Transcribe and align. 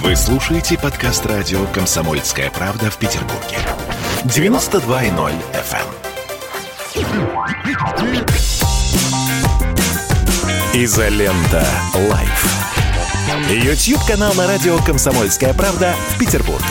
Вы 0.00 0.16
слушаете 0.16 0.78
подкаст 0.78 1.26
радио 1.26 1.66
«Комсомольская 1.66 2.50
правда» 2.50 2.90
в 2.90 2.96
Петербурге. 2.96 3.58
92.0 4.24 5.32
FM. 5.52 5.86
Изолента 10.74 11.62
Live. 12.10 12.46
YouTube-канал 13.50 14.32
на 14.34 14.46
радио 14.46 14.78
«Комсомольская 14.78 15.52
правда» 15.52 15.92
в 16.08 16.18
Петербурге. 16.18 16.64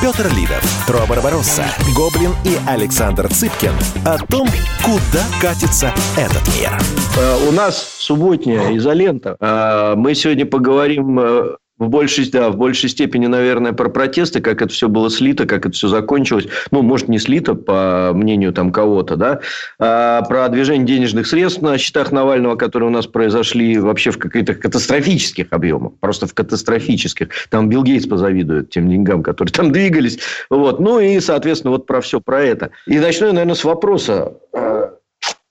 Петр 0.00 0.32
Лидов, 0.36 0.62
Тро 0.86 1.04
Барбаросса, 1.08 1.64
Гоблин 1.96 2.30
и 2.44 2.56
Александр 2.68 3.28
Цыпкин 3.28 3.72
о 4.06 4.18
том, 4.18 4.46
куда 4.84 5.24
катится 5.40 5.92
этот 6.16 6.46
мир. 6.56 6.70
Э, 7.18 7.48
у 7.48 7.52
нас 7.52 7.96
субботняя 7.98 8.76
изолента. 8.76 9.36
Э, 9.40 9.94
мы 9.96 10.14
сегодня 10.14 10.46
поговорим 10.46 11.18
э, 11.18 11.56
в 11.78 11.88
большей, 11.88 12.28
да, 12.30 12.50
в 12.50 12.56
большей 12.56 12.88
степени, 12.88 13.26
наверное, 13.26 13.72
про 13.72 13.88
протесты, 13.88 14.40
как 14.40 14.62
это 14.62 14.72
все 14.72 14.88
было 14.88 15.10
слито, 15.10 15.46
как 15.46 15.66
это 15.66 15.74
все 15.74 15.88
закончилось. 15.88 16.46
Ну, 16.70 16.82
может, 16.82 17.08
не 17.08 17.18
слито, 17.18 17.54
по 17.54 18.12
мнению 18.14 18.52
там 18.52 18.72
кого-то, 18.72 19.16
да. 19.16 19.40
А 19.78 20.22
про 20.22 20.48
движение 20.48 20.86
денежных 20.86 21.26
средств 21.26 21.62
на 21.62 21.78
счетах 21.78 22.12
Навального, 22.12 22.56
которые 22.56 22.88
у 22.88 22.92
нас 22.92 23.06
произошли 23.06 23.78
вообще 23.78 24.10
в 24.10 24.18
каких-то 24.18 24.54
катастрофических 24.54 25.46
объемах. 25.50 25.92
Просто 26.00 26.26
в 26.26 26.34
катастрофических. 26.34 27.28
Там 27.50 27.68
Билл 27.68 27.82
Гейтс 27.82 28.06
позавидует 28.06 28.70
тем 28.70 28.88
деньгам, 28.88 29.22
которые 29.22 29.52
там 29.52 29.72
двигались. 29.72 30.18
Вот. 30.50 30.80
Ну, 30.80 30.98
и, 31.00 31.20
соответственно, 31.20 31.72
вот 31.72 31.86
про 31.86 32.00
все 32.00 32.20
про 32.20 32.42
это. 32.42 32.70
И 32.86 32.98
начну 32.98 33.28
я, 33.28 33.32
наверное, 33.32 33.54
с 33.54 33.64
вопроса. 33.64 34.34
А, 34.52 34.92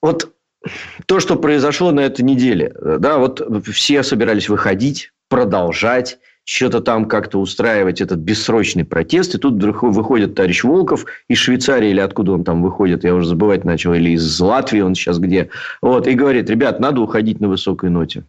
вот 0.01 0.31
то, 1.05 1.19
что 1.19 1.35
произошло 1.37 1.91
на 1.91 2.01
этой 2.01 2.23
неделе. 2.23 2.73
Да, 2.99 3.17
вот 3.17 3.41
все 3.67 4.03
собирались 4.03 4.49
выходить, 4.49 5.11
продолжать 5.29 6.19
что-то 6.43 6.79
там 6.79 7.05
как-то 7.05 7.39
устраивать 7.39 7.99
этот 7.99 8.19
бессрочный 8.19 8.85
протест. 8.85 9.35
И 9.35 9.37
тут 9.37 9.55
вдруг 9.55 9.83
выходит 9.83 10.35
товарищ 10.35 10.63
Волков 10.63 11.05
из 11.27 11.39
Швейцарии, 11.39 11.89
или 11.89 11.99
откуда 11.99 12.31
он 12.31 12.45
там 12.45 12.63
выходит, 12.63 13.03
я 13.03 13.13
уже 13.13 13.27
забывать 13.27 13.65
начал, 13.65 13.93
или 13.93 14.11
из 14.11 14.39
Латвии 14.39 14.79
он 14.79 14.95
сейчас 14.95 15.19
где. 15.19 15.49
Вот, 15.81 16.07
и 16.07 16.13
говорит, 16.13 16.49
ребят, 16.49 16.79
надо 16.79 17.01
уходить 17.01 17.41
на 17.41 17.49
высокой 17.49 17.89
ноте. 17.89 18.23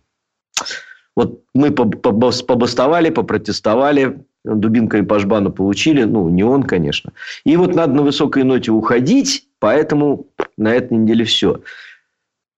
Вот 1.14 1.42
мы 1.54 1.70
побастовали, 1.70 3.10
попротестовали, 3.10 4.18
дубинками 4.44 5.04
по 5.04 5.20
жбану 5.20 5.52
получили. 5.52 6.02
Ну, 6.02 6.28
не 6.28 6.42
он, 6.42 6.64
конечно. 6.64 7.12
И 7.44 7.56
вот 7.56 7.74
надо 7.74 7.94
на 7.94 8.02
высокой 8.02 8.42
ноте 8.42 8.72
уходить, 8.72 9.46
поэтому 9.60 10.26
на 10.56 10.74
этой 10.74 10.96
неделе 10.96 11.24
все. 11.24 11.60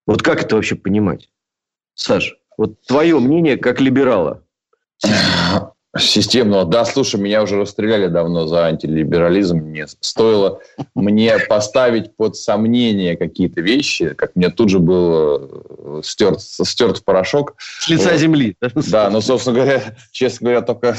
Вот 0.06 0.22
как 0.22 0.42
это 0.42 0.56
вообще 0.56 0.75
понимать? 0.75 1.28
Саш? 1.94 2.36
Вот 2.56 2.80
твое 2.86 3.18
мнение 3.18 3.56
как 3.56 3.80
либерала. 3.80 4.42
Системного. 5.98 6.66
Да, 6.66 6.84
слушай, 6.84 7.20
меня 7.20 7.42
уже 7.42 7.56
расстреляли 7.56 8.06
давно 8.06 8.46
за 8.46 8.66
антилиберализм. 8.66 9.56
Мне 9.56 9.88
стоило 9.88 10.60
мне 10.94 11.36
поставить 11.48 12.14
под 12.14 12.36
сомнение 12.36 13.16
какие-то 13.16 13.60
вещи, 13.60 14.14
как 14.14 14.36
мне 14.36 14.50
тут 14.50 14.68
же 14.68 14.78
был 14.78 16.00
стерт, 16.04 16.40
стерт 16.40 16.98
в 16.98 17.04
порошок. 17.04 17.54
С 17.58 17.88
лица 17.88 18.10
вот. 18.10 18.20
земли. 18.20 18.56
Да, 18.88 19.10
но, 19.10 19.20
собственно 19.20 19.56
говоря, 19.56 19.82
честно 20.12 20.44
говоря, 20.44 20.62
только 20.62 20.94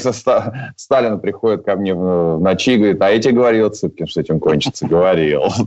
Сталин 0.76 1.20
приходит 1.20 1.64
ко 1.64 1.74
мне 1.76 1.94
в 1.94 2.38
ночи 2.38 2.72
и 2.72 2.76
говорит, 2.76 3.00
а 3.00 3.10
я 3.10 3.18
тебе 3.18 3.32
говорил, 3.32 3.70
Цыпкин, 3.70 4.06
что 4.06 4.20
этим 4.20 4.40
кончится. 4.40 4.86
Говорил. 4.86 5.44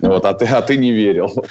Вот, 0.00 0.24
а 0.24 0.32
ты, 0.32 0.46
а 0.46 0.62
ты 0.62 0.78
не 0.78 0.92
верил. 0.92 1.44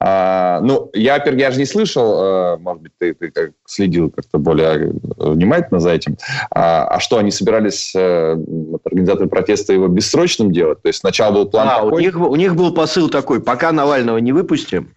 А, 0.00 0.60
ну, 0.60 0.90
я, 0.94 1.14
во-первых, 1.14 1.40
я 1.40 1.50
же 1.50 1.58
не 1.58 1.64
слышал, 1.64 2.22
э, 2.22 2.56
может 2.58 2.82
быть, 2.82 2.92
ты, 2.98 3.14
ты 3.14 3.30
как 3.30 3.50
следил 3.66 4.10
как-то 4.10 4.38
более 4.38 4.92
внимательно 5.16 5.80
за 5.80 5.90
этим, 5.90 6.16
а, 6.50 6.84
а 6.84 7.00
что, 7.00 7.18
они 7.18 7.32
собирались, 7.32 7.92
э, 7.96 8.36
организаторы 8.84 9.28
протеста, 9.28 9.72
его 9.72 9.88
бессрочным 9.88 10.52
делать? 10.52 10.80
То 10.82 10.88
есть 10.88 11.00
сначала 11.00 11.34
был 11.34 11.46
план 11.46 11.68
а, 11.68 11.74
такой... 11.76 11.92
У 11.92 11.98
них, 11.98 12.16
у 12.16 12.36
них 12.36 12.54
был 12.54 12.72
посыл 12.72 13.08
такой, 13.08 13.42
пока 13.42 13.72
Навального 13.72 14.18
не 14.18 14.32
выпустим, 14.32 14.94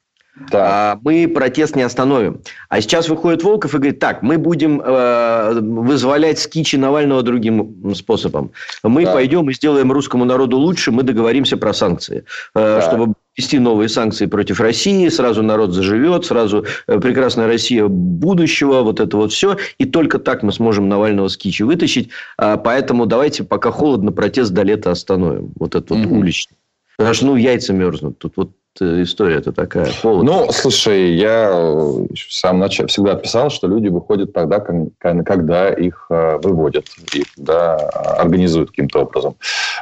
да. 0.51 0.99
мы 1.01 1.27
протест 1.27 1.75
не 1.75 1.81
остановим. 1.81 2.41
А 2.69 2.79
сейчас 2.79 3.09
выходит 3.09 3.43
Волков 3.43 3.73
и 3.73 3.77
говорит, 3.77 3.99
так, 3.99 4.21
мы 4.21 4.37
будем 4.37 4.81
э, 4.81 5.59
вызволять 5.61 6.39
скичи 6.39 6.75
Навального 6.75 7.23
другим 7.23 7.93
способом. 7.95 8.51
Мы 8.83 9.05
да. 9.05 9.13
пойдем 9.13 9.49
и 9.49 9.53
сделаем 9.53 9.91
русскому 9.91 10.25
народу 10.25 10.57
лучше, 10.57 10.91
мы 10.91 11.03
договоримся 11.03 11.57
про 11.57 11.73
санкции. 11.73 12.23
Э, 12.55 12.79
да. 12.79 12.81
Чтобы 12.81 13.13
ввести 13.37 13.59
новые 13.59 13.89
санкции 13.89 14.25
против 14.25 14.59
России, 14.59 15.07
сразу 15.09 15.43
народ 15.43 15.71
заживет, 15.71 16.25
сразу 16.25 16.65
э, 16.87 16.99
прекрасная 16.99 17.47
Россия 17.47 17.87
будущего, 17.87 18.81
вот 18.81 18.99
это 18.99 19.17
вот 19.17 19.31
все. 19.31 19.57
И 19.77 19.85
только 19.85 20.19
так 20.19 20.43
мы 20.43 20.51
сможем 20.51 20.89
Навального 20.89 21.27
с 21.27 21.37
кичи 21.37 21.63
вытащить. 21.63 22.09
А, 22.37 22.57
поэтому 22.57 23.05
давайте, 23.05 23.43
пока 23.43 23.71
холодно, 23.71 24.11
протест 24.11 24.51
до 24.51 24.63
лета 24.63 24.91
остановим. 24.91 25.51
Вот 25.55 25.75
этот 25.75 25.91
вот 25.91 26.05
уличный. 26.05 26.57
Потому 26.97 27.13
что, 27.15 27.25
ну, 27.27 27.35
яйца 27.35 27.73
мерзнут. 27.73 28.19
Тут 28.19 28.33
вот 28.35 28.51
история-то 28.79 29.51
такая? 29.51 29.91
Холодно. 30.01 30.31
Ну, 30.31 30.51
слушай, 30.51 31.13
я 31.15 31.51
в 31.51 32.07
самом 32.29 32.59
начале 32.59 32.87
всегда 32.87 33.15
писал, 33.15 33.49
что 33.49 33.67
люди 33.67 33.87
выходят 33.87 34.33
тогда, 34.33 34.59
когда 34.99 35.69
их 35.69 36.05
э, 36.09 36.37
выводят, 36.41 36.85
их 37.13 37.25
да, 37.37 37.75
организуют 37.75 38.69
каким-то 38.69 39.01
образом. 39.01 39.35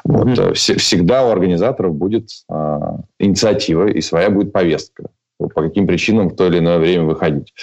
Вот. 0.04 0.28
Mm-hmm. 0.28 0.78
Всегда 0.78 1.26
у 1.26 1.32
организаторов 1.32 1.96
будет 1.96 2.30
э, 2.50 2.80
инициатива 3.20 3.88
и 3.88 4.02
своя 4.02 4.30
будет 4.30 4.52
повестка 4.52 5.10
по 5.48 5.62
каким 5.62 5.88
причинам 5.88 6.30
в 6.30 6.36
то 6.36 6.48
или 6.48 6.60
иное 6.60 6.78
время 6.78 7.06
выходить. 7.06 7.54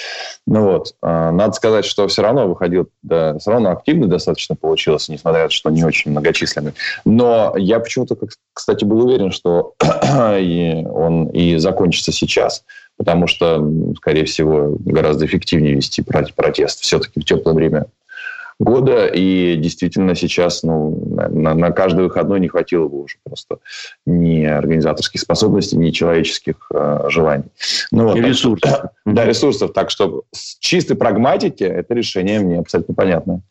Ну 0.47 0.65
вот, 0.65 0.95
а, 1.03 1.31
надо 1.31 1.53
сказать, 1.53 1.85
что 1.85 2.09
все 2.09 2.23
равно 2.23 2.49
выходил, 2.49 2.89
да, 3.03 3.39
все 3.39 3.51
равно 3.51 3.71
активный 3.71 4.09
достаточно 4.09 4.57
получилось, 4.57 5.09
несмотря 5.09 5.43
на 5.43 5.49
то, 5.49 5.55
что 5.55 5.71
не 5.71 5.85
очень 5.85 6.11
многочисленный. 6.11 6.73
Но 7.05 7.55
я 7.57 7.79
почему-то, 7.81 8.17
кстати, 8.53 8.85
был 8.85 9.07
уверен, 9.07 9.31
что 9.31 9.75
он 10.13 11.27
и 11.29 11.57
закончится 11.57 12.13
сейчас, 12.13 12.65
потому 12.97 13.27
что, 13.27 13.63
скорее 13.97 14.25
всего, 14.25 14.77
гораздо 14.79 15.27
эффективнее 15.27 15.75
вести 15.75 16.03
протест 16.03 16.81
все-таки 16.81 17.21
в 17.21 17.25
теплое 17.25 17.55
время 17.55 17.87
года, 18.59 19.07
и 19.07 19.57
действительно 19.57 20.15
сейчас 20.15 20.63
ну, 20.63 21.03
на, 21.31 21.55
на 21.55 21.71
каждый 21.73 22.05
выходной 22.05 22.41
не 22.41 22.49
хватило 22.49 22.89
бы 22.89 23.03
уже 23.03 23.17
просто 23.23 23.59
ни 24.07 24.45
организаторских 24.45 25.21
способностей, 25.21 25.77
ни 25.77 25.91
человеческих 25.91 26.71
э, 26.73 27.07
желаний. 27.09 27.51
Ну, 27.91 28.09
вот, 28.09 28.17
и 28.17 28.21
ресурсов. 28.21 28.71
Что, 28.71 28.91
да, 29.07 29.25
ресурсов. 29.25 29.73
Так 29.73 29.91
что 29.91 30.25
с 30.33 30.59
чистой 30.59 30.97
прагматики 30.97 31.65
это 31.65 31.95
решение 31.95 32.41
мне 32.41 32.59
абсолютно 32.59 32.95
понятно. 32.95 33.43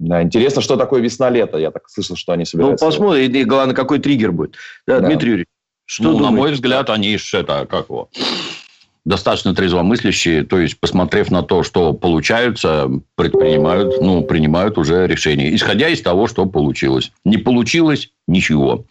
Да, 0.00 0.22
интересно, 0.22 0.62
что 0.62 0.76
такое 0.76 1.02
весна-лето. 1.02 1.58
Я 1.58 1.70
так 1.70 1.88
слышал, 1.88 2.16
что 2.16 2.32
они 2.32 2.42
ну, 2.42 2.46
собираются. 2.46 2.84
Ну, 2.84 2.90
посмотрим, 2.90 3.30
и 3.30 3.44
главное, 3.44 3.74
какой 3.74 3.98
триггер 3.98 4.32
будет. 4.32 4.54
Да, 4.86 5.00
да. 5.00 5.08
Дмитрий 5.08 5.30
Юрьевич, 5.30 5.48
что 5.84 6.04
ну, 6.04 6.18
на 6.20 6.30
мой 6.30 6.52
взгляд, 6.52 6.88
они 6.88 7.18
это, 7.34 7.66
как 7.68 7.88
его, 7.88 8.08
достаточно 9.04 9.54
трезвомыслящие, 9.54 10.44
то 10.44 10.58
есть, 10.58 10.78
посмотрев 10.78 11.30
на 11.30 11.42
то, 11.42 11.62
что 11.62 11.92
получаются, 11.92 12.90
предпринимают, 13.14 14.00
ну, 14.00 14.22
принимают 14.22 14.78
уже 14.78 15.06
решения, 15.06 15.54
исходя 15.54 15.88
из 15.88 16.02
того, 16.02 16.26
что 16.26 16.46
получилось. 16.46 17.12
Не 17.24 17.38
получилось– 17.38 18.10
ничего. 18.26 18.84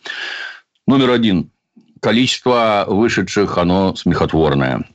Номер 0.88 1.12
один. 1.12 1.52
Количество 2.02 2.86
вышедших, 2.88 3.58
оно 3.58 3.96
смехотворное 3.96 4.86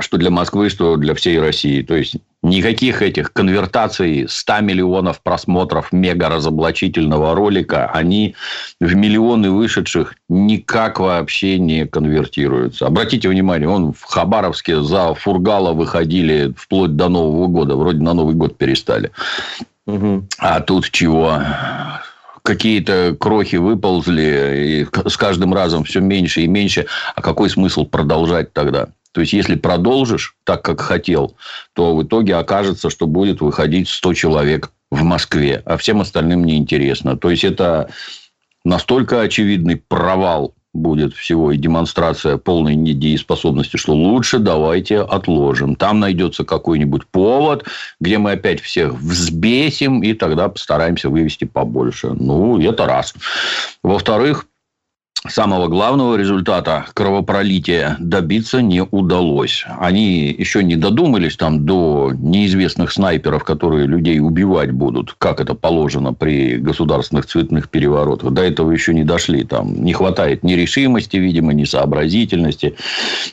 что 0.00 0.16
для 0.16 0.30
Москвы, 0.30 0.70
что 0.70 0.96
для 0.96 1.14
всей 1.14 1.38
России. 1.38 1.82
То 1.82 1.94
есть, 1.94 2.16
никаких 2.42 3.02
этих 3.02 3.32
конвертаций 3.32 4.26
100 4.28 4.60
миллионов 4.60 5.20
просмотров 5.20 5.92
мега 5.92 6.28
разоблачительного 6.28 7.34
ролика, 7.34 7.90
они 7.92 8.34
в 8.80 8.94
миллионы 8.94 9.50
вышедших 9.50 10.14
никак 10.28 10.98
вообще 10.98 11.58
не 11.58 11.86
конвертируются. 11.86 12.86
Обратите 12.86 13.28
внимание, 13.28 13.68
он 13.68 13.92
в 13.92 14.02
Хабаровске 14.04 14.82
за 14.82 15.14
Фургала 15.14 15.72
выходили 15.72 16.54
вплоть 16.56 16.96
до 16.96 17.08
Нового 17.08 17.46
года. 17.48 17.76
Вроде 17.76 18.00
на 18.00 18.14
Новый 18.14 18.34
год 18.34 18.56
перестали. 18.56 19.10
Угу. 19.86 20.28
А 20.38 20.60
тут 20.60 20.90
чего? 20.90 21.40
какие-то 22.42 23.16
крохи 23.20 23.54
выползли, 23.54 24.86
и 24.88 25.08
с 25.08 25.16
каждым 25.16 25.54
разом 25.54 25.84
все 25.84 26.00
меньше 26.00 26.40
и 26.40 26.48
меньше. 26.48 26.86
А 27.14 27.22
какой 27.22 27.48
смысл 27.48 27.84
продолжать 27.84 28.52
тогда? 28.52 28.88
То 29.12 29.20
есть, 29.20 29.32
если 29.32 29.54
продолжишь 29.54 30.36
так, 30.44 30.62
как 30.62 30.80
хотел, 30.80 31.36
то 31.74 31.94
в 31.94 32.02
итоге 32.02 32.36
окажется, 32.36 32.90
что 32.90 33.06
будет 33.06 33.40
выходить 33.40 33.88
100 33.88 34.14
человек 34.14 34.72
в 34.90 35.02
Москве, 35.02 35.62
а 35.64 35.76
всем 35.76 36.00
остальным 36.00 36.44
неинтересно. 36.44 37.16
То 37.16 37.30
есть, 37.30 37.44
это 37.44 37.90
настолько 38.64 39.20
очевидный 39.20 39.76
провал 39.76 40.54
будет 40.74 41.14
всего 41.14 41.52
и 41.52 41.58
демонстрация 41.58 42.38
полной 42.38 42.74
недееспособности, 42.74 43.76
что 43.76 43.94
лучше 43.94 44.38
давайте 44.38 45.00
отложим. 45.00 45.76
Там 45.76 46.00
найдется 46.00 46.44
какой-нибудь 46.44 47.06
повод, 47.08 47.66
где 48.00 48.18
мы 48.18 48.32
опять 48.32 48.60
всех 48.60 48.94
взбесим, 48.94 50.02
и 50.02 50.14
тогда 50.14 50.48
постараемся 50.48 51.10
вывести 51.10 51.44
побольше. 51.44 52.14
Ну, 52.14 52.58
это 52.60 52.86
раз. 52.86 53.14
Во-вторых, 53.82 54.46
самого 55.28 55.68
главного 55.68 56.16
результата 56.16 56.86
кровопролития 56.94 57.96
добиться 58.00 58.60
не 58.60 58.82
удалось. 58.82 59.64
Они 59.78 60.34
еще 60.36 60.64
не 60.64 60.76
додумались 60.76 61.36
там 61.36 61.64
до 61.64 62.12
неизвестных 62.12 62.90
снайперов, 62.90 63.44
которые 63.44 63.86
людей 63.86 64.20
убивать 64.20 64.72
будут, 64.72 65.14
как 65.18 65.40
это 65.40 65.54
положено 65.54 66.12
при 66.12 66.56
государственных 66.56 67.26
цветных 67.26 67.68
переворотах. 67.68 68.32
До 68.32 68.42
этого 68.42 68.72
еще 68.72 68.94
не 68.94 69.04
дошли. 69.04 69.44
Там 69.44 69.84
не 69.84 69.92
хватает 69.92 70.42
ни 70.42 70.54
решимости, 70.54 71.16
видимо, 71.16 71.52
ни 71.52 71.64
сообразительности. 71.64 72.74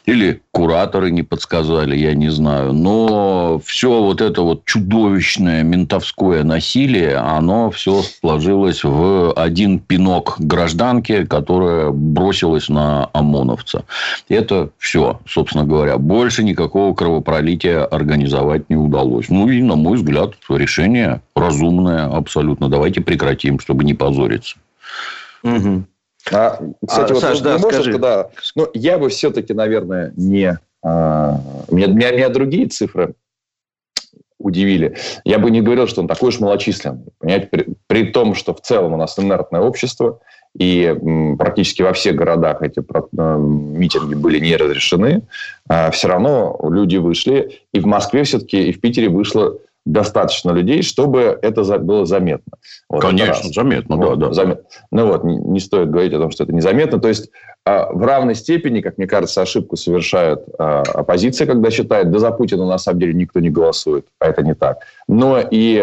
Или 0.06 0.42
кураторы 0.52 1.10
не 1.10 1.24
подсказали, 1.24 1.98
я 1.98 2.14
не 2.14 2.30
знаю. 2.30 2.74
Но 2.74 3.62
все 3.66 4.02
вот 4.02 4.22
это 4.22 4.44
вот 4.44 4.66
чудовищное 4.66 5.64
ментовское 5.64 6.44
насилие, 6.44 7.18
оно 7.18 7.72
все 7.72 8.04
сложилось 8.04 8.84
в 8.84 9.34
один 9.34 9.80
пинок 9.80 10.36
гражданки, 10.38 11.26
которая 11.26 11.79
бросилась 11.92 12.70
на 12.70 13.10
ОМОНовца. 13.14 13.86
Это 14.28 14.70
все, 14.78 15.20
собственно 15.28 15.66
говоря. 15.66 15.98
Больше 15.98 16.44
никакого 16.44 16.94
кровопролития 16.94 17.86
организовать 17.86 18.70
не 18.70 18.76
удалось. 18.76 19.30
Ну, 19.30 19.50
и, 19.50 19.62
на 19.62 19.76
мой 19.76 19.98
взгляд, 19.98 20.34
решение 20.50 21.22
разумное 21.36 22.06
абсолютно. 22.06 22.70
Давайте 22.70 23.02
прекратим, 23.02 23.60
чтобы 23.60 23.84
не 23.84 23.94
позориться. 23.94 24.58
Угу. 25.44 25.84
А, 26.32 26.60
кстати, 26.86 27.12
а, 27.12 27.14
вот 27.14 27.22
Саш, 27.22 27.40
да, 27.40 27.58
можешь, 27.58 27.82
скажи. 27.82 27.98
Да, 27.98 28.30
ну, 28.56 28.68
я 28.74 28.98
бы 28.98 29.10
все-таки, 29.10 29.54
наверное, 29.54 30.14
не... 30.16 30.60
А, 30.84 31.40
меня, 31.70 31.88
меня, 31.88 32.12
меня 32.12 32.30
другие 32.30 32.68
цифры 32.68 33.16
удивили. 34.40 34.96
Я 35.26 35.38
бы 35.38 35.52
не 35.52 35.62
говорил, 35.62 35.88
что 35.88 36.02
он 36.02 36.08
такой 36.08 36.30
уж 36.30 36.40
малочисленный. 36.40 37.12
Понимаете? 37.20 37.48
При, 37.48 37.68
при 37.88 38.12
том, 38.12 38.36
что 38.36 38.54
в 38.54 38.62
целом 38.62 38.94
у 38.94 38.98
нас 38.98 39.20
инертное 39.20 39.62
общество, 39.62 40.20
и 40.58 40.96
практически 41.38 41.82
во 41.82 41.94
всех 41.94 42.16
городах 42.16 42.62
эти 42.62 42.80
э, 42.80 43.38
митинги 43.38 44.16
были 44.16 44.40
не 44.40 44.56
разрешены, 44.56 45.24
а 45.68 45.92
все 45.92 46.08
равно 46.08 46.60
люди 46.70 46.98
вышли, 46.98 47.62
и 47.74 47.80
в 47.80 47.86
Москве 47.86 48.24
все-таки, 48.24 48.70
и 48.70 48.74
в 48.74 48.82
Питере 48.82 49.10
вышло 49.10 49.58
достаточно 49.86 50.52
людей, 50.52 50.82
чтобы 50.82 51.40
это 51.42 51.64
было 51.80 52.06
заметно. 52.06 52.54
Вот 52.90 53.02
Конечно, 53.02 53.50
заметно, 53.52 53.96
вот, 53.96 54.20
да, 54.20 54.28
да. 54.28 54.34
Заметно. 54.34 54.64
Ну 54.92 55.08
вот, 55.08 55.24
не, 55.24 55.36
не 55.38 55.60
стоит 55.60 55.90
говорить 55.90 56.14
о 56.14 56.20
том, 56.20 56.32
что 56.32 56.44
это 56.44 56.54
незаметно. 56.54 57.00
То 57.00 57.08
есть 57.08 57.32
а, 57.66 57.92
в 57.92 58.02
равной 58.04 58.36
степени, 58.36 58.82
как 58.82 58.98
мне 58.98 59.08
кажется, 59.08 59.42
ошибку 59.42 59.78
совершает 59.78 60.42
а, 60.60 60.82
оппозиция, 60.82 61.48
когда 61.48 61.72
считает, 61.72 62.12
да 62.12 62.20
за 62.20 62.32
Путина 62.32 62.68
на 62.68 62.78
самом 62.78 63.00
деле 63.00 63.14
никто 63.14 63.40
не 63.40 63.50
голосует, 63.50 64.06
а 64.20 64.28
это 64.28 64.44
не 64.44 64.54
так. 64.54 64.80
Но 65.08 65.40
и 65.40 65.78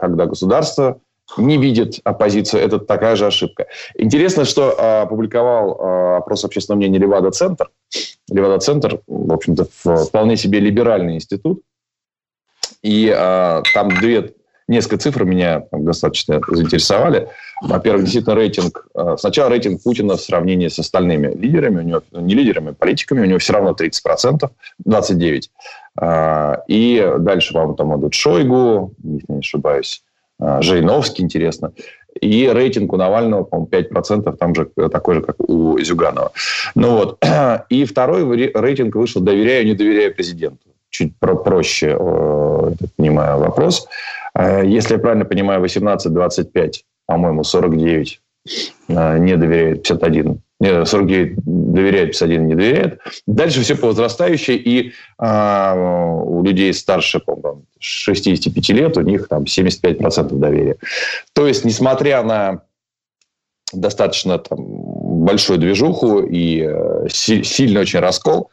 когда 0.00 0.26
государство 0.26 0.98
не 1.36 1.58
видит 1.58 2.00
оппозицию, 2.04 2.62
это 2.62 2.78
такая 2.78 3.16
же 3.16 3.26
ошибка. 3.26 3.66
Интересно, 3.96 4.44
что 4.44 4.70
э, 4.70 5.02
опубликовал 5.02 5.72
э, 5.72 6.16
опрос 6.18 6.44
общественного 6.44 6.78
мнения 6.78 6.98
Левада-центр. 6.98 7.70
Левада-центр, 8.30 9.00
в 9.06 9.32
общем-то, 9.32 9.66
вполне 10.06 10.36
себе 10.36 10.60
либеральный 10.60 11.14
институт. 11.14 11.62
И 12.82 13.12
э, 13.14 13.62
там 13.74 13.88
две, 13.88 14.34
несколько 14.68 14.98
цифр 14.98 15.24
меня 15.24 15.64
достаточно 15.72 16.40
заинтересовали. 16.48 17.28
Во-первых, 17.62 18.04
действительно 18.04 18.36
рейтинг... 18.36 18.86
Сначала 19.18 19.50
рейтинг 19.50 19.82
Путина 19.82 20.16
в 20.16 20.20
сравнении 20.20 20.68
с 20.68 20.78
остальными 20.78 21.34
лидерами, 21.34 21.78
у 21.78 21.82
него, 21.82 22.02
не 22.12 22.34
лидерами, 22.34 22.70
а 22.70 22.74
политиками, 22.74 23.22
у 23.22 23.24
него 23.24 23.38
все 23.38 23.54
равно 23.54 23.72
30%, 23.78 24.48
29%. 24.86 25.42
Э, 26.00 26.56
и 26.68 27.14
дальше, 27.18 27.52
по-моему, 27.52 27.74
там 27.74 27.98
идут 27.98 28.14
Шойгу, 28.14 28.94
не 29.02 29.38
ошибаюсь, 29.38 30.02
а, 30.04 30.05
Жириновский, 30.38 31.22
интересно. 31.22 31.72
И 32.20 32.48
рейтинг 32.48 32.92
у 32.92 32.96
Навального, 32.96 33.44
по-моему, 33.44 33.68
5%, 33.70 34.36
там 34.36 34.54
же 34.54 34.70
такой 34.90 35.16
же, 35.16 35.20
как 35.22 35.36
у 35.38 35.78
Зюганова. 35.78 36.32
Ну 36.74 36.96
вот. 36.96 37.24
И 37.68 37.84
второй 37.84 38.52
рейтинг 38.54 38.94
вышел 38.96 39.20
«Доверяю, 39.20 39.66
не 39.66 39.74
доверяю 39.74 40.14
президенту». 40.14 40.68
Чуть 40.90 41.18
про 41.18 41.34
проще, 41.34 41.96
э, 41.98 42.70
понимаю, 42.96 43.38
вопрос. 43.38 43.86
А, 44.34 44.62
если 44.62 44.94
я 44.94 45.00
правильно 45.00 45.24
понимаю, 45.24 45.60
18-25, 45.60 46.84
по-моему, 47.06 47.44
49 47.44 48.20
э, 48.88 49.18
не 49.18 49.36
доверяет, 49.36 49.82
51 49.82 50.40
49 50.62 51.36
доверяет, 51.44 52.12
51 52.12 52.46
не 52.46 52.54
доверяет. 52.54 53.00
Дальше 53.26 53.60
все 53.60 53.76
по 53.76 53.88
возрастающей, 53.88 54.56
и 54.56 54.92
а, 55.18 55.74
у 55.74 56.42
людей 56.42 56.72
старше, 56.72 57.20
по-моему, 57.20 57.64
65 57.78 58.68
лет, 58.70 58.96
у 58.96 59.02
них 59.02 59.28
там 59.28 59.44
75% 59.44 60.34
доверия. 60.34 60.76
То 61.34 61.46
есть, 61.46 61.64
несмотря 61.64 62.22
на 62.22 62.62
достаточно 63.72 64.38
там, 64.38 64.58
большую 65.24 65.58
движуху 65.58 66.20
и 66.20 66.62
э, 66.66 67.06
сильный 67.10 67.80
очень 67.80 67.98
раскол, 67.98 68.50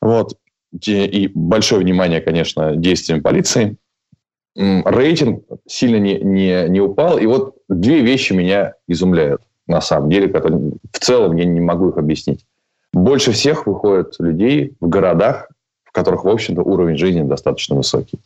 вот, 0.00 0.36
и 0.84 1.30
большое 1.34 1.80
внимание, 1.80 2.20
конечно, 2.20 2.76
действиям 2.76 3.22
полиции, 3.22 3.76
рейтинг 4.54 5.44
сильно 5.66 5.96
не, 5.96 6.18
не, 6.18 6.68
не 6.68 6.80
упал. 6.80 7.18
И 7.18 7.26
вот 7.26 7.56
две 7.68 8.00
вещи 8.02 8.32
меня 8.32 8.74
изумляют 8.86 9.42
на 9.68 9.80
самом 9.80 10.10
деле, 10.10 10.28
которые 10.28 10.72
в 10.92 10.98
целом 10.98 11.36
я 11.36 11.44
не 11.44 11.60
могу 11.60 11.90
их 11.90 11.98
объяснить. 11.98 12.44
Больше 12.92 13.32
всех 13.32 13.66
выходят 13.66 14.16
людей 14.18 14.74
в 14.80 14.88
городах, 14.88 15.48
в 15.84 15.92
которых, 15.92 16.24
в 16.24 16.28
общем-то, 16.28 16.62
уровень 16.62 16.96
жизни 16.96 17.22
достаточно 17.22 17.76
высокий. 17.76 18.18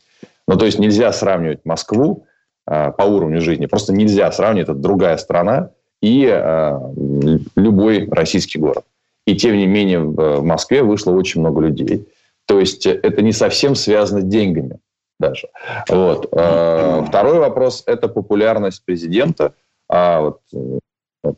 Ну, 0.46 0.56
то 0.56 0.64
есть 0.64 0.78
нельзя 0.78 1.12
сравнивать 1.12 1.64
Москву 1.64 2.26
э, 2.66 2.92
по 2.92 3.02
уровню 3.02 3.40
жизни, 3.40 3.66
просто 3.66 3.92
нельзя 3.92 4.30
сравнивать, 4.32 4.68
это 4.68 4.78
другая 4.78 5.16
страна 5.16 5.70
и 6.00 6.26
э, 6.26 6.78
любой 7.56 8.08
российский 8.10 8.58
город. 8.58 8.84
И 9.26 9.36
тем 9.36 9.56
не 9.56 9.66
менее 9.66 10.00
в 10.00 10.42
Москве 10.42 10.82
вышло 10.82 11.12
очень 11.12 11.40
много 11.40 11.60
людей. 11.60 12.08
То 12.46 12.58
есть 12.58 12.86
это 12.86 13.22
не 13.22 13.32
совсем 13.32 13.74
связано 13.74 14.20
с 14.20 14.24
деньгами 14.24 14.78
даже. 15.18 15.48
Вот. 15.88 16.28
Э, 16.32 17.04
второй 17.06 17.38
вопрос– 17.38 17.84
это 17.86 18.08
популярность 18.08 18.84
президента. 18.84 19.54
А 19.88 20.20
вот 20.20 20.40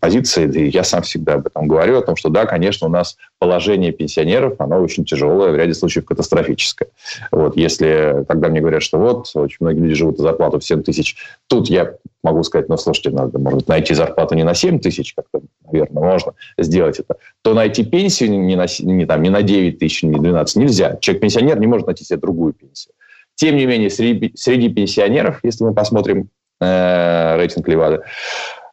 позиции, 0.00 0.50
и 0.50 0.70
я 0.70 0.82
сам 0.82 1.02
всегда 1.02 1.34
об 1.34 1.46
этом 1.46 1.68
говорю, 1.68 1.98
о 1.98 2.02
том, 2.02 2.16
что 2.16 2.30
да, 2.30 2.46
конечно, 2.46 2.86
у 2.86 2.90
нас 2.90 3.16
положение 3.38 3.92
пенсионеров, 3.92 4.54
оно 4.58 4.80
очень 4.80 5.04
тяжелое, 5.04 5.52
в 5.52 5.56
ряде 5.56 5.74
случаев 5.74 6.06
катастрофическое. 6.06 6.88
Вот, 7.30 7.56
если, 7.56 8.24
когда 8.26 8.48
мне 8.48 8.60
говорят, 8.60 8.82
что 8.82 8.98
вот, 8.98 9.30
очень 9.34 9.58
многие 9.60 9.80
люди 9.80 9.94
живут 9.94 10.18
на 10.18 10.24
зарплату 10.24 10.58
в 10.58 10.64
7 10.64 10.82
тысяч, 10.82 11.16
тут 11.48 11.68
я 11.68 11.94
могу 12.22 12.42
сказать, 12.42 12.68
ну, 12.68 12.78
слушайте, 12.78 13.10
надо, 13.10 13.38
может, 13.38 13.68
найти 13.68 13.92
зарплату 13.92 14.34
не 14.34 14.44
на 14.44 14.54
7 14.54 14.80
тысяч, 14.80 15.14
как-то, 15.14 15.42
наверное, 15.70 16.02
можно 16.02 16.32
сделать 16.56 16.98
это, 16.98 17.16
то 17.42 17.52
найти 17.52 17.84
пенсию 17.84 18.30
не 18.30 18.56
на, 18.56 18.66
не, 18.80 19.04
там, 19.04 19.22
не 19.22 19.30
на 19.30 19.42
9 19.42 19.78
тысяч, 19.78 20.02
не 20.02 20.18
12 20.18 20.56
нельзя. 20.56 20.96
Человек-пенсионер 21.00 21.60
не 21.60 21.66
может 21.66 21.86
найти 21.86 22.04
себе 22.04 22.18
другую 22.18 22.54
пенсию. 22.54 22.94
Тем 23.34 23.56
не 23.56 23.66
менее, 23.66 23.90
среди, 23.90 24.32
среди 24.34 24.68
пенсионеров, 24.68 25.40
если 25.42 25.64
мы 25.64 25.74
посмотрим 25.74 26.28
э, 26.60 27.36
рейтинг 27.36 27.68
Левады, 27.68 28.02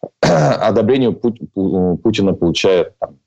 одобрение 0.22 1.12
Путина 1.12 2.34
получает 2.34 2.98
там, 3.00 3.17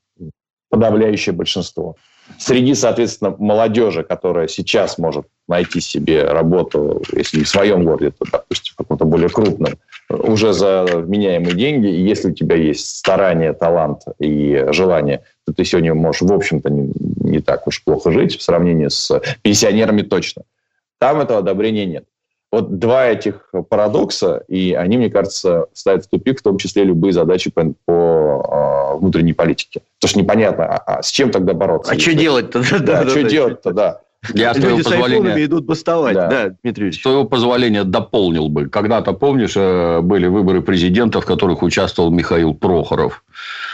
подавляющее 0.69 1.33
большинство. 1.33 1.95
Среди, 2.39 2.73
соответственно, 2.73 3.35
молодежи, 3.37 4.03
которая 4.03 4.47
сейчас 4.47 4.97
может 4.97 5.27
найти 5.47 5.79
себе 5.79 6.23
работу, 6.23 7.03
если 7.13 7.37
не 7.37 7.43
в 7.43 7.49
своем 7.49 7.85
городе, 7.85 8.11
то, 8.11 8.25
допустим, 8.31 8.73
в 8.73 8.77
каком-то 8.77 9.05
более 9.05 9.29
крупном, 9.29 9.75
уже 10.09 10.53
за 10.53 10.85
вменяемые 10.85 11.55
деньги, 11.55 11.87
и 11.87 12.01
если 12.01 12.31
у 12.31 12.33
тебя 12.33 12.55
есть 12.55 12.97
старание, 12.97 13.53
талант 13.53 14.01
и 14.19 14.65
желание, 14.71 15.23
то 15.45 15.53
ты 15.53 15.63
сегодня 15.65 15.93
можешь, 15.93 16.23
в 16.23 16.33
общем-то, 16.33 16.69
не, 16.69 16.91
не 17.19 17.39
так 17.41 17.67
уж 17.67 17.83
плохо 17.83 18.11
жить 18.11 18.37
в 18.37 18.41
сравнении 18.41 18.87
с 18.87 19.21
пенсионерами 19.43 20.01
точно. 20.01 20.43
Там 20.99 21.19
этого 21.19 21.39
одобрения 21.39 21.85
нет. 21.85 22.05
Вот 22.55 22.79
два 22.79 23.07
этих 23.07 23.49
парадокса, 23.67 24.45
и 24.47 24.71
они, 24.71 24.95
мне 24.95 25.09
кажется, 25.09 25.65
ставят 25.73 26.05
в 26.05 26.09
тупик, 26.09 26.39
в 26.39 26.41
том 26.41 26.57
числе 26.57 26.85
любые 26.85 27.11
задачи 27.11 27.51
по, 27.51 27.73
по 27.83 28.93
э, 28.93 28.97
внутренней 28.97 29.33
политике. 29.33 29.81
Потому 29.99 30.09
что 30.09 30.19
непонятно, 30.19 30.65
а, 30.65 30.77
а 30.77 31.03
с 31.03 31.11
чем 31.11 31.31
тогда 31.31 31.53
бороться? 31.53 31.91
А 31.91 31.99
что 31.99 32.13
делать-то? 32.13 32.61
Да, 32.71 32.79
да, 32.79 33.03
да, 33.03 33.09
что 33.09 33.23
делать-то, 33.23 33.71
да. 33.73 34.01
Я 34.33 34.53
Люди 34.53 34.81
с 34.81 34.91
айфонами 34.91 35.45
идут 35.45 35.65
бастовать, 35.65 36.15
да, 36.15 36.27
да 36.29 36.55
Дмитрий 36.63 36.85
Ильич. 36.85 36.99
С 36.99 37.03
твоего 37.03 37.25
позволения 37.25 37.83
дополнил 37.83 38.49
бы. 38.49 38.67
Когда-то, 38.67 39.13
помнишь, 39.13 39.53
э, 39.55 40.01
были 40.01 40.27
выборы 40.27 40.61
президента, 40.61 41.21
в 41.21 41.25
которых 41.25 41.63
участвовал 41.63 42.11
Михаил 42.11 42.53
Прохоров. 42.53 43.23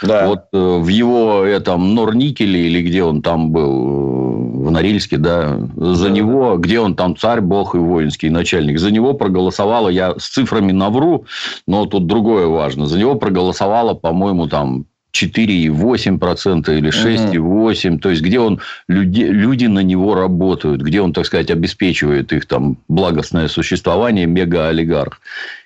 Да. 0.02 0.26
Вот 0.26 0.44
э, 0.52 0.58
в 0.58 0.88
его 0.88 1.44
этом 1.44 1.94
Норникеле, 1.94 2.66
или 2.66 2.82
где 2.82 3.02
он 3.02 3.22
там 3.22 3.50
был, 3.50 4.62
в 4.62 4.70
Норильске, 4.70 5.18
да, 5.18 5.58
за 5.76 6.04
да. 6.04 6.10
него, 6.10 6.56
где 6.56 6.80
он 6.80 6.94
там 6.94 7.16
царь, 7.16 7.40
бог 7.40 7.74
и 7.74 7.78
воинский 7.78 8.30
начальник, 8.30 8.78
за 8.78 8.90
него 8.90 9.14
проголосовало, 9.14 9.88
я 9.88 10.14
с 10.18 10.28
цифрами 10.28 10.72
навру, 10.72 11.26
но 11.66 11.86
тут 11.86 12.06
другое 12.06 12.46
важно, 12.46 12.86
за 12.86 12.98
него 12.98 13.16
проголосовало, 13.16 13.94
по-моему, 13.94 14.46
там 14.46 14.86
4,8% 15.12 16.78
или 16.78 16.90
6,8%. 16.90 17.88
Угу. 17.88 17.98
То 17.98 18.10
есть, 18.10 18.22
где 18.22 18.40
он, 18.40 18.60
люди, 18.88 19.22
люди 19.22 19.66
на 19.66 19.80
него 19.80 20.14
работают, 20.14 20.80
где 20.82 21.00
он, 21.00 21.12
так 21.12 21.26
сказать, 21.26 21.50
обеспечивает 21.50 22.32
их 22.32 22.46
там 22.46 22.78
благостное 22.88 23.48
существование, 23.48 24.26
мега-олигарх. 24.26 25.20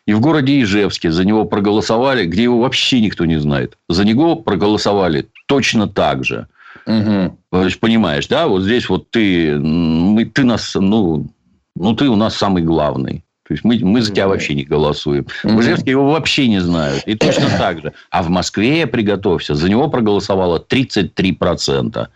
И 0.07 0.13
в 0.13 0.21
городе 0.21 0.63
Ижевске 0.63 1.11
за 1.11 1.25
него 1.25 1.45
проголосовали, 1.45 2.27
где 2.27 2.45
его 2.45 2.61
вообще 2.61 3.01
никто 3.01 3.25
не 3.25 3.39
знает. 3.41 3.77
За 3.89 4.05
него 4.05 4.37
проголосовали 4.37 5.27
точно 5.47 5.89
так 5.89 6.25
же. 6.25 6.47
Угу. 6.87 7.37
Понимаешь, 7.81 8.29
да? 8.29 8.47
Вот 8.47 8.63
здесь 8.63 8.89
вот 8.89 9.11
ты, 9.11 9.59
мы, 9.59 10.25
ты 10.25 10.45
нас, 10.45 10.75
ну, 10.75 11.27
ну, 11.75 11.95
ты 11.95 12.09
у 12.09 12.17
нас 12.17 12.37
самый 12.37 12.63
главный. 12.63 13.25
То 13.47 13.55
есть 13.55 13.65
мы, 13.65 13.79
мы 13.79 14.03
за 14.03 14.13
тебя 14.13 14.27
вообще 14.27 14.55
не 14.55 14.65
голосуем. 14.65 15.27
В 15.45 15.61
Ижевске 15.61 15.93
его 15.93 16.11
вообще 16.11 16.49
не 16.49 16.61
знают. 16.61 17.05
И 17.07 17.15
точно 17.15 17.49
так 17.59 17.81
же. 17.81 17.93
А 18.11 18.23
в 18.23 18.29
Москве, 18.29 18.87
приготовься, 18.87 19.55
за 19.55 19.69
него 19.69 19.89
проголосовало 19.89 20.65
33%. 20.69 22.09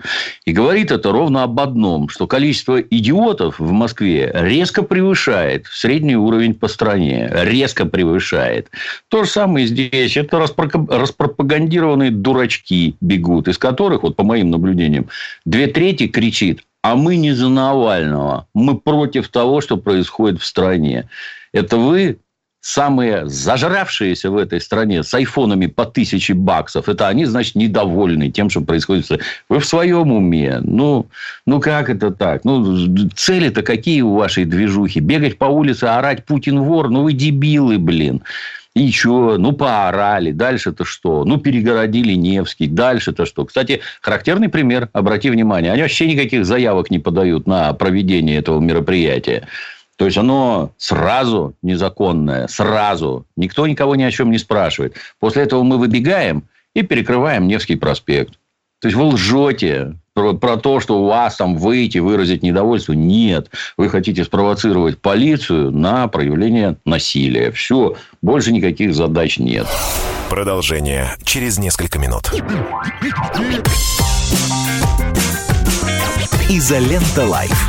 И 0.44 0.52
говорит 0.52 0.90
это 0.90 1.12
ровно 1.12 1.44
об 1.44 1.60
одном, 1.60 2.08
что 2.08 2.26
количество 2.26 2.80
идиотов 2.80 3.60
в 3.60 3.70
Москве 3.70 4.30
резко 4.34 4.82
превышает 4.82 5.66
средний 5.66 6.16
уровень 6.16 6.54
по 6.54 6.66
стране. 6.66 7.30
Резко 7.32 7.86
превышает. 7.86 8.68
То 9.08 9.22
же 9.24 9.30
самое 9.30 9.66
здесь. 9.66 10.16
Это 10.16 10.38
распропагандированные 10.40 12.10
дурачки 12.10 12.96
бегут, 13.00 13.46
из 13.46 13.56
которых, 13.56 14.02
вот 14.02 14.16
по 14.16 14.24
моим 14.24 14.50
наблюдениям, 14.50 15.08
две 15.44 15.68
трети 15.68 16.08
кричит 16.08 16.62
а 16.82 16.96
мы 16.96 17.16
не 17.16 17.32
за 17.32 17.48
Навального. 17.48 18.48
Мы 18.54 18.78
против 18.78 19.28
того, 19.28 19.60
что 19.60 19.76
происходит 19.76 20.40
в 20.40 20.46
стране. 20.46 21.08
Это 21.52 21.76
вы 21.76 22.20
самые 22.60 23.26
зажравшиеся 23.26 24.30
в 24.30 24.36
этой 24.36 24.60
стране 24.60 25.02
с 25.02 25.12
айфонами 25.14 25.66
по 25.66 25.86
тысяче 25.86 26.34
баксов, 26.34 26.88
это 26.88 27.08
они, 27.08 27.24
значит, 27.24 27.54
недовольны 27.54 28.30
тем, 28.30 28.50
что 28.50 28.60
происходит. 28.60 29.20
Вы 29.48 29.60
в 29.60 29.64
своем 29.64 30.12
уме. 30.12 30.60
Ну, 30.62 31.06
ну 31.46 31.60
как 31.60 31.88
это 31.88 32.10
так? 32.10 32.44
Ну, 32.44 32.86
цели-то 33.14 33.62
какие 33.62 34.02
у 34.02 34.14
вашей 34.14 34.44
движухи? 34.44 35.00
Бегать 35.00 35.38
по 35.38 35.46
улице, 35.46 35.84
орать 35.84 36.24
«Путин 36.24 36.60
вор»? 36.60 36.90
Ну, 36.90 37.02
вы 37.02 37.12
дебилы, 37.14 37.78
блин. 37.78 38.22
И 38.74 38.92
что? 38.92 39.36
Ну, 39.36 39.52
поорали. 39.52 40.30
Дальше-то 40.30 40.84
что? 40.84 41.24
Ну, 41.24 41.38
перегородили 41.38 42.12
Невский. 42.12 42.68
Дальше-то 42.68 43.26
что? 43.26 43.44
Кстати, 43.44 43.80
характерный 44.00 44.48
пример. 44.48 44.88
Обрати 44.92 45.28
внимание. 45.28 45.72
Они 45.72 45.82
вообще 45.82 46.06
никаких 46.06 46.46
заявок 46.46 46.90
не 46.90 47.00
подают 47.00 47.48
на 47.48 47.72
проведение 47.72 48.38
этого 48.38 48.60
мероприятия. 48.60 49.48
То 50.00 50.06
есть, 50.06 50.16
оно 50.16 50.72
сразу 50.78 51.56
незаконное. 51.60 52.46
Сразу. 52.48 53.26
Никто 53.36 53.66
никого 53.66 53.96
ни 53.96 54.02
о 54.02 54.10
чем 54.10 54.30
не 54.30 54.38
спрашивает. 54.38 54.96
После 55.18 55.42
этого 55.42 55.62
мы 55.62 55.76
выбегаем 55.76 56.44
и 56.72 56.80
перекрываем 56.80 57.46
Невский 57.46 57.76
проспект. 57.76 58.38
То 58.80 58.88
есть, 58.88 58.96
вы 58.96 59.04
лжете 59.08 59.98
про, 60.14 60.32
про 60.32 60.56
то, 60.56 60.80
что 60.80 61.02
у 61.02 61.06
вас 61.06 61.36
там 61.36 61.58
выйти, 61.58 61.98
выразить 61.98 62.42
недовольство. 62.42 62.94
Нет. 62.94 63.50
Вы 63.76 63.90
хотите 63.90 64.24
спровоцировать 64.24 64.96
полицию 64.96 65.70
на 65.70 66.08
проявление 66.08 66.78
насилия. 66.86 67.50
Все. 67.50 67.96
Больше 68.22 68.52
никаких 68.52 68.94
задач 68.94 69.38
нет. 69.38 69.66
Продолжение 70.30 71.10
через 71.24 71.58
несколько 71.58 71.98
минут. 71.98 72.32
Изолента 76.48 77.26
Live. 77.26 77.68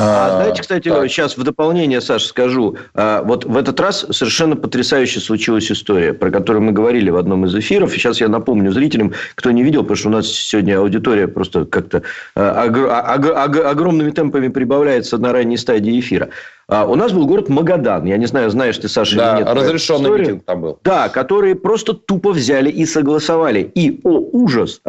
А, 0.00 0.36
знаете, 0.36 0.62
кстати, 0.62 0.88
так. 0.88 1.08
сейчас 1.08 1.36
в 1.36 1.42
дополнение, 1.42 2.00
Саша, 2.00 2.26
скажу. 2.26 2.76
А, 2.94 3.22
вот 3.22 3.44
в 3.44 3.56
этот 3.56 3.78
раз 3.80 4.06
совершенно 4.10 4.56
потрясающе 4.56 5.20
случилась 5.20 5.70
история, 5.70 6.14
про 6.14 6.30
которую 6.30 6.62
мы 6.62 6.72
говорили 6.72 7.10
в 7.10 7.16
одном 7.16 7.44
из 7.44 7.54
эфиров. 7.54 7.92
сейчас 7.92 8.20
я 8.20 8.28
напомню 8.28 8.72
зрителям, 8.72 9.12
кто 9.34 9.50
не 9.50 9.62
видел, 9.62 9.82
потому 9.82 9.96
что 9.96 10.08
у 10.08 10.12
нас 10.12 10.26
сегодня 10.26 10.78
аудитория 10.78 11.28
просто 11.28 11.66
как-то 11.66 12.02
а, 12.34 12.64
огромными 12.64 14.10
темпами 14.10 14.48
прибавляется 14.48 15.18
на 15.18 15.32
ранней 15.32 15.56
стадии 15.56 16.00
эфира. 16.00 16.30
У 16.68 16.94
нас 16.94 17.10
был 17.10 17.26
город 17.26 17.48
Магадан. 17.48 18.04
Я 18.04 18.16
не 18.16 18.26
знаю, 18.26 18.48
знаешь 18.48 18.78
ты, 18.78 18.88
Саша, 18.88 19.16
да, 19.16 19.38
или 19.38 19.44
нет. 19.44 19.54
разрешенный 19.54 20.20
митинг 20.20 20.44
там 20.44 20.60
был. 20.60 20.78
Да, 20.84 21.08
которые 21.08 21.56
просто 21.56 21.94
тупо 21.94 22.30
взяли 22.30 22.70
и 22.70 22.86
согласовали. 22.86 23.72
И, 23.74 24.00
о 24.04 24.20
ужас, 24.30 24.80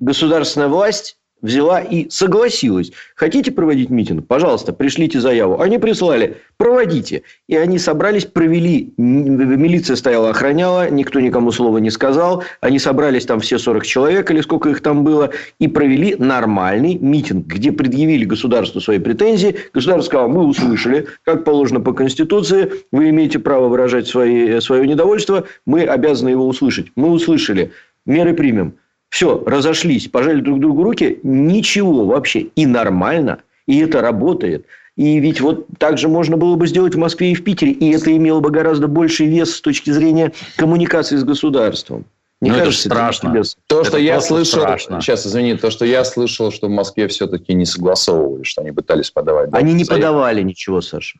государственная 0.00 0.66
власть 0.66 1.19
взяла 1.42 1.80
и 1.80 2.08
согласилась. 2.10 2.92
Хотите 3.14 3.50
проводить 3.52 3.90
митинг? 3.90 4.26
Пожалуйста, 4.26 4.72
пришлите 4.72 5.20
заяву. 5.20 5.60
Они 5.60 5.78
прислали, 5.78 6.38
проводите. 6.56 7.22
И 7.48 7.56
они 7.56 7.78
собрались, 7.78 8.24
провели. 8.24 8.92
Милиция 8.96 9.96
стояла, 9.96 10.30
охраняла, 10.30 10.90
никто 10.90 11.20
никому 11.20 11.52
слова 11.52 11.78
не 11.78 11.90
сказал. 11.90 12.44
Они 12.60 12.78
собрались 12.78 13.26
там 13.26 13.40
все 13.40 13.58
40 13.58 13.84
человек 13.86 14.30
или 14.30 14.40
сколько 14.40 14.70
их 14.70 14.80
там 14.80 15.04
было. 15.04 15.30
И 15.58 15.68
провели 15.68 16.16
нормальный 16.16 16.96
митинг, 16.96 17.46
где 17.46 17.72
предъявили 17.72 18.24
государству 18.24 18.80
свои 18.80 18.98
претензии. 18.98 19.56
Государство 19.72 20.06
сказало, 20.06 20.28
мы 20.28 20.44
услышали, 20.44 21.06
как 21.24 21.44
положено 21.44 21.80
по 21.80 21.92
Конституции, 21.92 22.72
вы 22.92 23.10
имеете 23.10 23.38
право 23.38 23.68
выражать 23.68 24.06
свои, 24.06 24.60
свое 24.60 24.86
недовольство, 24.86 25.44
мы 25.66 25.84
обязаны 25.84 26.30
его 26.30 26.46
услышать. 26.46 26.86
Мы 26.96 27.10
услышали, 27.10 27.72
меры 28.06 28.34
примем. 28.34 28.74
Все, 29.10 29.42
разошлись, 29.44 30.08
пожали 30.08 30.40
друг 30.40 30.60
другу 30.60 30.84
руки, 30.84 31.18
ничего 31.22 32.06
вообще. 32.06 32.40
И 32.54 32.64
нормально, 32.64 33.40
и 33.66 33.78
это 33.78 34.00
работает. 34.00 34.66
И 34.96 35.18
ведь 35.18 35.40
вот 35.40 35.66
так 35.78 35.98
же 35.98 36.08
можно 36.08 36.36
было 36.36 36.56
бы 36.56 36.66
сделать 36.66 36.94
в 36.94 36.98
Москве 36.98 37.32
и 37.32 37.34
в 37.34 37.42
Питере, 37.42 37.72
и 37.72 37.90
это 37.90 38.16
имело 38.16 38.40
бы 38.40 38.50
гораздо 38.50 38.86
больший 38.86 39.26
вес 39.26 39.56
с 39.56 39.60
точки 39.60 39.90
зрения 39.90 40.32
коммуникации 40.56 41.16
с 41.16 41.24
государством. 41.24 42.04
Мне 42.40 42.52
ну, 42.52 42.58
кажется, 42.58 42.88
это 42.88 42.94
страшно. 42.96 43.28
Это 43.36 43.48
то, 43.66 43.84
что 43.84 43.96
это 43.96 43.98
я 43.98 44.20
слышал, 44.20 44.60
страшно. 44.60 45.00
сейчас 45.00 45.26
извини, 45.26 45.56
то, 45.56 45.70
что 45.70 45.84
я 45.84 46.04
слышал, 46.04 46.50
что 46.50 46.68
в 46.68 46.70
Москве 46.70 47.06
все-таки 47.08 47.52
не 47.52 47.66
согласовывали, 47.66 48.44
что 48.44 48.62
они 48.62 48.72
пытались 48.72 49.10
подавать. 49.10 49.50
Они 49.52 49.74
не 49.74 49.84
заявки. 49.84 50.06
подавали 50.06 50.42
ничего, 50.42 50.80
Саша. 50.80 51.18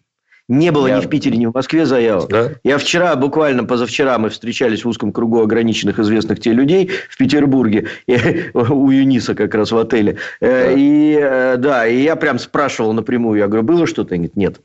Не 0.50 0.72
было 0.72 0.88
я... 0.88 0.96
ни 0.96 1.00
в 1.00 1.08
Питере, 1.08 1.38
ни 1.38 1.46
в 1.46 1.54
Москве 1.54 1.86
заявок. 1.86 2.28
Да? 2.28 2.50
Я 2.64 2.78
вчера, 2.78 3.14
буквально 3.14 3.62
позавчера, 3.62 4.18
мы 4.18 4.30
встречались 4.30 4.84
в 4.84 4.88
узком 4.88 5.12
кругу 5.12 5.40
ограниченных 5.40 6.00
известных 6.00 6.40
те 6.40 6.52
людей 6.52 6.90
в 7.08 7.16
Петербурге, 7.16 7.86
у 8.54 8.90
Юниса 8.90 9.36
как 9.36 9.54
раз 9.54 9.70
в 9.70 9.78
отеле. 9.78 10.16
Э, 10.40 10.66
да. 10.66 10.72
И, 10.72 11.18
э, 11.20 11.56
да, 11.56 11.86
и 11.86 12.02
я 12.02 12.16
прям 12.16 12.40
спрашивал 12.40 12.92
напрямую, 12.92 13.38
я 13.38 13.46
говорю, 13.46 13.62
было 13.62 13.86
что-то? 13.86 14.16
Говорят, 14.16 14.34
нет. 14.34 14.60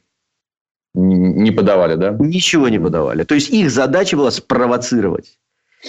Не 0.95 1.51
подавали, 1.51 1.95
да? 1.95 2.17
Ничего 2.19 2.67
не 2.69 2.79
подавали. 2.79 3.23
То 3.23 3.35
есть, 3.35 3.51
их 3.51 3.69
задача 3.69 4.17
была 4.17 4.31
спровоцировать. 4.31 5.37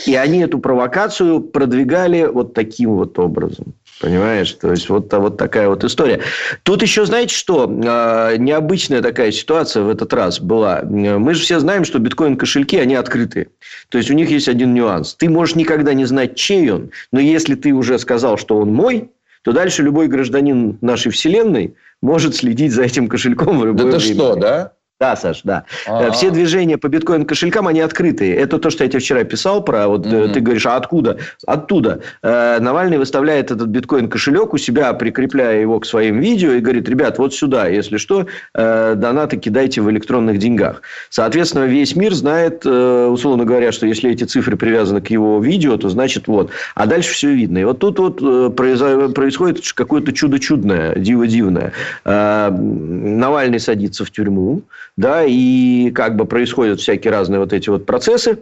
И 0.05 0.15
они 0.15 0.41
эту 0.41 0.59
провокацию 0.59 1.41
продвигали 1.41 2.27
вот 2.27 2.53
таким 2.53 2.97
вот 2.97 3.19
образом. 3.19 3.75
Понимаешь? 4.01 4.53
То 4.53 4.73
есть, 4.73 4.91
вот, 4.91 5.11
вот 5.13 5.39
такая 5.39 5.69
вот 5.69 5.83
история. 5.83 6.21
Тут 6.65 6.83
еще, 6.83 7.07
знаете 7.07 7.35
что? 7.35 7.67
А, 7.87 8.37
необычная 8.37 9.01
такая 9.01 9.33
ситуация 9.33 9.85
в 9.85 9.89
этот 9.89 10.13
раз 10.13 10.39
была. 10.39 10.83
Мы 10.83 11.33
же 11.33 11.41
все 11.41 11.59
знаем, 11.61 11.85
что 11.85 11.99
биткоин-кошельки, 11.99 12.77
они 12.77 12.95
открытые. 12.95 13.49
То 13.89 13.97
есть, 13.97 14.11
у 14.11 14.15
них 14.15 14.31
есть 14.31 14.49
один 14.49 14.75
нюанс. 14.75 15.15
Ты 15.15 15.31
можешь 15.31 15.55
никогда 15.55 15.95
не 15.95 16.05
знать, 16.05 16.37
чей 16.37 16.71
он. 16.71 16.91
Но 17.11 17.21
если 17.21 17.55
ты 17.55 17.73
уже 17.73 17.99
сказал, 17.99 18.37
что 18.37 18.59
он 18.59 18.75
мой, 18.75 19.11
то 19.43 19.53
дальше 19.53 19.83
любой 19.83 20.09
гражданин 20.09 20.77
нашей 20.83 21.11
вселенной 21.11 21.75
может 22.03 22.35
следить 22.35 22.73
за 22.73 22.83
этим 22.83 23.09
кошельком 23.09 23.61
в 23.61 23.65
любое 23.65 23.93
да 23.93 23.99
время. 23.99 24.15
Да 24.15 24.25
ты 24.25 24.33
что, 24.33 24.37
да? 24.37 24.73
Да, 24.99 25.15
Саш, 25.15 25.43
да. 25.45 25.65
А-а-а. 25.87 26.11
Все 26.11 26.31
движения 26.31 26.79
по 26.79 26.87
биткоин-кошелькам, 26.89 27.69
они 27.69 27.81
открытые. 27.81 28.35
Это 28.35 28.59
то, 28.59 28.71
что 28.71 28.83
я 28.83 28.89
тебе 28.89 29.01
вчера 29.01 29.25
писал 29.25 29.63
про... 29.63 29.89
Вот 29.89 30.07
mm-hmm. 30.07 30.33
ты 30.33 30.41
говоришь, 30.41 30.65
а 30.65 30.77
откуда? 30.77 31.19
Оттуда. 31.47 32.01
Э, 32.23 32.59
Навальный 32.61 32.97
выставляет 32.97 33.51
этот 33.51 33.69
биткоин-кошелек 33.69 34.55
у 34.55 34.59
себя, 34.59 34.95
прикрепляя 34.95 35.61
его 35.61 35.81
к 35.81 35.85
своим 35.85 36.21
видео 36.21 36.53
и 36.53 36.61
говорит, 36.61 36.89
ребят, 36.89 37.19
вот 37.19 37.35
сюда, 37.35 37.69
если 37.69 37.99
что, 37.99 38.27
э, 38.55 38.95
донаты 38.97 39.37
кидайте 39.37 39.83
в 39.83 39.91
электронных 39.91 40.39
деньгах. 40.39 40.81
Соответственно, 41.11 41.65
весь 41.65 41.95
мир 41.95 42.15
знает, 42.15 42.63
э, 42.65 43.07
условно 43.07 43.45
говоря, 43.45 43.73
что 43.73 43.87
если 43.87 44.11
эти 44.11 44.25
цифры 44.25 44.57
привязаны 44.57 45.03
к 45.03 45.09
его 45.09 45.41
видео, 45.41 45.77
то 45.77 45.91
значит 45.91 46.27
вот. 46.27 46.51
А 46.75 46.87
дальше 46.87 47.13
все 47.13 47.35
видно. 47.35 47.59
И 47.59 47.65
вот 47.65 47.81
тут 47.81 47.99
вот 47.99 48.57
происходит 48.57 49.61
какое-то 49.75 50.15
чудо 50.15 50.39
чудное, 50.39 50.95
диво-дивное. 50.95 51.73
Навальный 52.05 53.61
садится 53.61 54.07
в 54.07 54.11
тюрьму 54.11 54.63
да, 54.97 55.25
и 55.25 55.91
как 55.91 56.17
бы 56.17 56.25
происходят 56.25 56.81
всякие 56.81 57.13
разные 57.13 57.41
вот 57.41 57.53
эти 57.53 57.69
вот 57.69 57.87
процессы, 57.87 58.39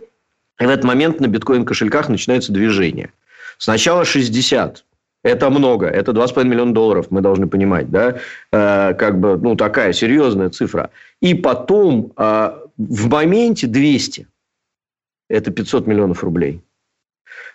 и 0.61 0.65
в 0.65 0.69
этот 0.69 0.85
момент 0.85 1.21
на 1.21 1.27
биткоин-кошельках 1.27 2.09
начинается 2.09 2.53
движение. 2.53 3.11
Сначала 3.59 4.05
60 4.05 4.85
Это 5.23 5.51
много. 5.51 5.87
Это 5.87 6.13
2,5 6.13 6.45
миллиона 6.45 6.75
долларов, 6.75 7.07
мы 7.11 7.23
должны 7.23 7.47
понимать. 7.47 7.91
Да? 7.91 8.19
Э, 8.53 8.95
как 8.95 9.19
бы, 9.19 9.39
ну, 9.39 9.57
такая 9.57 9.93
серьезная 9.93 10.51
цифра. 10.51 10.91
И 11.21 11.35
потом 11.35 12.13
э, 12.17 12.59
в 12.77 13.09
моменте 13.09 13.67
200. 13.67 14.27
Это 15.29 15.51
500 15.51 15.87
миллионов 15.87 16.23
рублей. 16.23 16.61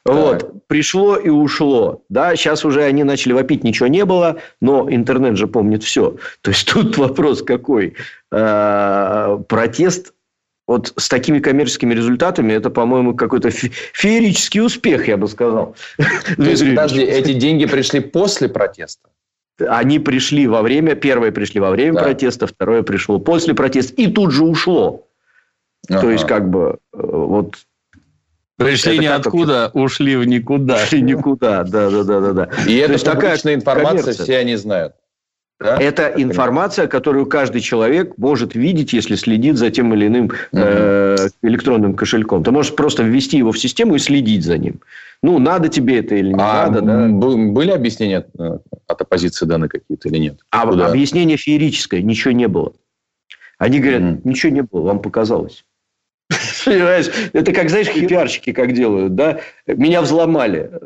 Вот, 0.05 0.67
пришло 0.67 1.17
и 1.17 1.29
ушло. 1.29 2.03
Да, 2.09 2.35
сейчас 2.35 2.65
уже 2.65 2.83
они 2.83 3.03
начали 3.03 3.33
вопить, 3.33 3.63
ничего 3.63 3.87
не 3.87 4.05
было, 4.05 4.37
но 4.61 4.89
интернет 4.89 5.37
же 5.37 5.47
помнит 5.47 5.83
все. 5.83 6.15
То 6.41 6.51
есть 6.51 6.71
тут 6.71 6.97
вопрос 6.97 7.43
какой? 7.43 7.95
Э, 8.31 9.39
протест 9.47 10.13
вот 10.69 10.93
с 10.97 11.09
такими 11.09 11.39
коммерческими 11.39 11.95
результатами, 11.95 12.53
это, 12.53 12.69
по-моему, 12.69 13.15
какой-то 13.15 13.49
феерический 13.49 14.61
успех, 14.61 15.07
я 15.07 15.17
бы 15.17 15.27
сказал. 15.27 15.75
То 15.97 16.43
есть, 16.43 16.63
подожди, 16.63 17.01
эти 17.01 17.33
деньги 17.33 17.65
пришли 17.65 17.99
после 17.99 18.49
протеста? 18.49 19.09
Они 19.67 19.97
пришли 19.97 20.45
во 20.45 20.61
время, 20.61 20.93
первое 20.93 21.31
пришли 21.31 21.59
во 21.59 21.71
время 21.71 21.93
да. 21.93 22.03
протеста, 22.03 22.45
второе 22.45 22.83
пришло 22.83 23.17
после 23.17 23.55
протеста, 23.55 23.93
и 23.95 24.11
тут 24.11 24.31
же 24.31 24.43
ушло. 24.43 25.07
Ага. 25.89 26.01
То 26.01 26.11
есть, 26.11 26.27
как 26.27 26.49
бы, 26.49 26.77
э, 26.93 26.97
вот 27.01 27.55
Пришли 28.59 28.95
это 28.95 29.03
ниоткуда, 29.03 29.71
ушли 29.73 30.17
в 30.17 30.25
никуда. 30.25 30.75
Ушли 30.75 31.01
никуда, 31.01 31.63
да, 31.63 31.89
да, 31.89 32.03
да, 32.03 32.19
да, 32.19 32.33
да. 32.33 32.49
И 32.67 32.75
это 32.75 33.03
такая 33.03 33.37
информация, 33.43 33.99
коммерция. 34.01 34.23
все 34.23 34.37
они 34.37 34.55
знают. 34.57 34.93
Да? 35.59 35.77
Это 35.77 36.13
информация, 36.15 36.87
которую 36.87 37.25
каждый 37.25 37.61
человек 37.61 38.17
может 38.17 38.55
видеть, 38.55 38.93
если 38.93 39.15
следит 39.15 39.57
за 39.57 39.71
тем 39.71 39.93
или 39.93 40.07
иным 40.07 40.31
э, 40.53 41.17
электронным 41.41 41.95
кошельком. 41.95 42.43
Ты 42.43 42.51
можешь 42.51 42.73
просто 42.75 43.03
ввести 43.03 43.37
его 43.37 43.51
в 43.51 43.59
систему 43.59 43.95
и 43.95 43.99
следить 43.99 44.43
за 44.43 44.57
ним. 44.57 44.79
Ну, 45.21 45.37
надо 45.39 45.67
тебе 45.67 45.99
это 45.99 46.15
или 46.15 46.29
не 46.29 46.39
а 46.39 46.69
надо. 46.69 46.81
Да? 46.81 47.07
Были 47.07 47.71
объяснения 47.71 48.25
э, 48.37 48.59
от 48.87 49.01
оппозиции 49.01 49.45
данные 49.45 49.69
какие-то 49.69 50.07
или 50.07 50.17
нет? 50.17 50.39
А 50.49 50.65
Куда? 50.65 50.87
объяснение 50.87 51.35
феерическое, 51.35 52.01
ничего 52.01 52.31
не 52.31 52.47
было. 52.47 52.73
Они 53.57 53.79
говорят, 53.79 54.01
mm-hmm. 54.01 54.21
ничего 54.23 54.51
не 54.53 54.61
было, 54.61 54.81
вам 54.81 55.01
показалось. 55.01 55.65
Понимаешь? 56.65 57.07
Это 57.33 57.51
как, 57.53 57.69
знаешь, 57.69 57.91
пиарщики 57.91 58.51
как 58.51 58.73
делают, 58.73 59.15
да? 59.15 59.39
Меня 59.65 60.01
взломали. 60.01 60.71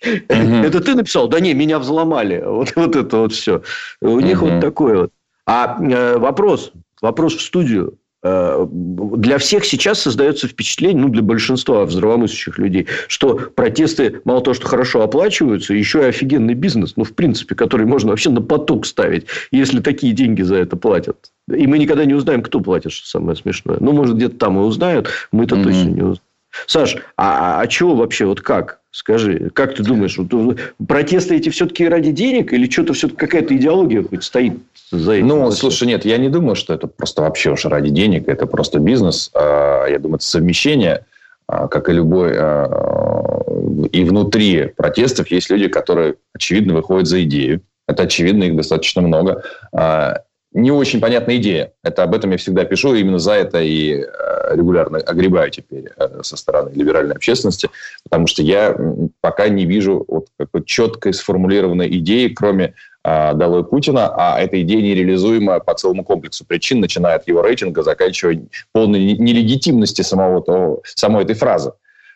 Это 0.00 0.80
ты 0.80 0.94
написал? 0.94 1.28
Да 1.28 1.40
не, 1.40 1.54
меня 1.54 1.78
взломали. 1.78 2.42
Вот, 2.44 2.72
вот 2.76 2.94
это 2.94 3.16
вот 3.18 3.32
все. 3.32 3.62
У 4.00 4.20
них 4.20 4.42
вот 4.42 4.60
такое 4.60 4.98
вот. 5.02 5.10
А 5.46 5.78
э, 5.80 6.18
вопрос, 6.18 6.72
вопрос 7.00 7.36
в 7.36 7.40
студию. 7.40 7.98
Э, 8.26 8.66
для 8.70 9.36
всех 9.36 9.66
сейчас 9.66 10.00
создается 10.00 10.48
впечатление, 10.48 11.02
ну, 11.02 11.08
для 11.10 11.22
большинства 11.22 11.86
здравомыслящих 11.86 12.58
людей, 12.58 12.86
что 13.06 13.34
протесты 13.34 14.22
мало 14.24 14.40
того, 14.40 14.54
что 14.54 14.66
хорошо 14.66 15.02
оплачиваются, 15.02 15.74
еще 15.74 16.00
и 16.00 16.06
офигенный 16.06 16.54
бизнес, 16.54 16.94
ну, 16.96 17.04
в 17.04 17.12
принципе, 17.14 17.54
который 17.54 17.84
можно 17.84 18.10
вообще 18.10 18.30
на 18.30 18.40
поток 18.40 18.86
ставить, 18.86 19.26
если 19.50 19.80
такие 19.80 20.14
деньги 20.14 20.40
за 20.40 20.56
это 20.56 20.76
платят. 20.76 21.32
И 21.54 21.66
мы 21.66 21.78
никогда 21.78 22.06
не 22.06 22.14
узнаем, 22.14 22.42
кто 22.42 22.60
платит, 22.60 22.92
что 22.92 23.06
самое 23.06 23.36
смешное. 23.36 23.76
Ну, 23.80 23.92
может, 23.92 24.16
где-то 24.16 24.38
там 24.38 24.58
и 24.58 24.62
узнают, 24.62 25.10
мы-то 25.30 25.56
mm-hmm. 25.56 25.62
точно 25.62 25.88
не 25.88 26.02
узнаем. 26.02 26.20
Саш, 26.66 26.96
а, 27.16 27.58
а, 27.58 27.60
а 27.60 27.66
чего 27.66 27.94
вообще, 27.94 28.24
вот 28.24 28.40
как? 28.40 28.80
Скажи, 28.94 29.50
как 29.52 29.74
ты 29.74 29.82
думаешь, 29.82 30.16
вот, 30.18 30.56
протесты 30.86 31.34
эти 31.34 31.48
все-таки 31.48 31.88
ради 31.88 32.12
денег 32.12 32.52
или 32.52 32.70
что-то 32.70 32.92
все-таки 32.92 33.18
какая-то 33.18 33.56
идеология 33.56 34.04
хоть 34.04 34.22
стоит 34.22 34.52
за 34.92 35.14
этим? 35.14 35.26
Ну, 35.26 35.50
слушай, 35.50 35.88
нет, 35.88 36.04
я 36.04 36.16
не 36.16 36.28
думаю, 36.28 36.54
что 36.54 36.72
это 36.72 36.86
просто 36.86 37.22
вообще 37.22 37.50
уж 37.50 37.64
ради 37.64 37.90
денег, 37.90 38.28
это 38.28 38.46
просто 38.46 38.78
бизнес. 38.78 39.32
А, 39.34 39.86
я 39.86 39.98
думаю, 39.98 40.18
это 40.18 40.24
совмещение, 40.24 41.06
а, 41.48 41.66
как 41.66 41.88
и 41.88 41.92
любой... 41.92 42.34
И 43.90 44.04
внутри 44.04 44.66
протестов 44.76 45.28
есть 45.28 45.50
люди, 45.50 45.66
которые, 45.66 46.14
очевидно, 46.32 46.74
выходят 46.74 47.08
за 47.08 47.24
идею. 47.24 47.62
Это 47.88 48.04
очевидно, 48.04 48.44
их 48.44 48.54
достаточно 48.54 49.02
много 49.02 49.42
не 50.54 50.70
очень 50.70 51.00
понятная 51.00 51.36
идея. 51.36 51.72
Это 51.82 52.04
об 52.04 52.14
этом 52.14 52.30
я 52.30 52.36
всегда 52.36 52.64
пишу, 52.64 52.94
именно 52.94 53.18
за 53.18 53.32
это 53.32 53.60
и 53.60 53.92
э, 53.92 54.56
регулярно 54.56 54.98
огребаю 54.98 55.50
теперь 55.50 55.90
э, 55.96 56.20
со 56.22 56.36
стороны 56.36 56.70
либеральной 56.72 57.16
общественности, 57.16 57.68
потому 58.04 58.28
что 58.28 58.40
я 58.42 58.76
пока 59.20 59.48
не 59.48 59.66
вижу 59.66 60.04
вот 60.06 60.28
какой 60.38 60.64
четкой 60.64 61.12
сформулированной 61.12 61.88
идеи, 61.98 62.28
кроме 62.28 62.74
а, 63.06 63.34
долой 63.34 63.64
Путина, 63.64 64.14
а 64.16 64.40
эта 64.40 64.62
идея 64.62 64.80
нереализуема 64.80 65.60
по 65.60 65.74
целому 65.74 66.04
комплексу 66.04 66.46
причин, 66.46 66.80
начиная 66.80 67.16
от 67.16 67.28
его 67.28 67.42
рейтинга, 67.42 67.82
заканчивая 67.82 68.40
полной 68.72 69.12
нелегитимности 69.12 70.00
самого 70.00 70.40
того, 70.40 70.82
самой 70.84 71.24
этой 71.24 71.34
фразы. 71.34 71.72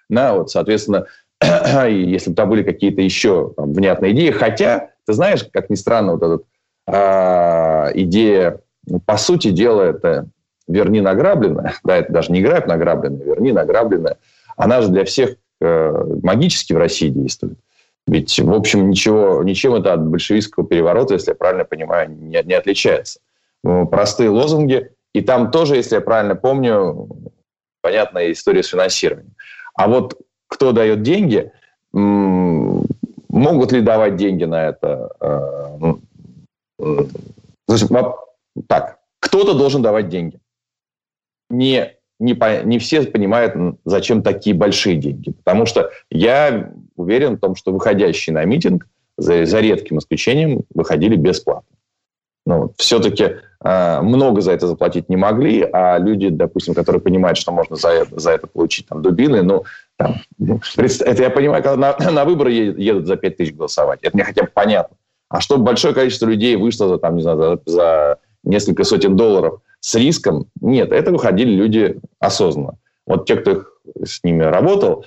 Да, 0.09 0.33
вот, 0.33 0.51
соответственно, 0.51 1.05
если 1.43 2.31
бы 2.31 2.37
там 2.37 2.49
были 2.49 2.63
какие-то 2.63 3.03
еще 3.03 3.53
там, 3.55 3.75
внятные 3.75 4.13
идеи, 4.13 4.31
хотя, 4.31 4.91
ты 5.07 5.13
знаешь, 5.13 5.45
как 5.53 5.69
ни 5.69 5.75
странно, 5.75 6.13
вот 6.13 6.23
этот 6.23 6.45
э, 6.89 7.91
идея, 7.95 8.61
по 9.07 9.17
сути 9.17 9.51
дела, 9.51 9.83
это 9.83 10.27
верни 10.67 11.01
награбленное, 11.01 11.75
да, 11.85 11.97
это 11.97 12.13
даже 12.13 12.33
не 12.33 12.43
грабь 12.43 12.67
награбленное, 12.67 13.25
верни 13.25 13.53
награбленное, 13.53 14.17
она 14.57 14.83
же 14.83 14.89
для 14.89 15.05
всех 15.05 15.37
э, 15.61 16.05
магически 16.23 16.73
в 16.73 16.79
России 16.79 17.09
действует. 17.09 17.59
Ведь, 18.07 18.39
в 18.39 18.53
общем, 18.53 18.89
ничего, 18.89 19.43
ничем 19.43 19.75
это 19.75 19.93
от 19.93 20.07
большевистского 20.07 20.67
переворота, 20.67 21.15
если 21.15 21.33
я 21.33 21.35
правильно 21.35 21.65
понимаю, 21.65 22.11
не, 22.11 22.43
не 22.43 22.55
отличается. 22.55 23.21
Ну, 23.63 23.87
простые 23.87 24.31
лозунги. 24.31 24.91
И 25.13 25.21
там 25.21 25.51
тоже, 25.51 25.77
если 25.77 25.97
я 25.97 26.01
правильно 26.01 26.35
помню, 26.35 27.09
понятная 27.83 28.33
история 28.33 28.63
с 28.63 28.69
финансированием. 28.69 29.35
А 29.75 29.89
вот 29.89 30.19
кто 30.47 30.73
дает 30.73 31.03
деньги, 31.03 31.53
могут 31.93 33.73
ли 33.73 33.83
давать 33.83 34.17
деньги 34.17 34.45
на 34.45 34.69
это 34.69 35.11
э, 35.21 35.77
ну, 35.79 36.01
так, 38.67 38.99
кто-то 39.21 39.55
должен 39.55 39.83
давать 39.83 40.09
деньги. 40.09 40.41
Не, 41.51 41.97
не, 42.19 42.35
по, 42.35 42.63
не 42.63 42.79
все 42.79 43.03
понимают, 43.03 43.55
зачем 43.85 44.23
такие 44.23 44.55
большие 44.55 44.97
деньги. 44.97 45.33
Потому 45.33 45.67
что 45.67 45.91
я 46.11 46.73
уверен 46.97 47.37
в 47.37 47.41
том, 47.41 47.55
что 47.55 47.73
выходящие 47.73 48.35
на 48.35 48.45
митинг, 48.45 48.87
за, 49.17 49.45
за 49.47 49.61
редким 49.61 49.99
исключением, 49.99 50.63
выходили 50.75 51.17
бесплатно. 51.17 51.77
Ну, 52.47 52.73
все-таки 52.79 53.37
э, 53.63 54.01
много 54.01 54.41
за 54.41 54.53
это 54.53 54.69
заплатить 54.69 55.11
не 55.11 55.17
могли, 55.17 55.69
а 55.71 55.99
люди, 55.99 56.31
допустим, 56.31 56.73
которые 56.73 57.03
понимают, 57.03 57.37
что 57.37 57.53
можно 57.53 57.77
за 57.77 58.07
за 58.11 58.31
это 58.31 58.47
получить 58.47 58.87
там, 58.87 59.03
дубины, 59.03 59.43
ну, 59.43 59.65
там, 59.97 60.15
ну, 60.39 60.61
это 60.77 61.23
я 61.23 61.29
понимаю, 61.29 61.63
когда 61.63 61.99
на, 61.99 62.11
на 62.11 62.25
выборы 62.25 62.53
едут, 62.53 62.79
едут 62.79 63.07
за 63.07 63.17
5 63.17 63.37
тысяч 63.37 63.55
голосовать. 63.55 63.99
Это 64.03 64.17
мне 64.17 64.25
хотя 64.25 64.45
бы 64.45 64.51
понятно. 64.55 64.97
А 65.29 65.41
чтобы 65.41 65.65
большое 65.65 65.95
количество 65.95 66.27
людей 66.27 66.57
вышло 66.57 66.89
за, 66.89 66.99
там, 66.99 67.17
не 67.17 67.23
знаю, 67.23 67.61
за, 67.67 67.73
за 67.73 68.19
несколько 68.45 68.85
сотен 68.85 69.17
долларов 69.17 69.61
с 69.81 69.95
риском, 69.95 70.47
нет, 70.61 70.93
это 70.93 71.13
выходили 71.13 71.51
люди 71.51 72.01
осознанно. 72.19 72.79
Вот 73.07 73.27
те, 73.27 73.37
кто 73.37 73.65
с 74.03 74.23
ними 74.25 74.43
работал, 74.43 75.05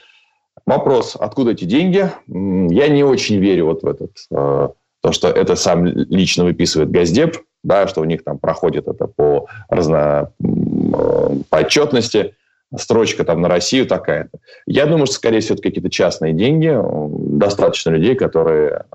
вопрос, 0.65 1.15
откуда 1.19 1.51
эти 1.51 1.65
деньги, 1.65 2.09
я 2.27 2.87
не 2.87 3.03
очень 3.03 3.37
верю 3.37 3.65
вот 3.67 3.83
в 3.83 3.87
этот, 3.87 4.11
э, 4.31 4.69
то, 5.01 5.11
что 5.11 5.27
это 5.27 5.55
сам 5.55 5.85
лично 5.85 6.43
выписывает 6.43 6.91
Газдеп, 6.91 7.37
да, 7.63 7.87
что 7.87 8.01
у 8.01 8.05
них 8.05 8.23
там 8.23 8.37
проходит 8.39 8.87
это 8.87 9.07
по, 9.07 9.47
разно, 9.69 10.31
э, 10.39 11.35
по 11.49 11.57
отчетности, 11.57 12.35
строчка 12.77 13.23
там 13.23 13.41
на 13.41 13.49
Россию 13.49 13.85
такая-то. 13.85 14.39
Я 14.65 14.85
думаю, 14.85 15.05
что, 15.05 15.15
скорее 15.15 15.41
всего, 15.41 15.55
это 15.55 15.63
какие-то 15.63 15.89
частные 15.89 16.33
деньги, 16.33 16.75
достаточно 17.37 17.89
людей, 17.91 18.15
которые 18.15 18.85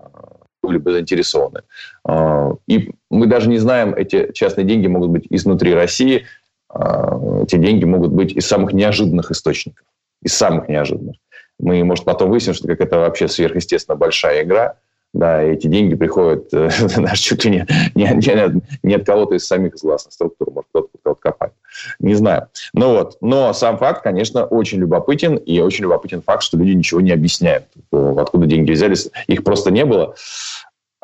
были 0.66 0.78
бы 0.78 0.92
заинтересованы. 0.92 1.62
А, 2.04 2.52
и 2.66 2.90
мы 3.10 3.26
даже 3.26 3.48
не 3.48 3.58
знаем, 3.58 3.94
эти 3.94 4.32
частные 4.32 4.64
деньги 4.64 4.86
могут 4.86 5.10
быть 5.10 5.26
изнутри 5.30 5.74
России, 5.74 6.24
а, 6.68 7.42
эти 7.42 7.56
деньги 7.56 7.84
могут 7.84 8.12
быть 8.12 8.32
из 8.32 8.46
самых 8.46 8.72
неожиданных 8.72 9.30
источников, 9.30 9.84
из 10.22 10.34
самых 10.34 10.68
неожиданных. 10.68 11.16
Мы, 11.58 11.82
может, 11.84 12.04
потом 12.04 12.30
выясним, 12.30 12.54
что 12.54 12.68
какая-то 12.68 12.98
вообще 12.98 13.28
сверхъестественно 13.28 13.96
большая 13.96 14.42
игра, 14.42 14.76
да, 15.16 15.42
и 15.42 15.52
эти 15.52 15.66
деньги 15.66 15.94
приходят 15.94 16.52
э, 16.52 16.68
даже 16.96 17.22
чуть 17.22 17.44
ли 17.44 17.50
не, 17.50 17.66
не, 17.94 18.04
не, 18.04 18.62
не 18.82 18.94
от 18.94 19.06
кого-то 19.06 19.34
из 19.34 19.46
самих 19.46 19.72
властных 19.82 20.12
структур, 20.12 20.50
может, 20.52 20.68
кто-то 20.70 20.88
кого-то 21.02 21.20
копает. 21.20 21.52
Не 22.00 22.14
знаю. 22.14 22.48
Ну 22.74 22.90
вот. 22.90 23.16
Но 23.20 23.52
сам 23.52 23.78
факт, 23.78 24.02
конечно, 24.02 24.44
очень 24.44 24.78
любопытен, 24.78 25.36
и 25.36 25.60
очень 25.60 25.84
любопытен 25.84 26.22
факт, 26.22 26.42
что 26.42 26.58
люди 26.58 26.72
ничего 26.72 27.00
не 27.00 27.12
объясняют, 27.12 27.64
откуда 27.92 28.46
деньги 28.46 28.72
взялись. 28.72 29.08
Их 29.26 29.44
просто 29.44 29.70
не 29.70 29.84
было. 29.84 30.14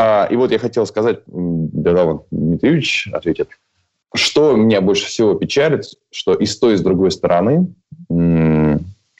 А, 0.04 0.26
и 0.28 0.34
вот 0.34 0.50
я 0.50 0.58
хотел 0.58 0.84
сказать, 0.84 1.20
да, 1.26 2.18
Дмитриевич 2.32 3.08
ответит, 3.12 3.50
что 4.12 4.56
меня 4.56 4.80
больше 4.80 5.06
всего 5.06 5.34
печалит, 5.34 5.84
что 6.10 6.34
и 6.34 6.44
с 6.44 6.58
той, 6.58 6.74
и 6.74 6.76
с 6.76 6.80
другой 6.80 7.12
стороны 7.12 7.72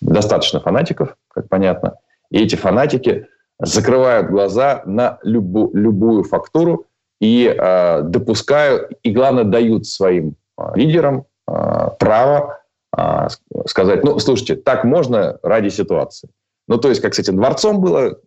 достаточно 0.01 0.59
фанатиков, 0.59 1.17
как 1.29 1.49
понятно, 1.49 1.99
и 2.31 2.39
эти 2.43 2.57
фанатики 2.57 3.29
закрывают 3.61 4.29
глаза 4.29 4.83
на 4.85 5.21
любу, 5.23 5.71
любую 5.73 6.25
фактуру 6.25 6.87
и 7.21 7.47
э, 7.47 8.03
допускают, 8.03 8.91
и 9.05 9.13
главное, 9.13 9.45
дают 9.45 9.87
своим 9.87 10.35
э, 10.59 10.63
лидерам 10.75 11.27
э, 11.47 11.89
право 12.01 12.59
э, 12.97 13.29
сказать, 13.67 14.03
ну, 14.03 14.19
слушайте, 14.19 14.57
так 14.57 14.83
можно 14.83 15.39
ради 15.45 15.69
ситуации. 15.69 16.29
Ну, 16.67 16.79
то 16.79 16.89
есть, 16.89 17.01
как 17.01 17.15
с 17.15 17.21
этим 17.21 17.37
дворцом 17.37 17.81
было, 17.81 18.19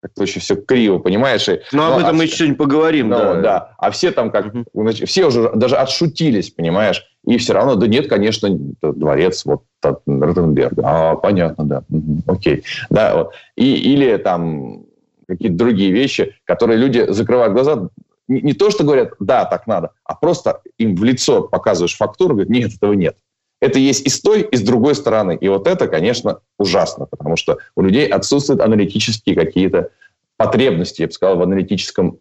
как-то 0.00 0.22
очень 0.22 0.40
все 0.40 0.56
криво, 0.56 0.98
понимаешь? 0.98 1.48
И, 1.48 1.60
ну, 1.72 1.82
об 1.84 1.94
ну, 1.94 1.98
этом 2.00 2.10
а, 2.10 2.12
мы 2.12 2.24
еще 2.24 2.36
сегодня 2.36 2.56
поговорим, 2.56 3.08
ну, 3.08 3.18
да. 3.18 3.40
да. 3.40 3.74
А 3.78 3.90
все 3.90 4.12
там 4.12 4.30
как, 4.30 4.54
угу. 4.54 4.90
все 4.90 5.26
уже 5.26 5.50
даже 5.54 5.76
отшутились, 5.76 6.50
понимаешь? 6.50 7.04
И 7.24 7.36
все 7.38 7.52
равно, 7.52 7.74
да 7.74 7.86
нет, 7.86 8.08
конечно, 8.08 8.48
дворец 8.80 9.44
вот 9.44 9.62
Ротенберга. 9.82 10.82
А, 10.84 11.14
понятно, 11.16 11.64
да. 11.64 11.82
Угу, 11.90 12.22
окей. 12.26 12.64
Да, 12.90 13.16
вот. 13.16 13.32
И, 13.56 13.74
или 13.74 14.16
там 14.18 14.84
какие-то 15.26 15.56
другие 15.56 15.92
вещи, 15.92 16.34
которые 16.44 16.78
люди 16.78 17.06
закрывают 17.08 17.52
глаза, 17.52 17.88
не, 18.28 18.40
не 18.40 18.52
то, 18.52 18.70
что 18.70 18.84
говорят, 18.84 19.14
да, 19.18 19.44
так 19.44 19.66
надо, 19.66 19.90
а 20.04 20.14
просто 20.14 20.60
им 20.78 20.94
в 20.94 21.02
лицо 21.02 21.42
показываешь 21.42 21.96
фактуру, 21.96 22.34
говорят, 22.34 22.50
нет, 22.50 22.72
этого 22.74 22.92
нет. 22.92 23.16
Это 23.60 23.78
есть 23.78 24.06
и 24.06 24.08
с 24.08 24.20
той, 24.20 24.42
и 24.42 24.56
с 24.56 24.62
другой 24.62 24.94
стороны. 24.94 25.36
И 25.40 25.48
вот 25.48 25.66
это, 25.66 25.88
конечно, 25.88 26.40
ужасно, 26.58 27.06
потому 27.06 27.36
что 27.36 27.58
у 27.74 27.82
людей 27.82 28.06
отсутствуют 28.06 28.60
аналитические 28.60 29.34
какие-то 29.34 29.90
потребности, 30.36 31.02
я 31.02 31.08
бы 31.08 31.12
сказал, 31.12 31.36
в 31.36 31.42
аналитическом 31.42 32.18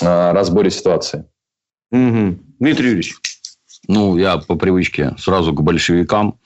э, 0.00 0.32
разборе 0.32 0.70
ситуации. 0.70 1.24
Угу. 1.90 2.38
Дмитрий 2.60 2.86
Юрьевич. 2.86 3.14
Ну, 3.88 4.16
я 4.16 4.38
по 4.38 4.56
привычке 4.56 5.14
сразу 5.18 5.52
к 5.52 5.62
большевикам. 5.62 6.38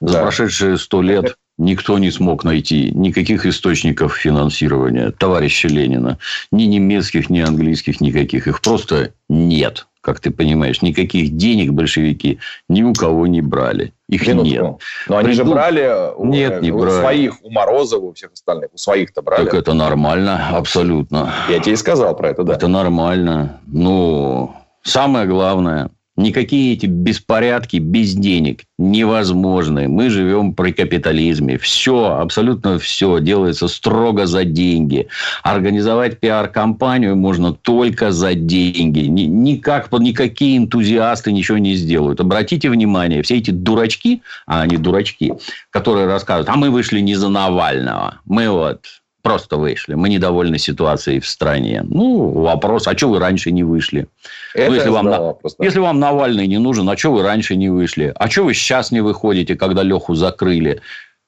Да. 0.00 0.12
За 0.12 0.22
прошедшие 0.22 0.78
сто 0.78 1.02
лет 1.02 1.36
никто 1.58 1.98
не 1.98 2.10
смог 2.10 2.44
найти 2.44 2.90
никаких 2.92 3.46
источников 3.46 4.16
финансирования 4.16 5.10
товарища 5.10 5.68
Ленина. 5.68 6.18
Ни 6.50 6.64
немецких, 6.64 7.30
ни 7.30 7.40
английских, 7.40 8.00
никаких. 8.00 8.46
Их 8.46 8.60
просто 8.60 9.12
нет 9.28 9.86
как 10.06 10.20
ты 10.20 10.30
понимаешь, 10.30 10.82
никаких 10.82 11.36
денег 11.36 11.72
большевики 11.72 12.38
ни 12.68 12.84
у 12.84 12.92
кого 12.94 13.26
не 13.26 13.42
брали. 13.42 13.92
Их 14.08 14.24
Минутку. 14.28 14.48
нет. 14.48 14.76
Но 15.08 15.16
они 15.16 15.30
Приду... 15.30 15.44
же 15.44 15.50
брали 15.50 16.14
у, 16.16 16.26
нет, 16.26 16.62
не 16.62 16.70
у 16.70 16.78
брали. 16.78 17.00
своих, 17.00 17.42
у 17.42 17.50
Морозова, 17.50 18.04
у 18.06 18.12
всех 18.12 18.32
остальных. 18.32 18.68
У 18.72 18.78
своих-то 18.78 19.20
брали. 19.20 19.44
Так 19.44 19.54
это 19.54 19.74
нормально, 19.74 20.50
абсолютно. 20.56 21.32
Я 21.50 21.58
тебе 21.58 21.72
и 21.72 21.76
сказал 21.76 22.16
про 22.16 22.30
это, 22.30 22.44
да. 22.44 22.52
Это 22.54 22.68
нормально. 22.68 23.60
Ну, 23.66 24.54
самое 24.84 25.26
главное, 25.26 25.90
Никакие 26.16 26.72
эти 26.72 26.86
беспорядки 26.86 27.76
без 27.76 28.14
денег 28.14 28.64
невозможны. 28.78 29.86
Мы 29.88 30.08
живем 30.08 30.54
при 30.54 30.72
капитализме. 30.72 31.58
Все, 31.58 32.16
абсолютно 32.18 32.78
все 32.78 33.20
делается 33.20 33.68
строго 33.68 34.26
за 34.26 34.44
деньги. 34.44 35.08
Организовать 35.42 36.18
пиар-компанию 36.18 37.16
можно 37.16 37.52
только 37.52 38.12
за 38.12 38.34
деньги. 38.34 39.00
Никак, 39.00 39.92
никакие 39.92 40.56
энтузиасты 40.56 41.32
ничего 41.32 41.58
не 41.58 41.74
сделают. 41.74 42.20
Обратите 42.20 42.70
внимание, 42.70 43.22
все 43.22 43.36
эти 43.36 43.50
дурачки, 43.50 44.22
а 44.46 44.62
они 44.62 44.78
дурачки, 44.78 45.34
которые 45.70 46.06
рассказывают, 46.06 46.48
а 46.48 46.56
мы 46.56 46.70
вышли 46.70 47.00
не 47.00 47.14
за 47.14 47.28
Навального. 47.28 48.20
Мы 48.24 48.48
вот 48.48 48.86
просто 49.26 49.56
вышли. 49.56 49.94
Мы 49.94 50.08
недовольны 50.08 50.58
ситуацией 50.58 51.18
в 51.20 51.26
стране. 51.26 51.82
Ну, 51.88 52.30
вопрос, 52.30 52.86
а 52.86 52.96
что 52.96 53.08
вы 53.08 53.18
раньше 53.18 53.50
не 53.50 53.64
вышли? 53.64 54.06
Это 54.54 54.70
ну, 54.70 54.74
если, 54.76 54.88
вам, 54.88 55.06
вопрос, 55.06 55.56
да. 55.58 55.64
если 55.64 55.80
вам 55.80 55.98
Навальный 55.98 56.46
не 56.46 56.58
нужен, 56.58 56.88
а 56.88 56.96
что 56.96 57.12
вы 57.12 57.22
раньше 57.22 57.56
не 57.56 57.68
вышли? 57.68 58.12
А 58.14 58.30
что 58.30 58.44
вы 58.44 58.54
сейчас 58.54 58.92
не 58.92 59.00
выходите, 59.00 59.56
когда 59.56 59.82
Леху 59.82 60.14
закрыли? 60.14 60.80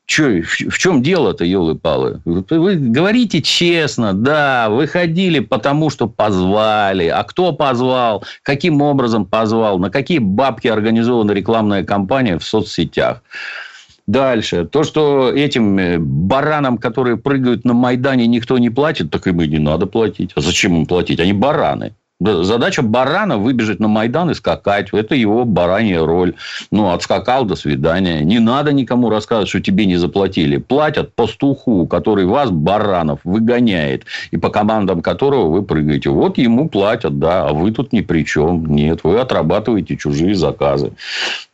Че, 0.06 0.42
в 0.42 0.78
чем 0.78 1.02
дело-то, 1.02 1.44
елы-палы? 1.44 2.22
Вы 2.24 2.76
говорите 2.76 3.42
честно, 3.42 4.14
да, 4.14 4.70
выходили 4.70 5.40
потому, 5.40 5.90
что 5.90 6.08
позвали. 6.08 7.08
А 7.08 7.24
кто 7.24 7.52
позвал? 7.52 8.24
Каким 8.42 8.80
образом 8.80 9.26
позвал? 9.26 9.78
На 9.78 9.90
какие 9.90 10.18
бабки 10.18 10.68
организована 10.68 11.32
рекламная 11.32 11.82
кампания 11.82 12.38
в 12.38 12.44
соцсетях? 12.44 13.22
Дальше. 14.08 14.64
То, 14.64 14.84
что 14.84 15.30
этим 15.30 15.78
э, 15.78 15.98
баранам, 15.98 16.78
которые 16.78 17.18
прыгают 17.18 17.66
на 17.66 17.74
Майдане, 17.74 18.26
никто 18.26 18.56
не 18.56 18.70
платит, 18.70 19.10
так 19.10 19.26
им 19.26 19.42
и 19.42 19.46
не 19.46 19.58
надо 19.58 19.86
платить. 19.86 20.32
А 20.34 20.40
зачем 20.40 20.76
им 20.76 20.86
платить? 20.86 21.20
Они 21.20 21.34
бараны. 21.34 21.92
Задача 22.20 22.83
барана 22.83 23.38
выбежать 23.38 23.78
на 23.78 23.87
Майдан 23.87 24.31
и 24.31 24.35
скакать. 24.35 24.88
Это 24.92 25.14
его 25.14 25.44
баранья 25.44 26.04
роль. 26.04 26.35
Ну, 26.72 26.90
отскакал, 26.90 27.44
до 27.44 27.54
свидания. 27.54 28.24
Не 28.24 28.40
надо 28.40 28.72
никому 28.72 29.09
рассказывать, 29.09 29.48
что 29.48 29.61
тебе 29.61 29.87
не 29.87 29.96
заплатили. 29.96 30.57
Платят 30.57 31.14
пастуху, 31.14 31.87
который 31.87 32.24
вас, 32.26 32.50
баранов, 32.50 33.20
выгоняет. 33.22 34.04
И 34.33 34.37
по 34.37 34.50
командам 34.50 35.00
которого 35.00 35.48
вы 35.48 35.62
прыгаете. 35.62 36.11
Вот 36.11 36.38
ему 36.38 36.68
платят, 36.68 37.20
да. 37.20 37.46
А 37.48 37.52
вы 37.52 37.70
тут 37.70 37.92
ни 37.92 38.00
при 38.00 38.24
чем. 38.24 38.66
Нет, 38.66 39.04
вы 39.04 39.20
отрабатываете 39.20 39.96
чужие 39.96 40.35
заказы. 40.35 40.94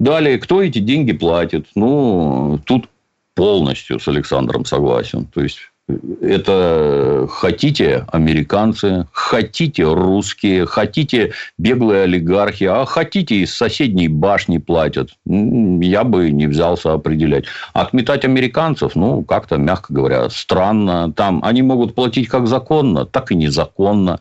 Далее, 0.01 0.39
кто 0.39 0.63
эти 0.63 0.79
деньги 0.79 1.13
платит? 1.13 1.67
Ну, 1.75 2.59
тут 2.65 2.89
полностью 3.35 4.01
с 4.01 4.09
Александром 4.09 4.65
согласен. 4.65 5.27
То 5.27 5.43
есть, 5.43 5.59
это 5.87 7.29
хотите 7.31 8.07
американцы, 8.11 9.07
хотите 9.13 9.85
русские, 9.85 10.65
хотите 10.65 11.33
беглые 11.59 12.05
олигархи, 12.05 12.65
а 12.65 12.87
хотите 12.87 13.37
из 13.37 13.55
соседней 13.55 14.09
башни 14.09 14.59
платят. 14.59 15.11
Я 15.27 16.05
бы 16.05 16.31
не 16.31 16.47
взялся 16.47 16.95
определять. 16.95 17.45
Отметать 17.75 18.25
американцев, 18.25 18.97
ну, 18.97 19.23
как-то, 19.23 19.59
мягко 19.59 19.93
говоря, 19.93 20.31
странно. 20.31 21.13
Там 21.13 21.41
они 21.45 21.61
могут 21.61 21.95
платить 21.95 22.29
как 22.29 22.47
законно, 22.47 23.05
так 23.05 23.31
и 23.31 23.35
незаконно. 23.35 24.21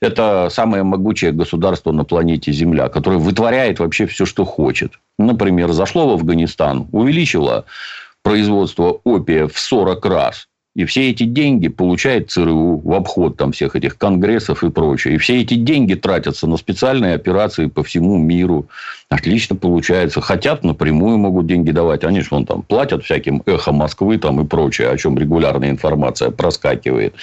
Это 0.00 0.48
самое 0.50 0.84
могучее 0.84 1.32
государство 1.32 1.92
на 1.92 2.04
планете 2.04 2.50
Земля, 2.52 2.88
которое 2.88 3.18
вытворяет 3.18 3.78
вообще 3.78 4.06
все, 4.06 4.24
что 4.24 4.46
хочет. 4.46 4.92
Например, 5.18 5.72
зашло 5.72 6.08
в 6.08 6.12
Афганистан, 6.14 6.88
увеличило 6.92 7.66
производство 8.22 9.00
опия 9.04 9.46
в 9.46 9.58
40 9.58 10.06
раз– 10.06 10.48
и 10.74 10.84
все 10.86 11.10
эти 11.10 11.22
деньги 11.22 11.68
получает 11.68 12.32
ЦРУ 12.32 12.78
в 12.78 12.92
обход 12.94 13.36
там 13.36 13.52
всех 13.52 13.76
этих 13.76 13.96
конгрессов 13.96 14.64
и 14.64 14.70
прочее. 14.70 15.14
И 15.14 15.18
все 15.18 15.40
эти 15.40 15.54
деньги 15.54 15.94
тратятся 15.94 16.48
на 16.48 16.56
специальные 16.56 17.14
операции 17.14 17.66
по 17.66 17.84
всему 17.84 18.18
миру. 18.18 18.66
Отлично 19.08 19.54
получается. 19.54 20.20
Хотят, 20.20 20.64
напрямую 20.64 21.18
могут 21.18 21.46
деньги 21.46 21.70
давать. 21.70 22.02
Они 22.02 22.20
же 22.22 22.28
вон 22.32 22.44
там 22.44 22.62
платят 22.62 23.04
всяким 23.04 23.42
эхо 23.46 23.70
Москвы 23.70 24.18
там 24.18 24.40
и 24.40 24.44
прочее, 24.44 24.90
о 24.90 24.98
чем 24.98 25.16
регулярная 25.16 25.70
информация 25.70 26.30
проскакивает. 26.32 27.14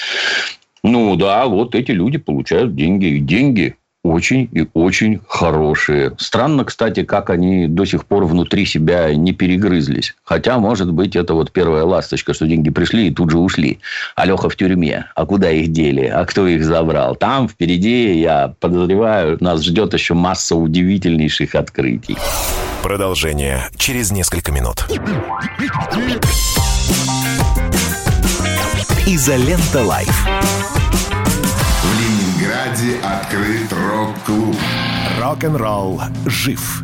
Ну 0.82 1.18
да, 1.18 1.46
вот 1.46 1.76
эти 1.76 1.92
люди 1.92 2.18
получают 2.18 2.74
деньги. 2.76 3.06
И 3.08 3.20
деньги 3.20 3.76
очень 4.04 4.50
и 4.52 4.68
очень 4.74 5.22
хорошие. 5.28 6.14
Странно, 6.18 6.66
кстати, 6.66 7.04
как 7.04 7.30
они 7.30 7.68
до 7.68 7.86
сих 7.86 8.06
пор 8.06 8.26
внутри 8.26 8.66
себя 8.66 9.14
не 9.14 9.34
перегрызлись. 9.34 10.16
Хотя, 10.24 10.58
может 10.58 10.92
быть, 10.92 11.16
это 11.16 11.34
вот 11.34 11.52
первая 11.52 11.84
ласточка, 11.84 12.34
что 12.34 12.48
деньги 12.48 12.70
пришли 12.70 13.08
и 13.08 13.12
тут 13.12 13.30
же 13.30 13.38
ушли. 13.38 13.80
Алеха 14.16 14.50
в 14.50 14.56
тюрьме. 14.56 15.06
А 15.16 15.26
куда 15.26 15.52
их 15.52 15.72
дели? 15.72 16.06
А 16.06 16.26
кто 16.26 16.48
их 16.48 16.64
забрал? 16.66 17.16
Там 17.16 17.48
впереди, 17.48 18.20
я 18.20 18.54
подозреваю, 18.60 19.38
нас 19.40 19.64
ждет 19.64 19.94
еще 19.94 20.14
масса 20.14 20.56
удивительнейших 20.56 21.56
открытий. 21.56 22.18
Продолжение 22.82 23.70
через 23.78 24.12
несколько 24.12 24.52
минут. 24.52 24.88
Изолента 29.06 29.84
Live. 29.84 30.28
Ленинграде 32.42 32.98
открыт 33.04 33.71
рок-клуб. 34.12 34.56
Рок-н-ролл 35.22 36.02
жив 36.26 36.84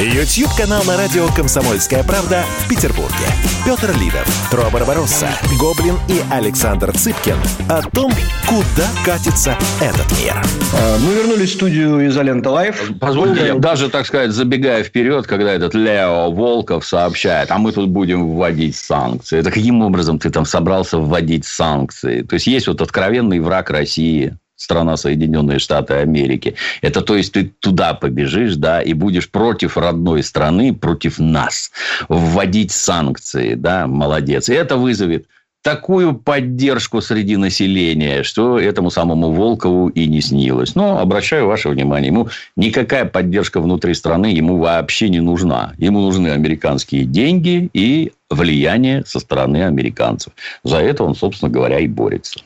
YouTube-канал 0.00 0.82
на 0.84 0.96
радио 0.96 1.26
«Комсомольская 1.28 2.02
правда» 2.04 2.42
в 2.60 2.68
Петербурге. 2.68 3.26
Петр 3.64 3.90
Лидов, 3.98 4.26
Тро 4.50 4.70
Барбаросса, 4.72 5.28
Гоблин 5.58 5.96
и 6.08 6.20
Александр 6.30 6.92
Цыпкин 6.92 7.36
о 7.68 7.82
том, 7.82 8.12
куда 8.46 8.88
катится 9.04 9.56
этот 9.80 10.10
мир. 10.20 10.34
А, 10.74 10.98
Мы 10.98 11.14
вернулись 11.14 11.50
в 11.50 11.54
студию 11.54 12.06
«Изолента 12.08 12.50
Live». 12.50 12.92
Позвольте, 13.00 13.46
я 13.46 13.54
даже, 13.54 13.88
так 13.88 14.06
сказать, 14.06 14.32
забегая 14.32 14.82
вперед, 14.82 15.26
когда 15.26 15.52
этот 15.52 15.74
Лео 15.74 16.30
Волков 16.30 16.84
сообщает, 16.84 17.50
а 17.50 17.58
мы 17.58 17.72
тут 17.72 17.88
будем 17.88 18.34
вводить 18.34 18.76
санкции. 18.76 19.38
Это 19.38 19.50
каким 19.50 19.82
образом 19.82 20.18
ты 20.18 20.30
там 20.30 20.44
собрался 20.44 20.98
вводить 20.98 21.44
санкции? 21.44 22.22
То 22.22 22.34
есть, 22.34 22.46
есть 22.46 22.66
вот 22.66 22.80
откровенный 22.80 23.40
враг 23.40 23.70
России, 23.70 24.36
страна 24.62 24.96
Соединенные 24.96 25.58
Штаты 25.58 25.94
Америки. 25.94 26.54
Это 26.80 27.02
то 27.02 27.16
есть 27.16 27.32
ты 27.32 27.52
туда 27.60 27.94
побежишь, 27.94 28.56
да, 28.56 28.80
и 28.80 28.92
будешь 28.92 29.30
против 29.30 29.76
родной 29.76 30.22
страны, 30.22 30.74
против 30.74 31.18
нас 31.18 31.70
вводить 32.08 32.72
санкции, 32.72 33.54
да, 33.54 33.86
молодец. 33.86 34.48
И 34.48 34.54
это 34.54 34.76
вызовет 34.76 35.26
такую 35.62 36.14
поддержку 36.14 37.00
среди 37.00 37.36
населения, 37.36 38.22
что 38.22 38.58
этому 38.58 38.90
самому 38.90 39.32
Волкову 39.32 39.88
и 39.88 40.06
не 40.06 40.20
снилось. 40.20 40.74
Но 40.74 40.98
обращаю 40.98 41.46
ваше 41.46 41.68
внимание, 41.68 42.08
ему 42.08 42.28
никакая 42.56 43.04
поддержка 43.04 43.60
внутри 43.60 43.94
страны 43.94 44.26
ему 44.26 44.58
вообще 44.58 45.08
не 45.08 45.20
нужна. 45.20 45.72
Ему 45.78 46.00
нужны 46.00 46.28
американские 46.28 47.04
деньги 47.04 47.70
и 47.72 48.12
влияние 48.28 49.04
со 49.06 49.20
стороны 49.20 49.64
американцев. 49.64 50.32
За 50.64 50.78
это 50.78 51.04
он, 51.04 51.14
собственно 51.14 51.50
говоря, 51.50 51.78
и 51.78 51.86
борется. 51.86 52.40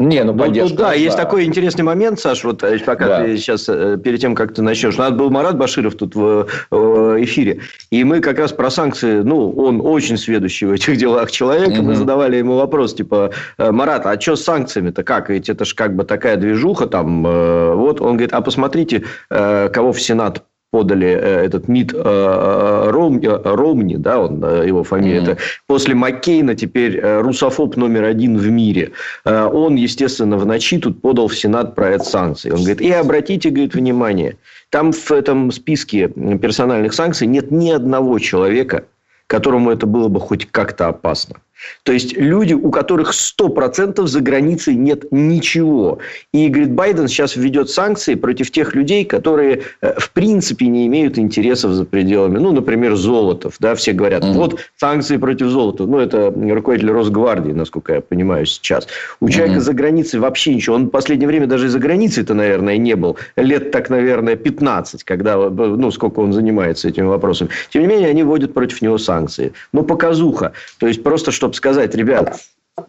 Не, 0.00 0.24
ну, 0.24 0.34
поддержка. 0.34 0.76
да, 0.78 0.92
есть 0.94 1.16
такой 1.16 1.44
интересный 1.44 1.84
момент, 1.84 2.18
Саш, 2.18 2.42
вот 2.44 2.62
э, 2.62 2.78
пока 2.78 3.06
Да. 3.06 3.22
ты 3.22 3.36
сейчас, 3.36 3.68
э, 3.68 3.98
перед 4.02 4.18
тем, 4.18 4.34
как 4.34 4.54
ты 4.54 4.62
начнешь. 4.62 4.94
У 4.96 4.98
нас 4.98 5.12
был 5.12 5.28
Марат 5.28 5.58
Баширов 5.58 5.94
тут 5.94 6.14
в, 6.14 6.46
в 6.70 7.22
эфире, 7.22 7.60
и 7.90 8.02
мы 8.02 8.20
как 8.20 8.38
раз 8.38 8.52
про 8.52 8.70
санкции, 8.70 9.20
ну, 9.20 9.50
он 9.52 9.82
очень 9.84 10.16
сведущий 10.16 10.66
в 10.66 10.72
этих 10.72 10.96
делах 11.02 11.30
человек, 11.30 11.76
и 11.76 11.82
мы 11.82 11.94
задавали 11.96 12.36
ему 12.36 12.56
вопрос, 12.56 12.94
типа, 12.94 13.30
э, 13.58 13.70
Марат, 13.70 14.06
а 14.06 14.18
что 14.18 14.36
с 14.36 14.42
санкциями-то 14.44 15.02
как? 15.02 15.28
Ведь 15.28 15.50
это 15.50 15.66
же 15.66 15.74
как 15.74 15.94
бы 15.94 16.04
такая 16.04 16.36
движуха 16.36 16.86
там. 16.86 17.26
э, 17.26 17.74
Вот, 17.74 18.00
он 18.00 18.12
говорит, 18.12 18.32
а 18.32 18.40
посмотрите, 18.40 19.04
э, 19.28 19.68
кого 19.68 19.92
в 19.92 20.00
Сенат 20.00 20.42
подали 20.70 21.08
э, 21.08 21.44
этот 21.46 21.68
МИД 21.68 21.94
э, 21.94 22.90
Ром- 22.90 23.20
э, 23.22 23.40
Ромни, 23.54 23.96
да, 23.96 24.20
он, 24.20 24.40
его 24.66 24.84
фамилия, 24.84 25.20
Мгм. 25.20 25.30
это 25.30 25.42
после 25.66 25.94
Маккейна 25.94 26.54
теперь 26.54 27.00
русофоб 27.00 27.76
номер 27.76 28.04
один 28.04 28.38
в 28.38 28.48
мире. 28.48 28.92
Он, 29.24 29.74
естественно, 29.74 30.36
в 30.36 30.46
ночи 30.46 30.78
тут 30.78 31.00
подал 31.02 31.28
в 31.28 31.36
Сенат 31.36 31.74
проект 31.74 32.04
санкций. 32.04 32.52
Он 32.52 32.58
говорит, 32.58 32.80
и 32.80 32.90
обратите, 32.92 33.50
говорит, 33.50 33.74
внимание, 33.74 34.36
там 34.70 34.92
в 34.92 35.10
этом 35.10 35.50
списке 35.50 36.08
персональных 36.08 36.94
санкций 36.94 37.26
нет 37.26 37.50
ни 37.50 37.70
одного 37.70 38.18
человека, 38.18 38.84
которому 39.26 39.70
это 39.70 39.86
было 39.86 40.08
бы 40.08 40.20
хоть 40.20 40.46
как-то 40.50 40.88
опасно. 40.88 41.36
То 41.82 41.92
есть 41.92 42.16
люди, 42.16 42.54
у 42.54 42.70
которых 42.70 43.12
100% 43.12 44.06
за 44.06 44.20
границей 44.20 44.74
нет 44.74 45.04
ничего. 45.10 45.98
И, 46.32 46.48
говорит, 46.48 46.72
Байден 46.72 47.08
сейчас 47.08 47.36
введет 47.36 47.70
санкции 47.70 48.14
против 48.14 48.50
тех 48.50 48.74
людей, 48.74 49.04
которые 49.04 49.62
э, 49.82 49.94
в 49.98 50.10
принципе 50.10 50.66
не 50.66 50.86
имеют 50.86 51.18
интересов 51.18 51.72
за 51.72 51.84
пределами. 51.84 52.38
Ну, 52.38 52.52
например, 52.52 52.96
Золотов. 52.96 53.56
Да, 53.60 53.74
все 53.74 53.92
говорят, 53.92 54.22
Мгм. 54.24 54.32
вот 54.34 54.60
санкции 54.76 55.16
против 55.16 55.48
Золотова. 55.48 55.86
Ну, 55.88 55.98
это 55.98 56.32
руководитель 56.54 56.90
Росгвардии, 56.90 57.52
насколько 57.52 57.94
я 57.94 58.00
понимаю 58.00 58.46
сейчас. 58.46 58.86
У 59.20 59.28
человека 59.28 59.56
Мгм. 59.56 59.64
за 59.64 59.72
границей 59.72 60.20
вообще 60.20 60.54
ничего. 60.54 60.76
Он 60.76 60.86
в 60.86 60.90
последнее 60.90 61.26
время 61.28 61.46
даже 61.46 61.66
и 61.66 61.68
за 61.68 61.78
границей-то, 61.78 62.34
наверное, 62.34 62.76
не 62.76 62.94
был. 62.96 63.16
Лет 63.36 63.70
так, 63.70 63.90
наверное, 63.90 64.36
15, 64.36 65.04
когда, 65.04 65.36
ну, 65.36 65.90
сколько 65.90 66.20
он 66.20 66.32
занимается 66.32 66.88
этими 66.88 67.06
вопросами. 67.06 67.50
Тем 67.70 67.82
не 67.82 67.88
менее, 67.88 68.08
они 68.08 68.22
вводят 68.22 68.54
против 68.54 68.82
него 68.82 68.98
санкции. 68.98 69.52
Ну, 69.72 69.82
показуха. 69.82 70.52
То 70.78 70.86
есть, 70.86 71.02
просто 71.02 71.30
чтобы 71.50 71.54
сказать, 71.56 71.94
ребят, 71.94 72.40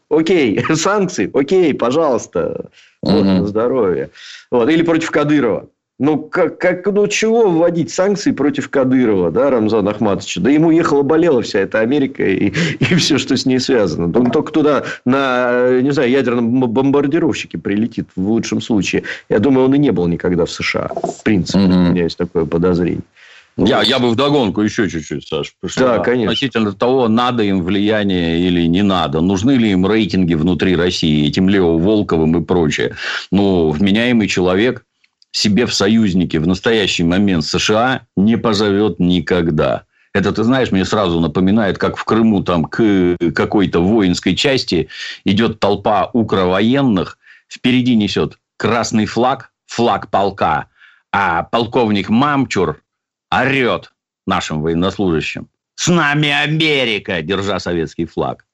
окей, 0.10 0.64
санкции, 0.76 1.30
окей, 1.34 1.74
пожалуйста, 1.74 2.66
вот, 3.02 3.24
Мгм. 3.24 3.38
на 3.40 3.48
здоровье. 3.48 4.10
Вот. 4.52 4.70
Или 4.70 4.84
против 4.84 5.12
Кадырова. 5.12 5.68
Ну, 6.00 6.18
как, 6.18 6.58
как, 6.58 6.88
ну, 6.88 7.06
чего 7.08 7.48
вводить 7.48 7.92
санкции 7.94 8.32
против 8.32 8.70
Кадырова, 8.70 9.30
да, 9.30 9.52
Рамзана 9.52 9.92
Ахматовича? 9.92 10.42
Да 10.42 10.50
ему 10.50 10.72
ехала-болела 10.72 11.44
вся 11.44 11.60
эта 11.60 11.80
Америка 11.80 12.24
и, 12.24 12.48
и 12.80 12.96
все, 12.96 13.20
что 13.20 13.36
с 13.38 13.46
ней 13.46 13.60
связано. 13.60 14.06
Он 14.06 14.32
только 14.32 14.52
туда 14.52 14.84
на, 15.06 15.80
не 15.82 15.92
знаю, 15.92 16.10
ядерном 16.10 16.60
бомбардировщике 16.62 17.60
прилетит 17.60 18.08
в 18.16 18.28
лучшем 18.30 18.62
случае. 18.62 19.04
Я 19.30 19.38
думаю, 19.40 19.66
он 19.68 19.76
и 19.76 19.78
не 19.78 19.92
был 19.92 20.08
никогда 20.08 20.46
в 20.46 20.52
США. 20.52 20.90
В 21.20 21.24
принципе, 21.24 21.60
Мгм. 21.60 21.90
у 21.90 21.92
меня 21.92 22.04
есть 22.04 22.18
такое 22.18 22.46
подозрение. 22.46 23.02
Я, 23.58 23.82
я 23.84 24.00
бы 24.00 24.10
вдогонку 24.10 24.62
еще 24.62 24.90
чуть-чуть, 24.90 25.28
Саш. 25.28 25.54
Да, 25.78 26.00
конечно. 26.00 26.32
Относительно 26.32 26.74
того, 26.74 27.08
надо 27.08 27.44
им 27.44 27.64
влияние 27.64 28.40
или 28.40 28.66
не 28.66 28.82
надо. 28.82 29.22
Нужны 29.22 29.52
ли 29.52 29.72
им 29.72 29.86
рейтинги 29.86 30.34
внутри 30.34 30.76
России, 30.76 31.28
этим 31.28 31.50
Лео 31.50 31.78
Волковым 31.78 32.42
и 32.42 32.46
прочее. 32.46 32.96
Ну, 33.32 33.70
вменяемый 33.70 34.28
человек 34.28 34.86
себе 35.32 35.66
в 35.66 35.74
союзники 35.74 36.38
в 36.38 36.48
настоящий 36.48 37.04
момент 37.04 37.46
США 37.46 38.02
не 38.16 38.38
позовет 38.38 39.00
никогда. 39.00 39.84
Это, 40.14 40.34
ты 40.34 40.44
знаешь, 40.44 40.72
мне 40.72 40.84
сразу 40.84 41.20
напоминает, 41.20 41.78
как 41.78 41.96
в 41.96 42.04
Крыму 42.04 42.44
там 42.44 42.66
к 42.66 43.18
какой-то 43.34 43.80
воинской 43.80 44.36
части 44.36 44.90
идет 45.24 45.60
толпа 45.60 46.10
укровоенных, 46.12 47.18
впереди 47.48 47.96
несет 47.96 48.38
красный 48.58 49.06
флаг, 49.06 49.52
флаг 49.68 50.10
полка, 50.10 50.68
а 51.14 51.44
полковник 51.44 52.10
Мамчур 52.10 52.81
орет 53.32 53.92
нашим 54.28 54.62
военнослужащим. 54.62 55.48
С 55.76 55.88
нами 55.88 56.30
Америка, 56.30 57.22
держа 57.22 57.60
советский 57.60 58.06
флаг. 58.06 58.46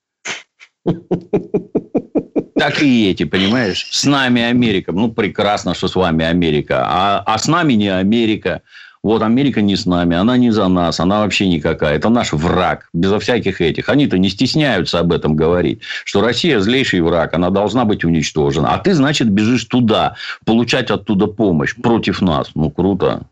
Так 2.56 2.82
и 2.82 3.10
эти, 3.10 3.24
понимаешь? 3.24 3.88
С 3.92 4.06
нами 4.06 4.42
Америка. 4.42 4.92
Ну, 4.92 5.12
прекрасно, 5.12 5.74
что 5.76 5.88
с 5.88 5.96
вами 5.96 6.26
Америка. 6.26 6.86
А, 6.88 7.24
а 7.26 7.38
с 7.38 7.48
нами 7.48 7.74
не 7.74 7.90
Америка. 7.90 8.62
Вот 9.04 9.22
Америка 9.22 9.62
не 9.62 9.76
с 9.76 9.86
нами, 9.86 10.18
она 10.18 10.38
не 10.38 10.50
за 10.52 10.68
нас, 10.68 11.00
она 11.00 11.20
вообще 11.20 11.48
никакая. 11.48 11.96
Это 11.96 12.10
наш 12.10 12.34
враг, 12.34 12.90
безо 12.94 13.20
всяких 13.20 13.62
этих. 13.62 13.90
Они-то 13.90 14.18
не 14.18 14.30
стесняются 14.30 15.00
об 15.00 15.14
этом 15.14 15.36
говорить, 15.36 15.82
что 16.04 16.22
Россия 16.22 16.60
злейший 16.60 17.02
враг, 17.02 17.34
она 17.34 17.50
должна 17.52 17.86
быть 17.86 18.04
уничтожена. 18.04 18.74
А 18.74 18.80
ты, 18.80 18.94
значит, 18.96 19.30
бежишь 19.30 19.66
туда, 19.66 20.16
получать 20.46 20.90
оттуда 20.90 21.28
помощь 21.28 21.76
против 21.76 22.22
нас. 22.22 22.50
Ну, 22.56 22.72
круто. 22.72 23.28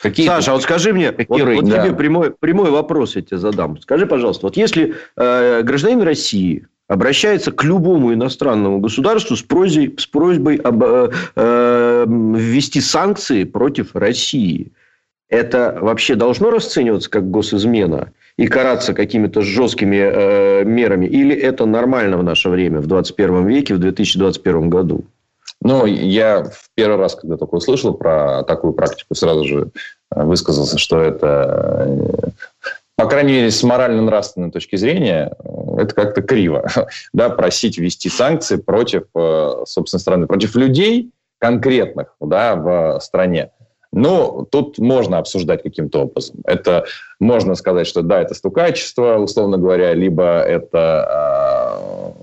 Какие 0.00 0.26
Саша, 0.26 0.52
а 0.52 0.54
вот 0.54 0.62
скажи 0.62 0.92
мне, 0.92 1.10
вот, 1.12 1.26
вот 1.28 1.42
рейтинги? 1.42 1.70
тебе 1.70 1.90
Да. 1.90 1.94
прямой, 1.94 2.30
прямой 2.30 2.70
вопрос 2.70 3.16
я 3.16 3.22
тебе 3.22 3.36
задам. 3.36 3.78
Скажи, 3.80 4.06
пожалуйста, 4.06 4.46
вот 4.46 4.56
если 4.56 4.94
э, 5.16 5.62
гражданин 5.62 6.00
России 6.02 6.66
обращается 6.88 7.52
к 7.52 7.62
любому 7.64 8.12
иностранному 8.14 8.80
государству 8.80 9.36
с 9.36 9.42
просьбой, 9.42 9.94
с 9.98 10.06
просьбой 10.06 10.56
об, 10.56 10.82
э, 10.82 11.10
э, 11.36 12.04
ввести 12.08 12.80
санкции 12.80 13.44
против 13.44 13.94
России, 13.94 14.72
это 15.28 15.78
вообще 15.80 16.16
должно 16.16 16.50
расцениваться 16.50 17.08
как 17.10 17.30
госизмена 17.30 18.12
и 18.36 18.46
караться 18.48 18.94
какими-то 18.94 19.42
жесткими 19.42 19.96
э, 19.96 20.64
мерами? 20.64 21.06
Или 21.06 21.36
это 21.36 21.66
нормально 21.66 22.16
в 22.16 22.24
наше 22.24 22.48
время, 22.48 22.80
в 22.80 22.86
21 22.86 23.46
веке, 23.46 23.74
в 23.74 23.78
2021 23.78 24.70
году? 24.70 25.04
Ну, 25.62 25.84
я 25.86 26.44
в 26.44 26.68
первый 26.74 26.96
раз, 26.96 27.14
когда 27.14 27.36
только 27.36 27.56
услышал 27.56 27.94
про 27.94 28.44
такую 28.44 28.72
практику, 28.72 29.14
сразу 29.14 29.44
же 29.44 29.70
э, 30.14 30.22
высказался, 30.24 30.78
что 30.78 31.00
это, 31.00 31.86
э, 31.86 32.28
по 32.96 33.06
крайней 33.06 33.34
мере, 33.34 33.50
с 33.50 33.62
морально-нравственной 33.62 34.50
точки 34.50 34.76
зрения, 34.76 35.32
э, 35.38 35.82
это 35.82 35.94
как-то 35.94 36.22
криво. 36.22 36.66
Да, 37.12 37.28
просить 37.28 37.76
ввести 37.76 38.08
санкции 38.08 38.56
против, 38.56 39.04
э, 39.14 39.64
собственно, 39.66 40.00
страны, 40.00 40.26
против 40.26 40.54
людей 40.56 41.10
конкретных 41.38 42.14
да, 42.20 42.56
в 42.56 43.00
стране. 43.00 43.50
Но 43.92 44.46
тут 44.50 44.78
можно 44.78 45.18
обсуждать 45.18 45.62
каким-то 45.62 46.02
образом. 46.02 46.36
Это 46.44 46.84
можно 47.18 47.54
сказать, 47.54 47.86
что 47.86 48.02
да, 48.02 48.22
это 48.22 48.34
стукачество, 48.34 49.18
условно 49.18 49.58
говоря, 49.58 49.94
либо 49.94 50.40
это 50.40 52.14
э, 52.16 52.22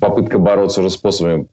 попытка 0.00 0.38
бороться 0.38 0.80
уже 0.80 0.90
способами 0.90 1.46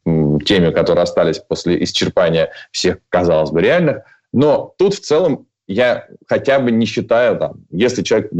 теми, 0.44 0.72
которые 0.72 1.04
остались 1.04 1.40
после 1.40 1.84
исчерпания 1.84 2.52
всех, 2.72 2.98
казалось 3.10 3.52
бы, 3.52 3.62
реальных. 3.62 4.04
Но 4.32 4.74
тут 4.78 4.96
в 4.96 5.00
целом 5.00 5.48
я 5.68 6.08
хотя 6.28 6.60
бы 6.60 6.72
не 6.72 6.86
считаю, 6.86 7.38
там, 7.38 7.54
если 7.70 8.02
человек 8.02 8.32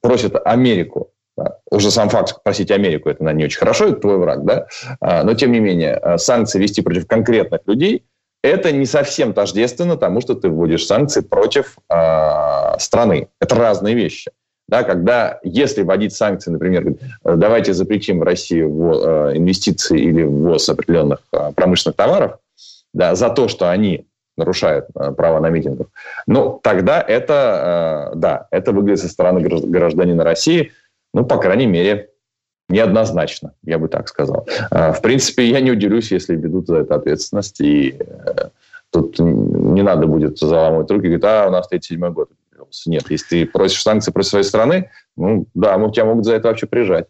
просит 0.00 0.34
Америку, 0.44 1.10
да, 1.36 1.58
уже 1.70 1.90
сам 1.90 2.08
факт 2.08 2.42
просить 2.44 2.70
Америку, 2.70 3.10
это 3.10 3.22
наверное, 3.22 3.40
не 3.40 3.44
очень 3.46 3.58
хорошо, 3.58 3.86
это 3.86 3.96
твой 3.96 4.18
враг, 4.18 4.44
да, 4.44 4.68
А, 5.00 5.24
но 5.24 5.34
тем 5.34 5.50
не 5.50 5.58
менее 5.58 5.94
а, 5.94 6.16
санкции 6.16 6.60
вести 6.60 6.80
против 6.80 7.08
конкретных 7.08 7.62
людей, 7.66 8.04
это 8.42 8.70
не 8.72 8.86
совсем 8.86 9.32
тождественно 9.32 9.96
тому, 9.96 10.20
что 10.20 10.34
ты 10.34 10.48
вводишь 10.48 10.86
санкции 10.86 11.22
против 11.22 11.78
а, 11.88 12.78
страны. 12.78 13.28
Это 13.40 13.54
разные 13.56 13.94
вещи. 13.94 14.30
Да, 14.66 14.82
когда, 14.82 15.40
если 15.42 15.82
вводить 15.82 16.14
санкции, 16.14 16.50
например, 16.50 16.86
э, 17.24 17.36
давайте 17.36 17.74
запретим 17.74 18.20
в 18.20 18.22
России 18.22 18.62
э, 18.62 19.36
инвестиции 19.36 20.00
или 20.00 20.22
ввоз 20.22 20.68
определенных 20.68 21.20
э, 21.32 21.52
промышленных 21.54 21.96
товаров, 21.96 22.38
да, 22.94 23.14
за 23.14 23.28
то, 23.28 23.48
что 23.48 23.70
они 23.70 24.06
нарушает 24.38 24.86
э, 24.94 25.12
право 25.12 25.38
на 25.40 25.50
митингов. 25.50 25.88
Ну, 26.26 26.60
тогда 26.62 27.00
это, 27.02 28.12
да, 28.16 28.48
это 28.50 28.72
выглядит 28.72 29.00
со 29.00 29.08
стороны 29.08 29.40
гражданина 29.40 30.24
России, 30.24 30.72
ну, 31.12 31.26
по 31.26 31.36
крайней 31.36 31.66
мере, 31.66 32.08
неоднозначно, 32.70 33.52
я 33.64 33.78
бы 33.78 33.88
так 33.88 34.08
сказал. 34.08 34.48
В 34.70 34.98
принципе, 35.02 35.44
я 35.44 35.60
не 35.60 35.70
удивлюсь, 35.70 36.10
если 36.10 36.34
ведут 36.34 36.66
за 36.66 36.78
это 36.78 36.94
ответственность, 36.94 37.60
и 37.60 37.98
тут 38.90 39.18
не 39.18 39.82
надо 39.82 40.06
будет 40.06 40.38
заламывать 40.38 40.90
руки 40.90 41.06
и 41.06 41.08
говорить, 41.08 41.24
а, 41.24 41.48
у 41.48 41.50
нас 41.50 41.68
37 41.68 42.10
год. 42.12 42.30
Нет, 42.86 43.10
если 43.10 43.26
ты 43.26 43.46
просишь 43.46 43.82
санкции 43.82 44.12
против 44.12 44.30
своей 44.30 44.44
страны, 44.44 44.90
ну, 45.16 45.46
да, 45.54 45.78
мы 45.78 45.90
тебя 45.92 46.04
могут 46.06 46.24
за 46.24 46.34
это 46.34 46.48
вообще 46.48 46.66
прижать. 46.66 47.06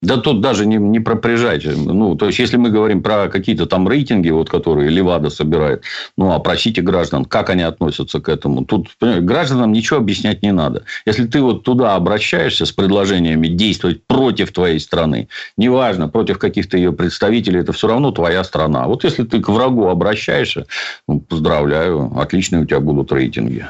Да 0.00 0.16
тут 0.16 0.40
даже 0.40 0.64
не, 0.64 0.76
не 0.76 1.00
про 1.00 1.16
прижать. 1.16 1.64
Ну, 1.64 2.14
то 2.14 2.26
есть, 2.26 2.38
если 2.38 2.56
мы 2.56 2.70
говорим 2.70 3.02
про 3.02 3.28
какие-то 3.28 3.66
там 3.66 3.88
рейтинги, 3.88 4.30
вот, 4.30 4.48
которые 4.48 4.90
Левада 4.90 5.28
собирает, 5.28 5.82
ну, 6.16 6.32
опросите 6.32 6.82
граждан, 6.82 7.24
как 7.24 7.50
они 7.50 7.62
относятся 7.62 8.20
к 8.20 8.28
этому. 8.28 8.64
Тут 8.64 8.90
гражданам 9.00 9.72
ничего 9.72 9.98
объяснять 9.98 10.42
не 10.42 10.52
надо. 10.52 10.84
Если 11.04 11.26
ты 11.26 11.40
вот 11.40 11.64
туда 11.64 11.96
обращаешься 11.96 12.64
с 12.64 12.70
предложениями 12.70 13.48
действовать 13.48 14.04
против 14.06 14.52
твоей 14.52 14.78
страны, 14.78 15.28
неважно, 15.56 16.08
против 16.08 16.38
каких-то 16.38 16.76
ее 16.76 16.92
представителей, 16.92 17.60
это 17.60 17.72
все 17.72 17.88
равно 17.88 18.12
твоя 18.12 18.44
страна. 18.44 18.86
Вот 18.86 19.02
если 19.02 19.24
ты 19.24 19.40
к 19.40 19.48
врагу 19.48 19.88
обращаешься, 19.88 20.66
ну, 21.08 21.18
поздравляю, 21.18 22.12
отличные 22.16 22.62
у 22.62 22.66
тебя 22.66 22.78
будут 22.78 23.10
рейтинги. 23.10 23.66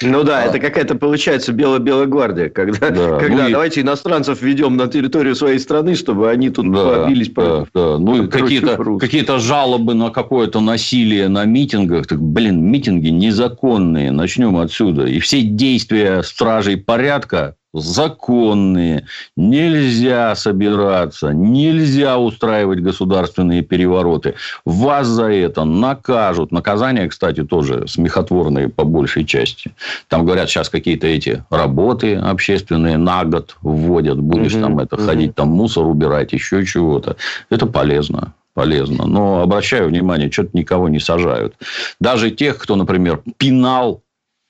Ну 0.00 0.22
да, 0.22 0.42
а. 0.42 0.44
это 0.46 0.58
какая-то 0.58 0.94
получается 0.94 1.52
белая-белая 1.52 2.06
гвардия, 2.06 2.48
когда, 2.48 2.90
да. 2.90 3.18
когда 3.18 3.44
ну, 3.44 3.50
давайте 3.50 3.80
и... 3.80 3.82
иностранцев 3.82 4.40
ведем 4.42 4.76
на 4.76 4.88
территорию 4.88 5.34
своей 5.34 5.58
страны, 5.58 5.94
чтобы 5.94 6.30
они 6.30 6.50
тут 6.50 6.72
да, 6.72 7.04
побились 7.04 7.28
да, 7.28 7.34
по, 7.34 7.68
да. 7.74 7.98
Ну 7.98 8.24
и 8.24 8.28
какие-то, 8.28 8.76
какие-то 8.98 9.38
жалобы 9.38 9.94
на 9.94 10.10
какое-то 10.10 10.60
насилие 10.60 11.28
на 11.28 11.44
митингах, 11.44 12.06
так, 12.06 12.20
блин, 12.20 12.62
митинги 12.62 13.08
незаконные, 13.08 14.10
начнем 14.10 14.56
отсюда. 14.56 15.06
И 15.06 15.18
все 15.18 15.42
действия 15.42 16.22
стражей 16.22 16.76
порядка 16.76 17.56
законные, 17.72 19.06
нельзя 19.36 20.34
собираться, 20.34 21.30
нельзя 21.30 22.18
устраивать 22.18 22.80
государственные 22.80 23.62
перевороты. 23.62 24.34
Вас 24.64 25.06
за 25.06 25.30
это 25.30 25.64
накажут. 25.64 26.52
Наказания, 26.52 27.08
кстати, 27.08 27.42
тоже 27.42 27.86
смехотворные 27.88 28.68
по 28.68 28.84
большей 28.84 29.24
части. 29.24 29.72
Там 30.08 30.24
говорят, 30.24 30.48
сейчас 30.48 30.68
какие-то 30.68 31.06
эти 31.06 31.44
работы 31.50 32.16
общественные 32.16 32.98
на 32.98 33.24
год 33.24 33.56
вводят. 33.62 34.18
Будешь 34.18 34.54
угу, 34.54 34.62
там 34.62 34.78
это 34.78 34.96
угу. 34.96 35.04
ходить, 35.04 35.34
там 35.34 35.48
мусор 35.48 35.86
убирать, 35.86 36.32
еще 36.32 36.64
чего-то. 36.64 37.16
Это 37.50 37.66
полезно 37.66 38.34
полезно. 38.54 39.06
Но 39.06 39.40
обращаю 39.40 39.88
внимание, 39.88 40.30
что-то 40.30 40.50
никого 40.52 40.90
не 40.90 41.00
сажают. 41.00 41.54
Даже 42.00 42.30
тех, 42.30 42.58
кто, 42.58 42.76
например, 42.76 43.22
пинал 43.38 44.02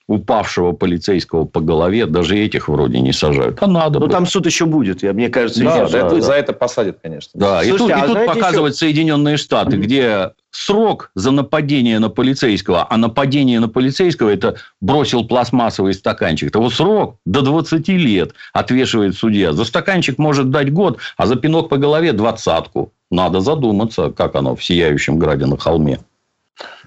упавшего 0.06 0.72
полицейского 0.72 1.44
по 1.44 1.60
голове, 1.60 2.06
даже 2.06 2.38
этих 2.38 2.68
вроде 2.68 3.00
не 3.00 3.12
сажают. 3.12 3.58
А 3.62 3.66
надо. 3.66 4.00
Ну, 4.00 4.08
там 4.08 4.26
суд 4.26 4.46
еще 4.46 4.66
будет, 4.66 5.02
я, 5.02 5.12
мне 5.12 5.28
кажется. 5.28 5.62
Да, 5.62 5.88
да, 5.88 6.08
да, 6.10 6.20
за 6.20 6.32
это 6.32 6.52
посадят, 6.52 6.98
конечно. 7.02 7.30
Да, 7.34 7.62
Слушайте, 7.62 7.74
и 7.74 7.78
тут, 7.78 7.90
а 7.92 8.04
и 8.04 8.08
тут 8.08 8.26
показывают 8.26 8.74
еще... 8.74 8.86
Соединенные 8.86 9.36
Штаты, 9.36 9.76
где 9.76 10.32
срок 10.50 11.10
за 11.14 11.30
нападение 11.30 11.98
на 11.98 12.08
полицейского, 12.08 12.86
а 12.88 12.96
нападение 12.96 13.58
на 13.60 13.68
полицейского– 13.68 14.28
это 14.30 14.56
бросил 14.80 15.26
пластмассовый 15.26 15.94
стаканчик. 15.94 16.50
Того 16.50 16.70
срок 16.70 17.16
до 17.24 17.42
20 17.42 17.88
лет 17.88 18.34
отвешивает 18.52 19.16
судья. 19.16 19.52
За 19.52 19.64
стаканчик 19.64 20.18
может 20.18 20.50
дать 20.50 20.72
год, 20.72 20.98
а 21.16 21.26
за 21.26 21.36
пинок 21.36 21.68
по 21.68 21.78
голове– 21.78 22.12
двадцатку. 22.12 22.92
Надо 23.10 23.40
задуматься, 23.40 24.10
как 24.10 24.34
оно 24.36 24.56
в 24.56 24.64
сияющем 24.64 25.18
граде 25.18 25.46
на 25.46 25.58
холме. 25.58 25.98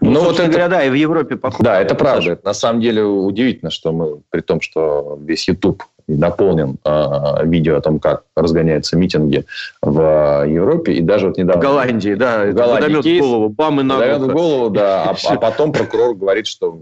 Ну, 0.02 0.12
ну 0.12 0.24
вот 0.24 0.40
это, 0.40 0.48
говоря, 0.48 0.68
да, 0.68 0.84
и 0.84 0.90
в 0.90 0.94
Европе 0.94 1.36
похоже. 1.38 1.64
Да, 1.64 1.82
это 1.82 1.96
правда. 1.96 2.34
Это, 2.34 2.46
на 2.46 2.54
самом 2.54 2.82
деле 2.82 3.04
удивительно, 3.04 3.72
что 3.72 3.92
мы, 3.92 4.22
при 4.30 4.42
том, 4.42 4.62
что 4.62 5.18
весь 5.22 5.48
YouTube 5.48 5.84
наполнен 6.08 6.78
э, 6.86 7.46
видео 7.46 7.78
о 7.78 7.82
том, 7.82 8.00
как 8.00 8.26
разгоняются 8.36 8.96
митинги 8.96 9.46
в 9.82 10.46
Европе. 10.48 10.94
И 10.94 11.02
даже 11.02 11.28
вот 11.28 11.38
недавно... 11.38 11.62
В 11.62 11.66
Голландии, 11.66 12.14
да. 12.14 12.46
В 12.46 12.54
Голландии 12.54 13.02
кейс, 13.02 13.22
голову, 13.22 13.50
бам 13.50 13.80
и 13.82 13.84
на 13.84 14.20
голову, 14.20 14.70
да. 14.70 15.04
А, 15.04 15.16
а 15.30 15.36
потом 15.38 15.72
прокурор 15.72 16.16
говорит, 16.16 16.46
что 16.48 16.78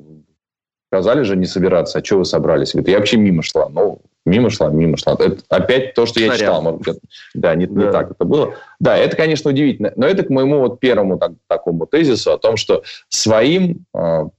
сказали 0.91 1.23
же 1.23 1.35
не 1.35 1.45
собираться, 1.45 1.99
а 1.99 2.03
что 2.03 2.17
вы 2.17 2.25
собрались? 2.25 2.73
Говорит, 2.73 2.89
я 2.89 2.97
вообще 2.97 3.17
мимо 3.17 3.43
шла. 3.43 3.69
Ну, 3.69 3.99
мимо 4.25 4.49
шла, 4.49 4.69
мимо 4.69 4.97
шла. 4.97 5.13
Это 5.13 5.37
опять 5.49 5.93
то, 5.93 6.05
что 6.05 6.19
Снаряд. 6.19 6.33
я 6.33 6.39
читал. 6.39 6.61
Может 6.61 6.81
быть, 6.81 6.99
да, 7.33 7.55
не, 7.55 7.65
да. 7.65 7.85
не 7.85 7.91
так 7.91 8.11
это 8.11 8.25
было. 8.25 8.55
Да, 8.79 8.97
это, 8.97 9.15
конечно, 9.15 9.51
удивительно. 9.51 9.91
Но 9.95 10.07
это 10.07 10.23
к 10.23 10.29
моему 10.29 10.59
вот 10.59 10.79
первому 10.79 11.17
так, 11.17 11.31
такому 11.47 11.85
тезису 11.85 12.31
о 12.31 12.37
том, 12.37 12.57
что 12.57 12.83
своим, 13.09 13.85
э, 13.93 13.97
то 13.97 14.29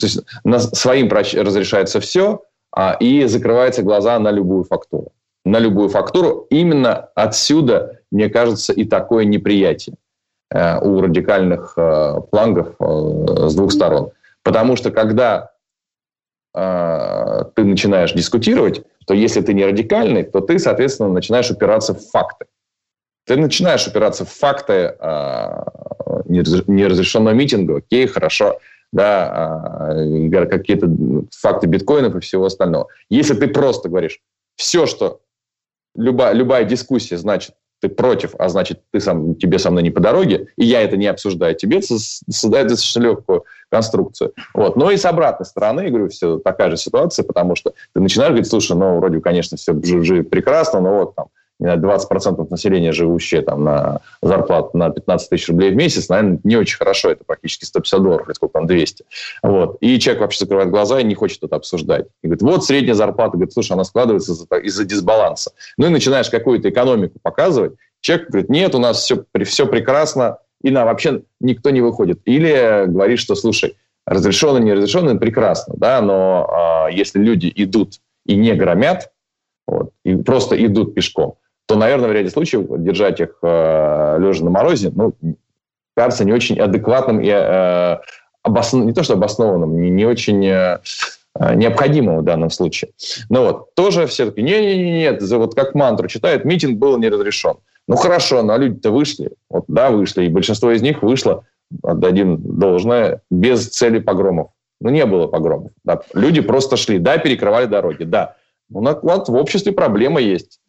есть 0.00 0.20
на, 0.44 0.58
своим 0.58 1.08
разрешается 1.10 2.00
все, 2.00 2.42
э, 2.76 2.92
и 3.00 3.24
закрываются 3.26 3.82
глаза 3.82 4.18
на 4.18 4.30
любую 4.30 4.64
фактуру. 4.64 5.12
На 5.44 5.58
любую 5.58 5.90
фактуру. 5.90 6.46
Именно 6.50 7.08
отсюда, 7.14 8.00
мне 8.10 8.28
кажется, 8.30 8.72
и 8.72 8.84
такое 8.84 9.24
неприятие 9.24 9.96
э, 10.50 10.78
у 10.80 11.00
радикальных 11.00 11.74
э, 11.76 12.20
флангов 12.30 12.74
э, 12.80 13.48
с 13.48 13.54
двух 13.54 13.72
сторон. 13.72 14.10
Потому 14.42 14.76
что 14.76 14.90
когда 14.90 15.36
а, 15.36 15.53
ты 16.54 17.64
начинаешь 17.64 18.12
дискутировать, 18.12 18.84
то 19.06 19.14
если 19.14 19.40
ты 19.40 19.54
не 19.54 19.64
радикальный, 19.64 20.22
то 20.22 20.40
ты, 20.40 20.58
соответственно, 20.58 21.08
начинаешь 21.08 21.50
упираться 21.50 21.94
в 21.94 22.00
факты. 22.10 22.46
Ты 23.26 23.36
начинаешь 23.36 23.86
упираться 23.86 24.24
в 24.24 24.30
факты 24.30 24.94
э, 24.98 25.64
неразрешенного 26.26 27.34
митинга, 27.34 27.78
окей, 27.78 28.06
хорошо, 28.06 28.58
да, 28.92 29.90
э, 29.96 30.46
какие-то 30.46 30.88
факты 31.36 31.66
биткоинов 31.66 32.14
и 32.16 32.20
всего 32.20 32.44
остального. 32.46 32.88
Если 33.08 33.34
ты 33.34 33.48
просто 33.48 33.88
говоришь, 33.88 34.20
все, 34.56 34.86
что 34.86 35.20
любая, 35.96 36.34
любая 36.34 36.64
дискуссия 36.64 37.16
значит 37.16 37.54
ты 37.80 37.88
против, 37.88 38.34
а 38.38 38.48
значит, 38.48 38.80
ты 38.90 39.00
сам, 39.00 39.34
тебе 39.34 39.58
со 39.58 39.70
мной 39.70 39.82
не 39.82 39.90
по 39.90 40.00
дороге, 40.00 40.48
и 40.56 40.64
я 40.64 40.80
это 40.82 40.96
не 40.96 41.06
обсуждаю, 41.06 41.54
тебе 41.54 41.82
создает 41.82 42.68
достаточно 42.68 43.00
легкую 43.00 43.44
конструкцию. 43.68 44.32
Вот. 44.54 44.76
Но 44.76 44.90
и 44.90 44.96
с 44.96 45.04
обратной 45.04 45.46
стороны, 45.46 45.82
я 45.82 45.90
говорю, 45.90 46.08
все 46.08 46.38
такая 46.38 46.70
же 46.70 46.76
ситуация, 46.76 47.24
потому 47.24 47.56
что 47.56 47.74
ты 47.92 48.00
начинаешь 48.00 48.30
говорить, 48.30 48.48
слушай, 48.48 48.76
ну, 48.76 48.98
вроде, 48.98 49.20
конечно, 49.20 49.56
все 49.56 49.74
прекрасно, 49.74 50.80
но 50.80 50.98
вот 50.98 51.14
там 51.14 51.26
20% 51.62 52.46
населения, 52.50 52.92
живущее 52.92 53.42
там 53.42 53.64
на 53.64 54.00
зарплату 54.22 54.76
на 54.76 54.90
15 54.90 55.30
тысяч 55.30 55.48
рублей 55.48 55.70
в 55.70 55.76
месяц, 55.76 56.08
наверное, 56.08 56.40
не 56.44 56.56
очень 56.56 56.76
хорошо. 56.76 57.10
Это 57.10 57.24
практически 57.24 57.64
150 57.64 58.02
долларов, 58.02 58.26
или 58.26 58.34
сколько 58.34 58.54
там, 58.54 58.66
200. 58.66 59.04
Вот. 59.42 59.76
И 59.80 59.98
человек 59.98 60.22
вообще 60.22 60.40
закрывает 60.40 60.70
глаза 60.70 61.00
и 61.00 61.04
не 61.04 61.14
хочет 61.14 61.42
это 61.42 61.56
обсуждать. 61.56 62.06
И 62.22 62.26
говорит, 62.26 62.42
вот 62.42 62.64
средняя 62.64 62.94
зарплата. 62.94 63.32
Говорит, 63.32 63.52
слушай, 63.52 63.72
она 63.72 63.84
складывается 63.84 64.32
из-за, 64.32 64.56
из 64.56 64.78
дисбаланса. 64.78 65.52
Ну 65.76 65.86
и 65.86 65.90
начинаешь 65.90 66.28
какую-то 66.28 66.70
экономику 66.70 67.18
показывать. 67.22 67.74
Человек 68.00 68.28
говорит, 68.28 68.50
нет, 68.50 68.74
у 68.74 68.78
нас 68.78 68.98
все, 68.98 69.24
все 69.44 69.66
прекрасно, 69.66 70.38
и 70.62 70.70
на 70.70 70.84
вообще 70.84 71.22
никто 71.40 71.70
не 71.70 71.80
выходит. 71.80 72.20
Или 72.24 72.84
говорит, 72.86 73.18
что, 73.18 73.34
слушай, 73.34 73.76
разрешено, 74.06 74.58
не 74.58 74.72
разрешено, 74.72 75.16
прекрасно, 75.18 75.74
да, 75.76 76.00
но 76.00 76.88
э, 76.90 76.94
если 76.94 77.18
люди 77.18 77.52
идут 77.54 78.00
и 78.26 78.36
не 78.36 78.52
громят, 78.54 79.10
вот, 79.66 79.92
и 80.04 80.14
просто 80.16 80.62
идут 80.64 80.94
пешком, 80.94 81.36
то, 81.66 81.76
наверное, 81.76 82.08
в 82.08 82.12
ряде 82.12 82.30
случаев 82.30 82.66
держать 82.82 83.20
их 83.20 83.38
э, 83.42 84.16
лежа 84.18 84.44
на 84.44 84.50
морозе, 84.50 84.92
ну, 84.94 85.14
кажется 85.96 86.24
не 86.24 86.32
очень 86.32 86.58
адекватным 86.58 87.20
и 87.20 87.28
э, 87.28 87.96
обоснов... 88.42 88.84
не 88.84 88.92
то 88.92 89.02
что 89.02 89.14
обоснованным, 89.14 89.80
не, 89.80 89.90
не 89.90 90.04
очень 90.04 90.44
э, 90.46 90.78
необходимым 91.54 92.18
в 92.18 92.24
данном 92.24 92.50
случае. 92.50 92.92
Но 93.30 93.44
вот 93.44 93.74
тоже 93.74 94.06
все 94.06 94.26
таки 94.26 94.42
нет, 94.42 95.22
вот 95.22 95.54
как 95.54 95.74
мантру 95.74 96.08
читают, 96.08 96.44
митинг 96.44 96.78
был 96.78 96.98
не 96.98 97.08
разрешен. 97.08 97.56
Ну 97.86 97.96
хорошо, 97.96 98.42
но 98.42 98.56
люди-то 98.56 98.90
вышли, 98.90 99.32
вот 99.50 99.64
да, 99.68 99.90
вышли, 99.90 100.24
и 100.24 100.28
большинство 100.28 100.70
из 100.70 100.82
них 100.82 101.02
вышло, 101.02 101.44
отдадим 101.82 102.38
должное, 102.58 103.20
без 103.30 103.68
цели 103.68 103.98
погромов. 103.98 104.48
Ну 104.80 104.90
не 104.90 105.04
было 105.06 105.26
погромов. 105.26 105.72
Да. 105.84 106.00
Люди 106.14 106.40
просто 106.40 106.76
шли, 106.76 106.98
да, 106.98 107.18
перекрывали 107.18 107.66
дороги, 107.66 108.04
да. 108.04 108.36
Ну, 108.70 108.98
вот 109.02 109.28
в 109.28 109.34
обществе 109.34 109.72
проблема 109.72 110.20
есть. 110.20 110.60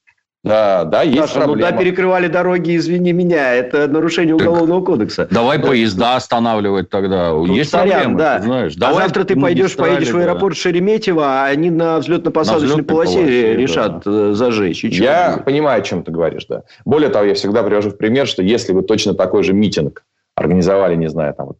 Да, 0.46 0.84
да, 0.84 1.02
есть 1.02 1.18
Саша, 1.18 1.40
проблема. 1.40 1.72
Ну 1.72 1.76
да, 1.76 1.84
перекрывали 1.84 2.28
дороги, 2.28 2.78
извини 2.78 3.14
меня, 3.14 3.56
это 3.56 3.88
нарушение 3.88 4.38
так 4.38 4.48
уголовного 4.48 4.86
кодекса. 4.86 5.28
Давай 5.32 5.58
да. 5.58 5.68
поезда 5.68 6.16
останавливать 6.18 6.92
тогда. 6.92 7.32
Тут 7.32 7.50
есть 7.50 7.72
сорян, 7.72 8.16
да. 8.16 8.40
знаешь. 8.42 8.76
Давай 8.76 8.96
а 8.96 9.02
завтра 9.02 9.24
ты 9.24 9.36
пойдешь, 9.36 9.76
поедешь 9.76 10.12
в 10.12 10.18
аэропорт 10.18 10.54
да. 10.54 10.62
Шереметьево, 10.62 11.26
а 11.26 11.46
они 11.48 11.72
на 11.72 11.98
взлетно-посадочной 11.98 12.84
полосе, 12.84 13.18
полосе 13.18 13.56
решат 13.56 14.04
да. 14.06 14.12
Э, 14.12 14.34
зажечь. 14.34 14.84
Я 14.84 15.42
понимаю, 15.44 15.82
о 15.82 15.84
чем 15.84 16.04
ты 16.04 16.12
говоришь, 16.12 16.46
да. 16.46 16.62
Более 16.86 17.10
того, 17.10 17.26
я 17.26 17.34
всегда 17.34 17.64
привожу 17.64 17.90
в 17.90 17.98
пример, 17.98 18.28
что 18.28 18.44
если 18.44 18.72
вы 18.72 18.84
точно 18.84 19.16
такой 19.16 19.42
же 19.42 19.54
митинг 19.54 20.04
организовали, 20.36 20.96
не 20.96 21.10
знаю, 21.10 21.34
там 21.34 21.48
вот 21.48 21.58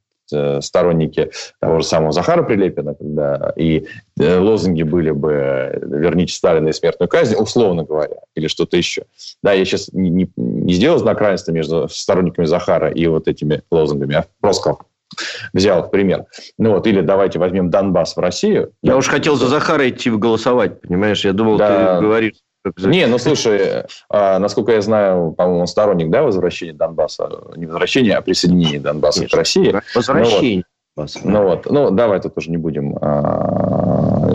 сторонники 0.62 1.32
того 1.60 1.80
же 1.80 1.86
самого 1.86 2.12
Захара 2.12 2.44
Прилепина, 2.44 2.96
когда 2.96 3.54
и 3.56 3.86
э, 4.20 4.40
лозунги 4.40 4.84
были 4.84 5.12
бы 5.12 5.32
э, 5.32 5.80
«верните 5.82 6.34
Сталина 6.34 6.70
и 6.70 6.74
смертную 6.74 7.10
казнь», 7.10 7.36
условно 7.36 7.84
говоря, 7.84 8.18
или 8.36 8.48
что-то 8.48 8.78
еще. 8.78 9.04
Да, 9.44 9.54
я 9.54 9.64
сейчас 9.66 9.92
не, 9.94 10.10
не, 10.10 10.32
не 10.36 10.74
сделал 10.74 11.00
знак 11.00 11.22
равенства 11.22 11.52
между 11.52 11.88
сторонниками 11.90 12.46
Захара 12.46 12.90
и 12.90 13.06
вот 13.08 13.28
этими 13.28 13.62
лозунгами, 13.72 14.16
а 14.16 14.26
просто 14.40 14.78
взял 15.54 15.84
в 15.84 15.92
пример. 15.92 16.26
Ну 16.58 16.72
вот, 16.72 16.88
или 16.88 17.02
давайте 17.02 17.40
возьмем 17.40 17.70
Донбасс 17.70 18.16
в 18.16 18.20
Россию. 18.20 18.72
Я, 18.82 18.94
я 18.94 18.98
уж 18.98 19.08
хотел 19.08 19.36
за 19.36 19.48
Захара 19.48 19.88
идти 19.90 20.10
голосовать, 20.10 20.82
понимаешь? 20.82 21.24
Я 21.24 21.34
думал, 21.34 21.58
да. 21.58 21.98
ты 21.98 22.06
говоришь 22.06 22.34
не, 22.78 23.06
ну 23.08 23.18
слушай, 23.18 23.84
а, 24.10 24.40
насколько 24.40 24.72
я 24.72 24.82
знаю, 24.82 25.34
по-моему, 25.34 25.62
он 25.62 25.68
сторонник 25.68 26.10
да, 26.10 26.24
возвращения 26.24 26.74
Донбасса. 26.74 27.30
Не 27.56 27.66
возвращения, 27.66 28.16
а 28.16 28.22
присоединения 28.22 28.80
Донбасса 28.80 29.20
Конечно. 29.20 29.36
к 29.36 29.40
России. 29.40 29.82
Возвращение. 29.94 30.64
Ну, 30.96 31.04
вот. 31.04 31.16
Ну 31.24 31.44
вот, 31.44 31.66
ну 31.66 31.92
давай 31.92 32.22
тут 32.22 32.38
уже 32.38 32.50
не 32.50 32.58
будем 32.58 32.98
а, 33.02 34.28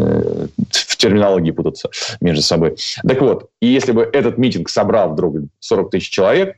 в 0.71 0.97
терминологии 0.97 1.51
путаться 1.51 1.91
между 2.21 2.43
собой. 2.43 2.77
Так 3.07 3.21
вот, 3.21 3.49
и 3.61 3.67
если 3.67 3.93
бы 3.93 4.03
этот 4.13 4.37
митинг 4.39 4.69
собрал 4.69 5.13
вдруг 5.13 5.37
40 5.61 5.91
тысяч 5.91 6.11
человек, 6.11 6.57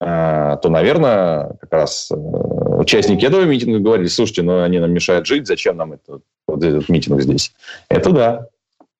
а, 0.00 0.56
то, 0.56 0.68
наверное, 0.68 1.56
как 1.60 1.72
раз 1.72 2.10
э, 2.10 2.14
участники 2.16 3.24
этого 3.24 3.42
митинга 3.42 3.78
говорили, 3.78 4.08
слушайте, 4.08 4.42
ну 4.42 4.60
они 4.60 4.80
нам 4.80 4.90
мешают 4.90 5.26
жить, 5.26 5.46
зачем 5.46 5.76
нам 5.76 5.92
это, 5.92 6.20
вот 6.48 6.64
этот 6.64 6.88
митинг 6.88 7.20
здесь? 7.20 7.52
Это 7.88 8.10
да. 8.10 8.48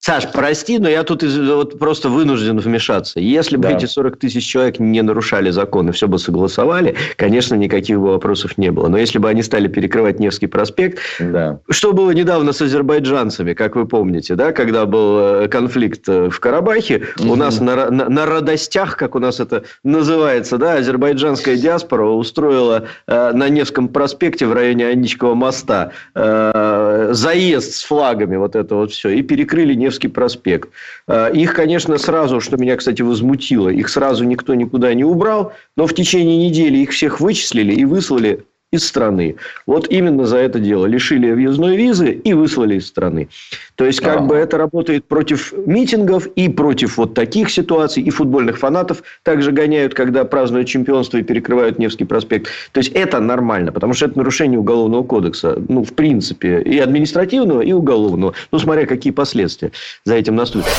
Саш, 0.05 0.33
прости, 0.33 0.81
но 0.81 0.89
я 0.89 1.05
тут 1.05 1.23
вот 1.23 1.79
просто 1.79 2.09
вынужден 2.09 2.59
вмешаться. 2.59 3.21
Если 3.21 3.57
бы 3.57 3.69
да. 3.69 3.77
эти 3.77 3.87
40 3.87 4.17
тысяч 4.17 4.45
человек 4.45 4.81
не 4.81 5.01
нарушали 5.01 5.51
закон 5.51 5.91
и 5.91 5.93
все 5.93 6.09
бы 6.09 6.19
согласовали, 6.19 6.97
конечно, 7.15 7.55
никаких 7.55 8.01
бы 8.01 8.09
вопросов 8.09 8.59
не 8.59 8.73
было. 8.73 8.89
Но 8.89 8.99
если 8.99 9.19
бы 9.19 9.29
они 9.29 9.45
стали 9.45 9.69
перекрывать 9.69 10.19
Невский 10.19 10.49
проспект, 10.49 10.99
да. 11.21 11.61
что 11.71 11.93
было 11.93 12.11
недавно 12.11 12.53
с 12.53 12.61
азербайджанцами, 12.61 13.55
как 13.55 13.77
вы 13.77 13.87
помните, 13.87 14.35
да, 14.35 14.51
когда 14.51 14.87
был 14.87 15.19
э, 15.21 15.49
конфликт 15.49 16.09
э, 16.09 16.31
в 16.31 16.41
Карабахе, 16.41 17.03
угу. 17.21 17.35
у 17.35 17.37
нас 17.37 17.61
на, 17.61 17.89
на, 17.89 18.09
на 18.09 18.27
радостях, 18.27 18.97
как 18.97 19.15
у 19.15 19.21
нас 19.21 19.39
это 19.39 19.63
называется, 19.85 20.59
да, 20.59 20.79
азербайджанская 20.79 21.57
диаспора 21.57 22.07
устроила 22.07 22.87
э, 23.07 23.31
на 23.35 23.49
Невском 23.49 23.87
проспекте 23.87 24.47
в 24.47 24.53
районе 24.53 24.89
Аничкова 24.89 25.37
моста 25.37 25.93
э, 26.17 27.11
заезд 27.13 27.75
с 27.75 27.85
флагами, 27.85 28.35
вот 28.35 28.57
это 28.57 28.75
вот 28.75 28.91
все, 28.91 29.11
и 29.11 29.23
перекрыли 29.23 29.75
Невский 29.75 29.92
Невский 29.93 30.09
проспект. 30.09 30.71
А, 31.07 31.29
их, 31.29 31.55
конечно, 31.55 31.99
сразу, 31.99 32.41
что 32.41 32.57
меня, 32.57 32.77
кстати, 32.77 33.03
возмутило, 33.03 33.69
их 33.69 33.89
сразу 33.91 34.25
никто 34.25 34.55
никуда 34.55 34.95
не 34.95 35.05
убрал, 35.05 35.53
но 35.77 35.87
в 35.87 35.95
течение 35.95 36.49
недели 36.49 36.79
их 36.79 36.91
всех 36.91 37.21
вычислили 37.21 37.75
и 37.75 37.85
выслали 37.85 38.45
из 38.73 38.87
страны. 38.87 39.37
Вот 39.67 39.87
именно 39.89 40.27
за 40.27 40.39
это 40.39 40.59
дело. 40.59 40.87
Лишили 40.87 41.31
въездной 41.31 41.77
визы 41.77 42.11
и 42.11 42.33
выслали 42.33 42.77
из 42.77 42.87
страны. 42.87 43.29
То 43.77 43.85
есть, 43.85 44.01
как 44.01 44.21
а. 44.21 44.23
бы 44.23 44.35
это 44.35 44.57
работает 44.59 45.05
против 45.05 45.53
митингов 45.67 46.27
и 46.27 46.49
против 46.49 46.97
вот 46.97 47.15
таких 47.15 47.51
ситуаций. 47.51 48.03
И 48.03 48.11
футбольных 48.11 48.59
фанатов 48.59 49.03
также 49.23 49.53
гоняют, 49.53 49.95
когда 49.95 50.25
празднуют 50.25 50.69
чемпионство 50.69 51.19
и 51.19 51.23
перекрывают 51.23 51.79
Невский 51.79 52.05
проспект. 52.05 52.49
То 52.73 52.79
есть, 52.79 52.93
это 52.93 53.21
нормально, 53.21 53.73
потому 53.73 53.93
что 53.93 54.07
это 54.07 54.19
нарушение 54.19 54.59
Уголовного 54.59 55.03
кодекса. 55.03 55.57
Ну, 55.69 55.85
в 55.85 55.93
принципе, 55.93 56.63
и 56.63 56.79
административного, 56.79 57.61
и 57.61 57.73
уголовного. 57.73 58.35
Ну, 58.51 58.59
смотря 58.59 58.87
какие 58.87 59.13
последствия 59.13 59.71
за 60.05 60.15
этим 60.15 60.35
наступят. 60.35 60.73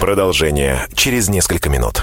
Продолжение 0.00 0.86
через 0.94 1.28
несколько 1.28 1.70
минут. 1.70 2.02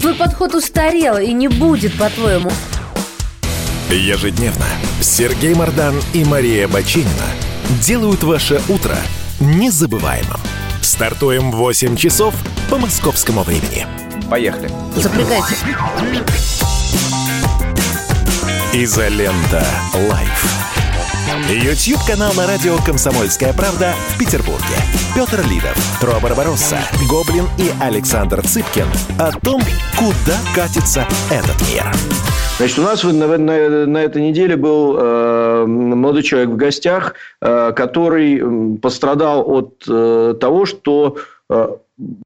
Твой 0.00 0.14
подход 0.14 0.54
устарел 0.54 1.18
и 1.18 1.32
не 1.32 1.48
будет, 1.48 1.96
по-твоему. 1.98 2.50
Ежедневно 3.90 4.66
Сергей 5.00 5.54
Мардан 5.54 5.94
и 6.12 6.24
Мария 6.24 6.68
Бочинина 6.68 7.26
делают 7.82 8.22
ваше 8.22 8.60
утро 8.68 8.96
незабываемым. 9.40 10.40
Стартуем 10.82 11.50
в 11.50 11.56
8 11.56 11.96
часов 11.96 12.34
по 12.70 12.78
московскому 12.78 13.42
времени. 13.42 13.86
Поехали. 14.30 14.70
Запрягайте. 14.96 15.54
Изолента. 18.72 19.66
Live. 19.94 20.77
YouTube-канал 21.28 22.32
на 22.34 22.46
радио 22.46 22.76
«Комсомольская 22.84 23.52
правда» 23.52 23.94
в 24.08 24.18
Петербурге. 24.18 24.76
Петр 25.14 25.44
Лидов, 25.48 25.76
Тро 26.00 26.12
Барбаросса, 26.22 26.78
Гоблин 27.08 27.44
и 27.58 27.70
Александр 27.82 28.42
Цыпкин 28.42 28.86
о 29.18 29.32
том, 29.40 29.60
куда 29.96 30.38
катится 30.54 31.06
этот 31.30 31.60
мир. 31.70 31.84
Значит, 32.58 32.78
у 32.78 32.82
нас 32.82 33.04
на, 33.04 33.38
на, 33.38 33.86
на 33.86 33.98
этой 33.98 34.22
неделе 34.22 34.56
был 34.56 34.96
э, 34.98 35.64
молодой 35.66 36.22
человек 36.22 36.50
в 36.50 36.56
гостях, 36.56 37.14
э, 37.40 37.72
который 37.72 38.78
пострадал 38.78 39.48
от 39.48 39.84
э, 39.88 40.34
того, 40.40 40.66
что, 40.66 41.16
э, 41.50 41.68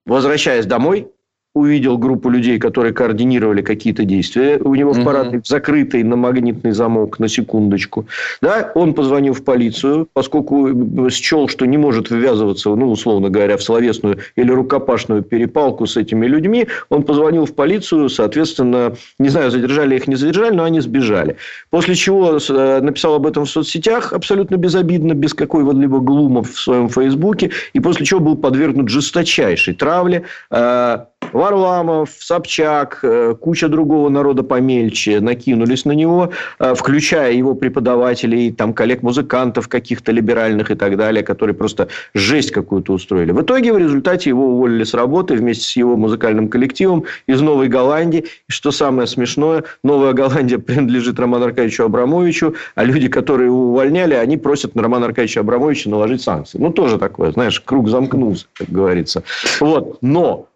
возвращаясь 0.07 0.66
домой, 0.66 1.09
увидел 1.55 1.98
группу 1.98 2.30
людей, 2.30 2.59
которые 2.59 2.94
координировали 2.94 3.61
какие-то 3.61 4.05
действия 4.05 4.59
у 4.59 4.74
него 4.74 4.92
в 4.92 5.05
парадной, 5.05 5.38
угу. 5.38 5.44
закрытый 5.46 6.03
на 6.03 6.16
магнитный 6.16 6.72
замок, 6.72 7.18
на 7.18 7.28
секундочку. 7.28 8.07
Да, 8.40 8.72
он 8.74 8.94
позвонил 8.94 9.34
в 9.34 9.44
полицию, 9.44 10.09
поскольку 10.12 10.70
счел, 11.11 11.48
что 11.48 11.66
не 11.66 11.76
может 11.76 12.11
ввязываться, 12.11 12.70
ну, 12.70 12.90
условно 12.90 13.28
говоря, 13.28 13.57
в 13.57 13.62
словесную 13.62 14.18
или 14.36 14.50
рукопашную 14.50 15.22
перепалку 15.22 15.86
с 15.86 15.96
этими 15.96 16.26
людьми, 16.26 16.68
он 16.88 17.03
позвонил 17.03 17.44
в 17.44 17.55
полицию, 17.55 18.09
соответственно, 18.09 18.94
не 19.18 19.28
знаю, 19.28 19.50
задержали 19.50 19.96
их, 19.96 20.09
не 20.09 20.16
задержали, 20.16 20.55
но 20.55 20.64
они 20.64 20.80
сбежали. 20.80 21.36
После 21.70 21.94
чего 21.94 22.38
э, 22.38 22.80
написал 22.80 23.14
об 23.14 23.26
этом 23.26 23.44
в 23.44 23.50
соцсетях, 23.50 24.14
абсолютно 24.14 24.57
безобидно, 24.57 25.12
без 25.12 25.34
какой-либо 25.34 26.00
глума 26.00 26.42
в 26.42 26.59
своем 26.59 26.88
фейсбуке, 26.88 27.50
и 27.74 27.80
после 27.80 28.07
чего 28.07 28.20
был 28.20 28.36
подвергнут 28.36 28.88
жесточайшей 28.88 29.74
травле, 29.74 30.24
э, 30.50 30.98
Варламов, 31.33 32.11
Собчак, 32.18 33.01
э, 33.03 33.35
куча 33.41 33.68
другого 33.68 34.09
народа 34.09 34.43
помельче 34.43 35.20
накинулись 35.20 35.85
на 35.85 35.93
него, 35.93 36.31
э, 36.59 36.75
включая 36.75 37.33
его 37.33 37.55
преподавателей, 37.55 38.53
там, 38.53 38.75
коллег-музыкантов 38.75 39.68
каких-то 39.68 40.12
либеральных 40.12 40.70
и 40.70 40.75
так 40.75 40.97
далее, 40.97 41.23
которые 41.23 41.55
просто 41.55 41.89
жесть 42.14 42.51
какую-то 42.51 42.93
устроили. 42.93 43.33
В 43.33 43.43
итоге 43.43 43.73
в 43.73 43.79
результате 43.79 44.31
его 44.31 44.47
уволили 44.55 44.85
с 44.85 44.95
работы 44.95 45.35
вместе 45.35 45.64
с 45.64 45.77
его 45.77 45.97
музыкальным 45.97 46.49
коллективом 46.49 47.05
из 47.27 47.41
Новой 47.41 47.68
Голландии. 47.68 48.27
И 48.49 48.53
что 48.53 48.70
самое 48.70 49.07
смешное, 49.07 49.64
Новая 49.83 50.12
Голландия 50.12 50.59
принадлежит 50.59 51.18
Роману 51.18 51.47
Аркадьевичу 51.47 51.85
Абрамовичу, 51.85 52.55
а 52.75 52.85
люди, 52.85 53.09
которые 53.09 53.47
его 53.47 53.68
увольняли, 53.70 54.14
они 54.14 54.37
просят 54.37 54.75
на 54.75 54.83
Романа 54.83 55.07
Аркадьевича 55.07 55.41
Абрамовича 55.41 55.91
наложить 55.91 56.23
санкции. 56.23 56.59
Ну, 56.59 56.70
тоже 56.70 56.99
такое, 56.99 57.33
знаешь, 57.33 57.61
круг 57.61 57.89
замкнулся, 57.89 58.47
как 58.55 58.68
говорится. 58.68 59.23
Вот. 59.61 59.99
Но 60.03 60.49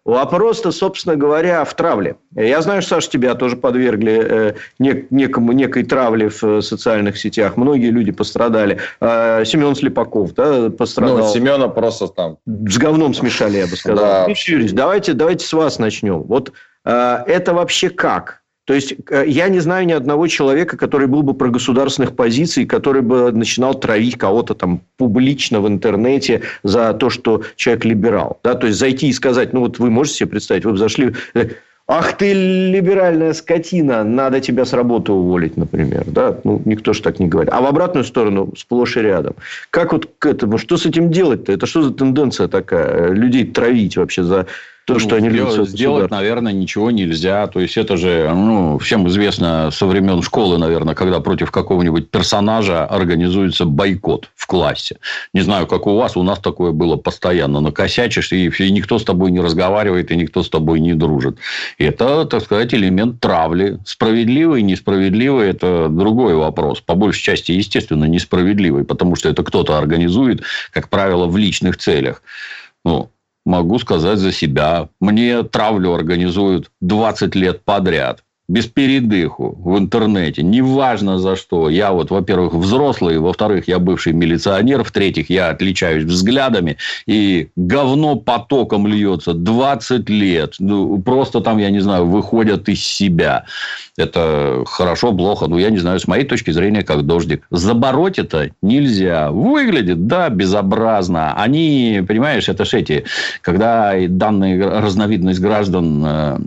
Вопрос-то, 0.57 0.71
собственно 0.71 1.15
говоря, 1.15 1.63
в 1.63 1.73
травле. 1.73 2.15
Я 2.35 2.61
знаю, 2.61 2.81
что, 2.81 2.95
Саша, 2.95 3.11
тебя 3.11 3.35
тоже 3.35 3.55
подвергли 3.55 4.13
э, 4.13 4.53
нек- 4.79 5.07
некому, 5.09 5.51
некой 5.51 5.83
травле 5.83 6.29
в 6.29 6.43
э, 6.43 6.61
социальных 6.61 7.17
сетях. 7.17 7.57
Многие 7.57 7.91
люди 7.91 8.11
пострадали. 8.11 8.79
Э, 8.99 9.43
Семен 9.45 9.75
Слепаков 9.75 10.33
да, 10.33 10.69
пострадал. 10.69 11.19
Ну, 11.19 11.27
Семена 11.27 11.67
просто 11.67 12.07
там... 12.07 12.37
С 12.45 12.77
говном 12.77 13.13
смешали, 13.13 13.57
я 13.57 13.67
бы 13.67 13.75
сказал. 13.75 14.05
Да. 14.05 14.25
Юрьевич, 14.27 14.73
давайте, 14.73 15.13
давайте 15.13 15.45
с 15.45 15.53
вас 15.53 15.79
начнем. 15.79 16.23
Вот 16.23 16.51
э, 16.85 17.23
это 17.27 17.53
вообще 17.53 17.89
как? 17.89 18.41
То 18.67 18.73
есть, 18.73 18.95
э, 19.09 19.23
я 19.27 19.47
не 19.47 19.59
знаю 19.59 19.87
ни 19.87 19.93
одного 19.93 20.27
человека, 20.27 20.75
который 20.75 21.07
был 21.07 21.23
бы 21.23 21.33
про 21.33 21.47
государственных 21.47 22.17
позиций, 22.17 22.65
который 22.65 23.01
бы 23.01 23.31
начинал 23.31 23.73
травить 23.73 24.17
кого-то 24.17 24.55
там 24.55 24.81
публично 24.97 25.61
в 25.61 25.67
интернете 25.69 26.41
за 26.63 26.93
то, 26.93 27.09
что 27.09 27.43
человек 27.55 27.85
либерал. 27.85 28.39
Да? 28.43 28.55
То 28.55 28.67
есть, 28.67 28.77
зайти 28.77 29.07
и 29.07 29.13
сказать, 29.13 29.53
ну, 29.53 29.61
вот 29.61 29.79
вы 29.79 29.89
можете 29.89 30.17
себе 30.17 30.29
представить, 30.29 30.65
вы 30.65 30.71
бы 30.71 30.77
зашли... 30.77 31.15
Э, 31.33 31.47
Ах 31.89 32.17
ты 32.17 32.33
либеральная 32.33 33.31
скотина, 33.31 34.03
надо 34.03 34.41
тебя 34.41 34.65
с 34.65 34.73
работы 34.73 35.13
уволить, 35.13 35.55
например. 35.55 36.03
Да? 36.05 36.37
Ну, 36.43 36.61
никто 36.65 36.91
же 36.91 37.01
так 37.01 37.19
не 37.19 37.27
говорит. 37.27 37.53
А 37.53 37.61
в 37.61 37.65
обратную 37.65 38.03
сторону 38.03 38.51
сплошь 38.57 38.97
и 38.97 38.99
рядом. 38.99 39.35
Как 39.69 39.93
вот 39.93 40.09
к 40.19 40.25
этому? 40.25 40.57
Что 40.57 40.75
с 40.75 40.85
этим 40.85 41.09
делать-то? 41.09 41.53
Это 41.53 41.65
что 41.65 41.83
за 41.83 41.93
тенденция 41.93 42.49
такая? 42.49 43.13
Людей 43.13 43.45
травить 43.45 43.95
вообще 43.95 44.23
за 44.23 44.47
то, 44.87 44.93
ну, 44.93 44.99
что 44.99 45.17
они 45.17 45.29
сделать, 45.29 45.69
сделать, 45.69 46.09
наверное, 46.09 46.53
ничего 46.53 46.89
нельзя. 46.89 47.45
То 47.47 47.59
есть, 47.59 47.75
это 47.75 47.97
же 47.97 48.31
ну, 48.33 48.79
всем 48.79 49.07
известно 49.09 49.69
со 49.69 49.85
времен 49.85 50.21
школы, 50.23 50.57
наверное, 50.57 50.95
когда 50.95 51.19
против 51.19 51.51
какого-нибудь 51.51 52.09
персонажа 52.09 52.85
организуется 52.85 53.65
бойкот 53.65 54.29
в 54.35 54.47
в 54.47 54.49
классе. 54.49 54.95
Не 55.33 55.41
знаю, 55.41 55.67
как 55.67 55.87
у 55.87 55.95
вас, 55.97 56.15
у 56.15 56.23
нас 56.23 56.39
такое 56.39 56.71
было 56.71 56.95
постоянно. 56.95 57.59
Накосячишь, 57.59 58.31
и, 58.31 58.47
и 58.47 58.71
никто 58.71 58.97
с 58.97 59.03
тобой 59.03 59.31
не 59.31 59.41
разговаривает, 59.41 60.09
и 60.09 60.15
никто 60.15 60.41
с 60.41 60.49
тобой 60.49 60.79
не 60.79 60.93
дружит. 60.93 61.37
Это, 61.77 62.23
так 62.23 62.43
сказать, 62.43 62.73
элемент 62.73 63.19
травли. 63.19 63.79
Справедливый, 63.85 64.61
несправедливый– 64.61 65.49
это 65.49 65.89
другой 65.89 66.35
вопрос. 66.35 66.79
По 66.79 66.95
большей 66.95 67.21
части, 67.23 67.51
естественно, 67.51 68.05
несправедливый, 68.05 68.85
потому 68.85 69.17
что 69.17 69.27
это 69.27 69.43
кто-то 69.43 69.77
организует, 69.77 70.43
как 70.71 70.87
правило, 70.87 71.27
в 71.27 71.35
личных 71.35 71.75
целях. 71.75 72.23
Ну, 72.85 73.11
могу 73.47 73.79
сказать 73.79 74.19
за 74.19 74.31
себя. 74.31 74.89
Мне 74.99 75.43
травлю 75.43 75.93
организуют 75.93 76.69
20 76.81 77.33
лет 77.35 77.63
подряд 77.63 78.23
без 78.47 78.65
передыху 78.65 79.57
в 79.59 79.77
интернете, 79.77 80.41
неважно 80.41 81.19
за 81.19 81.35
что. 81.35 81.69
Я 81.69 81.91
вот, 81.91 82.11
во-первых, 82.11 82.53
взрослый, 82.53 83.19
во-вторых, 83.19 83.67
я 83.67 83.77
бывший 83.77 84.13
милиционер, 84.13 84.83
в-третьих, 84.83 85.29
я 85.29 85.49
отличаюсь 85.49 86.05
взглядами, 86.05 86.77
и 87.05 87.49
говно 87.57 88.15
потоком 88.15 88.87
льется 88.87 89.33
20 89.33 90.09
лет. 90.09 90.55
Ну, 90.59 91.01
просто 91.01 91.41
там, 91.41 91.57
я 91.57 91.69
не 91.69 91.81
знаю, 91.81 92.05
выходят 92.05 92.69
из 92.69 92.81
себя. 92.81 93.45
Это 93.97 94.63
хорошо, 94.65 95.11
плохо, 95.11 95.47
ну, 95.47 95.57
я 95.57 95.69
не 95.69 95.79
знаю, 95.79 95.99
с 95.99 96.07
моей 96.07 96.23
точки 96.23 96.51
зрения, 96.51 96.83
как 96.83 97.05
дождик. 97.05 97.45
Забороть 97.49 98.19
это 98.19 98.51
нельзя. 98.61 99.31
Выглядит, 99.31 100.07
да, 100.07 100.29
безобразно. 100.29 101.33
Они, 101.33 102.03
понимаешь, 102.07 102.47
это 102.47 102.63
ж 102.63 102.75
эти, 102.75 103.03
когда 103.41 103.93
данная 104.07 104.81
разновидность 104.81 105.39
граждан 105.39 106.03
э, 106.05 106.37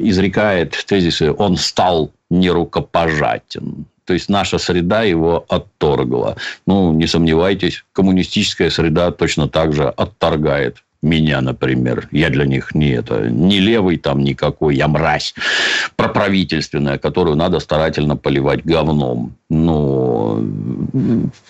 изрекает 0.00 0.76
тезисы 0.86 1.32
он 1.46 1.56
стал 1.56 2.10
нерукопожатен. 2.28 3.86
То 4.04 4.14
есть, 4.14 4.28
наша 4.28 4.58
среда 4.58 5.02
его 5.02 5.44
отторгла. 5.48 6.36
Ну, 6.66 6.92
не 6.92 7.06
сомневайтесь, 7.06 7.84
коммунистическая 7.92 8.70
среда 8.70 9.10
точно 9.10 9.48
так 9.48 9.72
же 9.72 9.88
отторгает 9.88 10.82
меня, 11.06 11.40
например. 11.40 12.08
Я 12.10 12.28
для 12.30 12.44
них 12.44 12.74
не 12.74 12.90
это, 12.90 13.30
не 13.30 13.60
левый 13.60 13.96
там 13.96 14.22
никакой, 14.22 14.76
я 14.76 14.88
мразь 14.88 15.34
проправительственная, 15.96 16.98
которую 16.98 17.36
надо 17.36 17.60
старательно 17.60 18.16
поливать 18.16 18.64
говном. 18.64 19.34
Но 19.48 20.42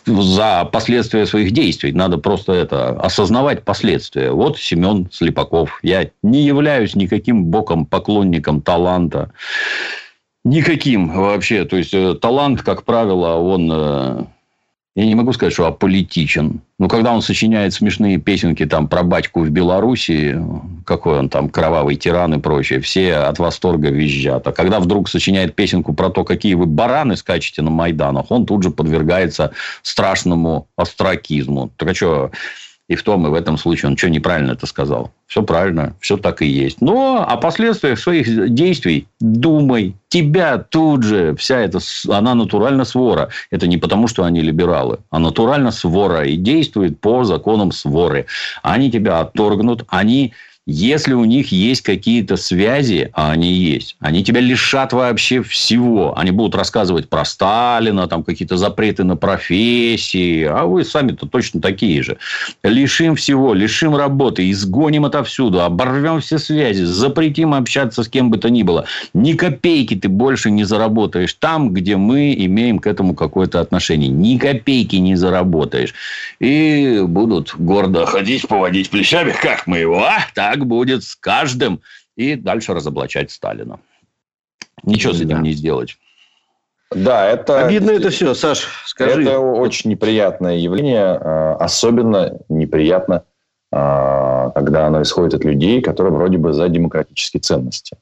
за 0.06 0.64
последствия 0.70 1.26
своих 1.26 1.52
действий 1.52 1.92
надо 1.92 2.18
просто 2.18 2.52
это 2.52 2.90
осознавать 3.00 3.64
последствия. 3.64 4.30
Вот 4.30 4.58
Семен 4.58 5.08
Слепаков. 5.10 5.80
Я 5.82 6.10
не 6.22 6.42
являюсь 6.42 6.94
никаким 6.94 7.44
боком 7.46 7.86
поклонником 7.86 8.60
таланта. 8.60 9.32
Никаким 10.44 11.08
вообще. 11.08 11.64
То 11.64 11.76
есть, 11.76 11.92
э, 11.92 12.14
талант, 12.14 12.62
как 12.62 12.84
правило, 12.84 13.34
он 13.34 13.68
э, 13.72 14.24
я 14.96 15.04
не 15.04 15.14
могу 15.14 15.34
сказать, 15.34 15.52
что 15.52 15.66
аполитичен. 15.66 16.62
Но 16.78 16.88
когда 16.88 17.12
он 17.12 17.20
сочиняет 17.20 17.74
смешные 17.74 18.16
песенки 18.16 18.64
там 18.64 18.88
про 18.88 19.02
батьку 19.02 19.40
в 19.42 19.50
Белоруссии, 19.50 20.40
какой 20.86 21.18
он 21.18 21.28
там 21.28 21.50
кровавый 21.50 21.96
тиран 21.96 22.32
и 22.34 22.38
прочее, 22.38 22.80
все 22.80 23.16
от 23.16 23.38
восторга 23.38 23.90
визжат. 23.90 24.46
А 24.48 24.52
когда 24.52 24.80
вдруг 24.80 25.10
сочиняет 25.10 25.54
песенку 25.54 25.92
про 25.92 26.08
то, 26.08 26.24
какие 26.24 26.54
вы 26.54 26.64
бараны 26.64 27.16
скачете 27.16 27.60
на 27.60 27.70
Майданах, 27.70 28.30
он 28.30 28.46
тут 28.46 28.62
же 28.62 28.70
подвергается 28.70 29.52
страшному 29.82 30.66
остракизму. 30.76 31.70
Так 31.76 31.90
а 31.90 31.94
что, 31.94 32.30
и 32.88 32.94
в 32.94 33.02
том, 33.02 33.26
и 33.26 33.30
в 33.30 33.34
этом 33.34 33.58
случае 33.58 33.90
он 33.90 33.96
что 33.96 34.08
неправильно 34.08 34.52
это 34.52 34.66
сказал. 34.66 35.10
Все 35.26 35.42
правильно, 35.42 35.94
все 36.00 36.16
так 36.16 36.42
и 36.42 36.46
есть. 36.46 36.80
Но 36.80 37.26
о 37.28 37.36
последствиях 37.36 37.98
своих 37.98 38.54
действий 38.54 39.08
думай. 39.20 39.96
Тебя 40.08 40.58
тут 40.58 41.02
же 41.02 41.34
вся 41.34 41.60
эта, 41.60 41.80
она 42.08 42.34
натурально 42.34 42.84
свора. 42.84 43.30
Это 43.50 43.66
не 43.66 43.76
потому, 43.76 44.06
что 44.06 44.24
они 44.24 44.40
либералы, 44.40 45.00
а 45.10 45.18
натурально 45.18 45.72
свора 45.72 46.24
и 46.24 46.36
действует 46.36 47.00
по 47.00 47.24
законам 47.24 47.72
своры. 47.72 48.26
Они 48.62 48.90
тебя 48.90 49.20
отторгнут, 49.20 49.84
они 49.88 50.32
если 50.66 51.14
у 51.14 51.24
них 51.24 51.52
есть 51.52 51.82
какие-то 51.82 52.36
связи, 52.36 53.10
а 53.12 53.30
они 53.30 53.52
есть, 53.52 53.96
они 54.00 54.24
тебя 54.24 54.40
лишат 54.40 54.92
вообще 54.92 55.40
всего. 55.40 56.18
Они 56.18 56.32
будут 56.32 56.56
рассказывать 56.56 57.08
про 57.08 57.24
Сталина, 57.24 58.08
там 58.08 58.24
какие-то 58.24 58.56
запреты 58.56 59.04
на 59.04 59.16
профессии, 59.16 60.42
а 60.42 60.64
вы 60.64 60.84
сами-то 60.84 61.26
точно 61.26 61.60
такие 61.60 62.02
же. 62.02 62.18
Лишим 62.64 63.14
всего, 63.14 63.54
лишим 63.54 63.94
работы, 63.94 64.50
изгоним 64.50 65.04
отовсюду, 65.04 65.62
оборвем 65.62 66.20
все 66.20 66.38
связи, 66.38 66.82
запретим 66.82 67.54
общаться 67.54 68.02
с 68.02 68.08
кем 68.08 68.30
бы 68.30 68.38
то 68.38 68.50
ни 68.50 68.64
было. 68.64 68.86
Ни 69.14 69.34
копейки 69.34 69.94
ты 69.94 70.08
больше 70.08 70.50
не 70.50 70.64
заработаешь 70.64 71.34
там, 71.34 71.72
где 71.72 71.96
мы 71.96 72.34
имеем 72.34 72.80
к 72.80 72.88
этому 72.88 73.14
какое-то 73.14 73.60
отношение. 73.60 74.08
Ни 74.08 74.36
копейки 74.36 74.96
не 74.96 75.14
заработаешь. 75.14 75.94
И 76.40 77.02
будут 77.06 77.54
гордо 77.56 78.04
ходить, 78.04 78.48
поводить 78.48 78.90
плечами, 78.90 79.32
как 79.40 79.68
мы 79.68 79.78
его, 79.78 80.02
а? 80.02 80.26
Так 80.34 80.55
так 80.56 80.66
будет 80.66 81.04
с 81.04 81.14
каждым. 81.14 81.82
И 82.16 82.34
дальше 82.34 82.74
разоблачать 82.74 83.30
Сталина. 83.30 83.78
Ничего 84.82 85.12
с 85.12 85.20
этим 85.20 85.42
не 85.42 85.52
сделать. 85.52 85.96
Да, 86.90 87.26
это... 87.26 87.66
Обидно 87.66 87.90
это 87.90 88.10
все, 88.10 88.34
Саш, 88.34 88.84
скажи. 88.86 89.22
Это 89.22 89.40
очень 89.40 89.90
неприятное 89.90 90.56
явление. 90.56 91.18
А, 91.20 91.56
особенно 91.56 92.38
неприятно, 92.48 93.24
а, 93.72 94.50
когда 94.50 94.86
оно 94.86 95.02
исходит 95.02 95.34
от 95.34 95.44
людей, 95.44 95.82
которые 95.82 96.12
вроде 96.12 96.38
бы 96.38 96.52
за 96.52 96.68
демократические 96.68 97.40
ценности. 97.40 97.96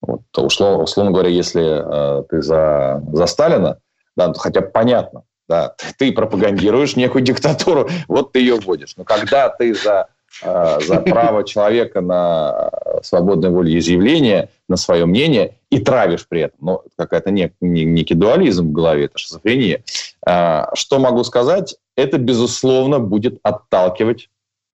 Вот, 0.00 0.20
условно, 0.36 0.84
условно 0.84 1.12
говоря, 1.12 1.28
если 1.28 1.62
а, 1.64 2.22
ты 2.22 2.40
за, 2.40 3.02
за 3.12 3.26
Сталина, 3.26 3.78
да, 4.16 4.32
то 4.32 4.38
хотя 4.38 4.60
бы 4.60 4.68
понятно, 4.68 5.24
да, 5.48 5.74
ты 5.98 6.12
пропагандируешь 6.12 6.96
некую 6.96 7.22
диктатуру, 7.24 7.90
вот 8.06 8.32
ты 8.32 8.38
ее 8.38 8.60
вводишь. 8.60 8.96
Но 8.96 9.04
когда 9.04 9.48
ты 9.48 9.74
за 9.74 10.08
за 10.42 11.00
право 11.00 11.44
человека 11.44 12.00
на 12.00 12.70
свободное 13.02 13.50
волеизъявление, 13.50 14.50
на 14.68 14.76
свое 14.76 15.06
мнение, 15.06 15.56
и 15.70 15.80
травишь 15.80 16.26
при 16.28 16.42
этом. 16.42 16.58
Ну, 16.60 16.82
какая-то 16.96 17.30
не, 17.30 17.52
не, 17.60 17.84
некий 17.84 18.14
дуализм 18.14 18.68
в 18.68 18.72
голове, 18.72 19.06
это 19.06 19.18
шизофрения. 19.18 19.82
Э, 20.26 20.66
что 20.74 20.98
могу 20.98 21.24
сказать? 21.24 21.76
Это, 21.96 22.18
безусловно, 22.18 22.98
будет 22.98 23.38
отталкивать 23.42 24.30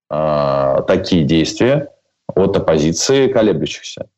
э, 0.09 0.77
такие 0.87 1.23
действия 1.23 1.91
от 2.27 2.55
оппозиции 2.55 3.27
колеблющихся. 3.27 4.09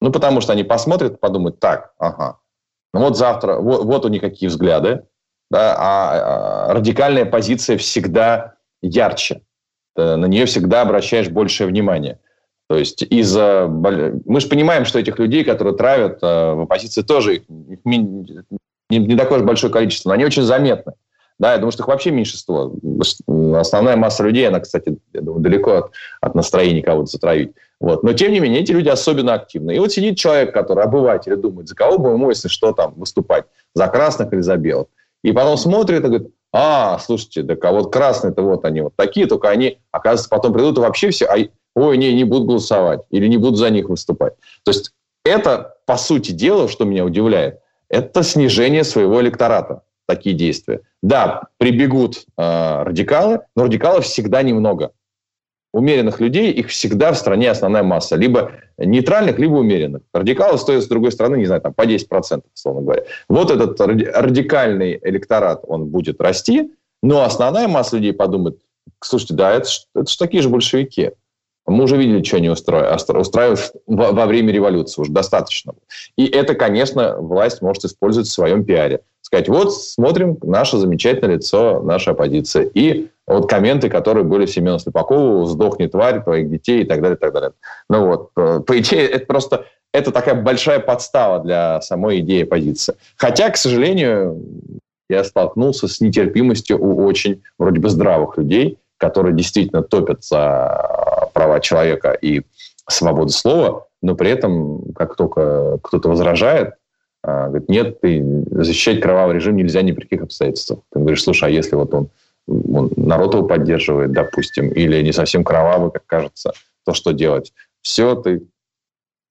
Ну, 0.00 0.10
потому 0.10 0.40
что 0.40 0.52
они 0.52 0.64
посмотрят, 0.64 1.20
подумают, 1.20 1.60
так, 1.60 1.92
ага, 1.98 2.38
ну 2.92 3.00
вот 3.00 3.16
завтра, 3.16 3.58
вот, 3.58 3.84
вот 3.84 4.04
у 4.04 4.08
них 4.08 4.20
какие 4.20 4.48
взгляды, 4.48 5.04
да, 5.50 5.76
а, 5.78 6.68
а 6.68 6.74
радикальная 6.74 7.24
позиция 7.24 7.78
всегда 7.78 8.54
ярче. 8.82 9.42
Э, 9.96 10.16
на 10.16 10.26
нее 10.26 10.46
всегда 10.46 10.82
обращаешь 10.82 11.28
большее 11.28 11.66
внимание. 11.66 12.18
То 12.68 12.78
есть 12.78 13.02
из-за... 13.02 13.66
Мы 13.68 14.40
же 14.40 14.48
понимаем, 14.48 14.84
что 14.84 14.98
этих 14.98 15.18
людей, 15.18 15.44
которые 15.44 15.76
травят 15.76 16.18
э, 16.22 16.26
в 16.54 16.62
оппозиции, 16.62 17.02
тоже 17.02 17.36
их 17.36 17.42
не, 17.84 19.16
такое 19.16 19.40
же 19.40 19.44
большое 19.44 19.72
количество, 19.72 20.10
но 20.10 20.14
они 20.14 20.24
очень 20.24 20.42
заметны. 20.42 20.94
Да, 21.38 21.52
я 21.52 21.58
думаю, 21.58 21.72
что 21.72 21.82
их 21.82 21.88
вообще 21.88 22.10
меньшинство. 22.10 22.72
Основная 23.56 23.96
масса 23.96 24.22
людей, 24.22 24.46
она, 24.46 24.60
кстати, 24.60 24.96
думаю, 25.12 25.40
далеко 25.40 25.72
от, 25.72 25.92
от 26.20 26.34
настроения 26.34 26.82
кого-то 26.82 27.06
затравить. 27.06 27.52
Вот. 27.80 28.04
Но, 28.04 28.12
тем 28.12 28.32
не 28.32 28.38
менее, 28.38 28.60
эти 28.60 28.70
люди 28.70 28.88
особенно 28.88 29.34
активны. 29.34 29.74
И 29.74 29.78
вот 29.78 29.92
сидит 29.92 30.16
человек, 30.16 30.54
который 30.54 30.84
обыватель, 30.84 31.34
думает, 31.36 31.68
за 31.68 31.74
кого 31.74 31.98
бы 31.98 32.10
ему, 32.10 32.30
если 32.30 32.48
что, 32.48 32.72
там, 32.72 32.94
выступать, 32.94 33.46
за 33.74 33.88
красных 33.88 34.32
или 34.32 34.40
за 34.40 34.56
белых. 34.56 34.86
И 35.24 35.32
потом 35.32 35.56
смотрит 35.56 36.04
и 36.04 36.06
говорит, 36.06 36.28
а, 36.52 36.98
слушайте, 36.98 37.42
так 37.42 37.64
а 37.64 37.72
вот 37.72 37.92
красные-то 37.92 38.42
вот 38.42 38.64
они 38.64 38.82
вот 38.82 38.94
такие, 38.96 39.26
только 39.26 39.48
они, 39.48 39.78
оказывается, 39.90 40.28
потом 40.28 40.52
придут 40.52 40.78
и 40.78 40.80
вообще 40.80 41.10
все, 41.10 41.26
а, 41.26 41.36
ой, 41.74 41.96
не, 41.96 42.12
не 42.14 42.24
будут 42.24 42.46
голосовать 42.46 43.00
или 43.10 43.26
не 43.26 43.38
будут 43.38 43.58
за 43.58 43.70
них 43.70 43.88
выступать. 43.88 44.34
То 44.64 44.70
есть 44.70 44.92
это, 45.24 45.76
по 45.86 45.96
сути 45.96 46.32
дела, 46.32 46.68
что 46.68 46.84
меня 46.84 47.04
удивляет, 47.04 47.60
это 47.88 48.22
снижение 48.22 48.84
своего 48.84 49.20
электората, 49.20 49.82
такие 50.06 50.34
действия. 50.34 50.80
Да, 51.02 51.42
прибегут 51.58 52.24
э, 52.36 52.82
радикалы, 52.82 53.40
но 53.56 53.64
радикалов 53.64 54.04
всегда 54.04 54.42
немного 54.42 54.92
умеренных 55.72 56.20
людей, 56.20 56.52
их 56.52 56.68
всегда 56.68 57.12
в 57.12 57.18
стране 57.18 57.50
основная 57.50 57.82
масса. 57.82 58.16
Либо 58.16 58.52
нейтральных, 58.78 59.38
либо 59.38 59.54
умеренных. 59.54 60.02
Радикалы 60.12 60.58
стоят, 60.58 60.84
с 60.84 60.88
другой 60.88 61.12
стороны, 61.12 61.36
не 61.36 61.46
знаю, 61.46 61.62
там, 61.62 61.72
по 61.72 61.86
10%, 61.86 62.42
условно 62.54 62.82
говоря. 62.82 63.04
Вот 63.28 63.50
этот 63.50 63.80
радикальный 63.80 64.98
электорат, 65.02 65.64
он 65.66 65.86
будет 65.86 66.20
расти, 66.20 66.70
но 67.02 67.22
основная 67.22 67.68
масса 67.68 67.96
людей 67.96 68.12
подумает, 68.12 68.58
слушайте, 69.00 69.34
да, 69.34 69.52
это, 69.52 69.68
это 69.94 70.10
же 70.10 70.18
такие 70.18 70.42
же 70.42 70.48
большевики. 70.48 71.12
Мы 71.66 71.84
уже 71.84 71.96
видели, 71.96 72.22
что 72.24 72.38
они 72.38 72.50
устраивают, 72.50 73.72
во 73.86 74.26
время 74.26 74.52
революции, 74.52 75.00
уже 75.00 75.12
достаточно. 75.12 75.74
И 76.16 76.26
это, 76.26 76.54
конечно, 76.54 77.16
власть 77.18 77.62
может 77.62 77.84
использовать 77.84 78.28
в 78.28 78.32
своем 78.32 78.64
пиаре. 78.64 79.02
Сказать, 79.32 79.48
вот 79.48 79.74
смотрим 79.74 80.36
наше 80.42 80.76
замечательное 80.76 81.36
лицо 81.36 81.80
нашей 81.80 82.12
оппозиции. 82.12 82.70
И 82.74 83.08
вот 83.26 83.48
комменты, 83.48 83.88
которые 83.88 84.24
были 84.24 84.44
Семену 84.44 84.78
Слепакову, 84.78 85.46
«Сдохни, 85.46 85.86
тварь, 85.86 86.22
твоих 86.22 86.50
детей» 86.50 86.82
и 86.82 86.84
так 86.84 87.00
далее, 87.00 87.16
и 87.16 87.18
так 87.18 87.32
далее. 87.32 87.52
Ну 87.88 88.06
вот, 88.08 88.30
э, 88.36 88.60
по 88.60 88.78
идее, 88.78 89.08
это 89.08 89.24
просто 89.24 89.64
это 89.94 90.10
такая 90.10 90.34
большая 90.34 90.80
подстава 90.80 91.42
для 91.42 91.80
самой 91.80 92.20
идеи 92.20 92.42
оппозиции. 92.42 92.94
Хотя, 93.16 93.48
к 93.48 93.56
сожалению, 93.56 94.38
я 95.08 95.24
столкнулся 95.24 95.88
с 95.88 96.02
нетерпимостью 96.02 96.78
у 96.78 97.02
очень 97.02 97.42
вроде 97.58 97.80
бы 97.80 97.88
здравых 97.88 98.36
людей, 98.36 98.78
которые 98.98 99.34
действительно 99.34 99.82
топят 99.82 100.24
за 100.24 101.30
права 101.32 101.60
человека 101.60 102.12
и 102.12 102.42
свободу 102.86 103.30
слова, 103.30 103.86
но 104.02 104.14
при 104.14 104.30
этом, 104.30 104.92
как 104.94 105.16
только 105.16 105.78
кто-то 105.82 106.10
возражает, 106.10 106.74
а, 107.22 107.48
говорит, 107.48 107.68
нет, 107.68 108.00
ты 108.00 108.44
защищать 108.50 109.00
кровавый 109.00 109.36
режим 109.36 109.56
нельзя 109.56 109.82
ни 109.82 109.92
при 109.92 110.02
каких 110.02 110.22
обстоятельствах. 110.22 110.80
Ты 110.92 110.98
говоришь, 110.98 111.22
слушай, 111.22 111.48
а 111.48 111.52
если 111.52 111.76
вот 111.76 111.94
он, 111.94 112.08
он 112.48 112.90
народ 112.96 113.34
его 113.34 113.44
поддерживает, 113.44 114.12
допустим, 114.12 114.70
или 114.70 115.00
не 115.02 115.12
совсем 115.12 115.44
кровавый, 115.44 115.92
как 115.92 116.04
кажется, 116.06 116.52
то 116.84 116.94
что 116.94 117.12
делать? 117.12 117.52
Все, 117.80 118.16
ты 118.16 118.42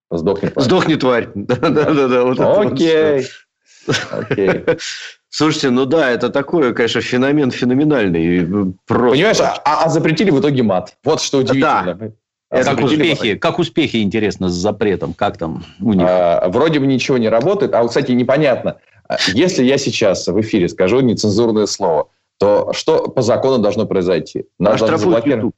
сдохни, 0.09 0.47
тварь. 0.47 0.65
Сдохни, 0.65 0.95
тварь. 0.95 1.29
Да-да-да. 1.35 2.23
вот 2.23 2.39
Окей. 2.39 3.25
Окей. 4.11 4.63
Слушайте, 5.29 5.69
ну 5.69 5.85
да, 5.85 6.11
это 6.11 6.29
такое, 6.29 6.73
конечно, 6.73 6.99
феномен 7.01 7.51
феноменальный. 7.51 8.73
Просто. 8.85 9.15
Понимаешь, 9.15 9.39
а, 9.39 9.85
а 9.85 9.89
запретили 9.89 10.29
в 10.29 10.39
итоге 10.39 10.61
мат. 10.61 10.97
Вот 11.03 11.21
что 11.21 11.39
удивительно. 11.39 12.13
А 12.51 12.63
Как 12.65 12.81
успехи, 12.81 13.35
как 13.35 13.59
успехи, 13.59 13.97
интересно, 13.97 14.49
с 14.49 14.53
запретом? 14.53 15.13
Как 15.13 15.37
там 15.37 15.63
у 15.79 15.93
них? 15.93 16.05
А, 16.07 16.49
вроде 16.49 16.79
бы 16.79 16.85
ничего 16.85 17.17
не 17.17 17.29
работает. 17.29 17.73
А 17.73 17.81
вот, 17.81 17.89
кстати, 17.89 18.11
непонятно. 18.11 18.77
А, 19.07 19.15
Если 19.33 19.63
я 19.63 19.77
сейчас 19.77 20.27
в 20.27 20.39
эфире 20.41 20.67
скажу 20.67 20.99
нецензурное 20.99 21.65
слово, 21.65 22.09
то 22.37 22.73
что 22.73 23.07
по 23.07 23.21
закону 23.21 23.59
должно 23.59 23.85
произойти? 23.85 24.45
Нас 24.59 24.79
должны 24.79 24.95
Оштрафуют 24.95 25.23
заблокировать? 25.23 25.55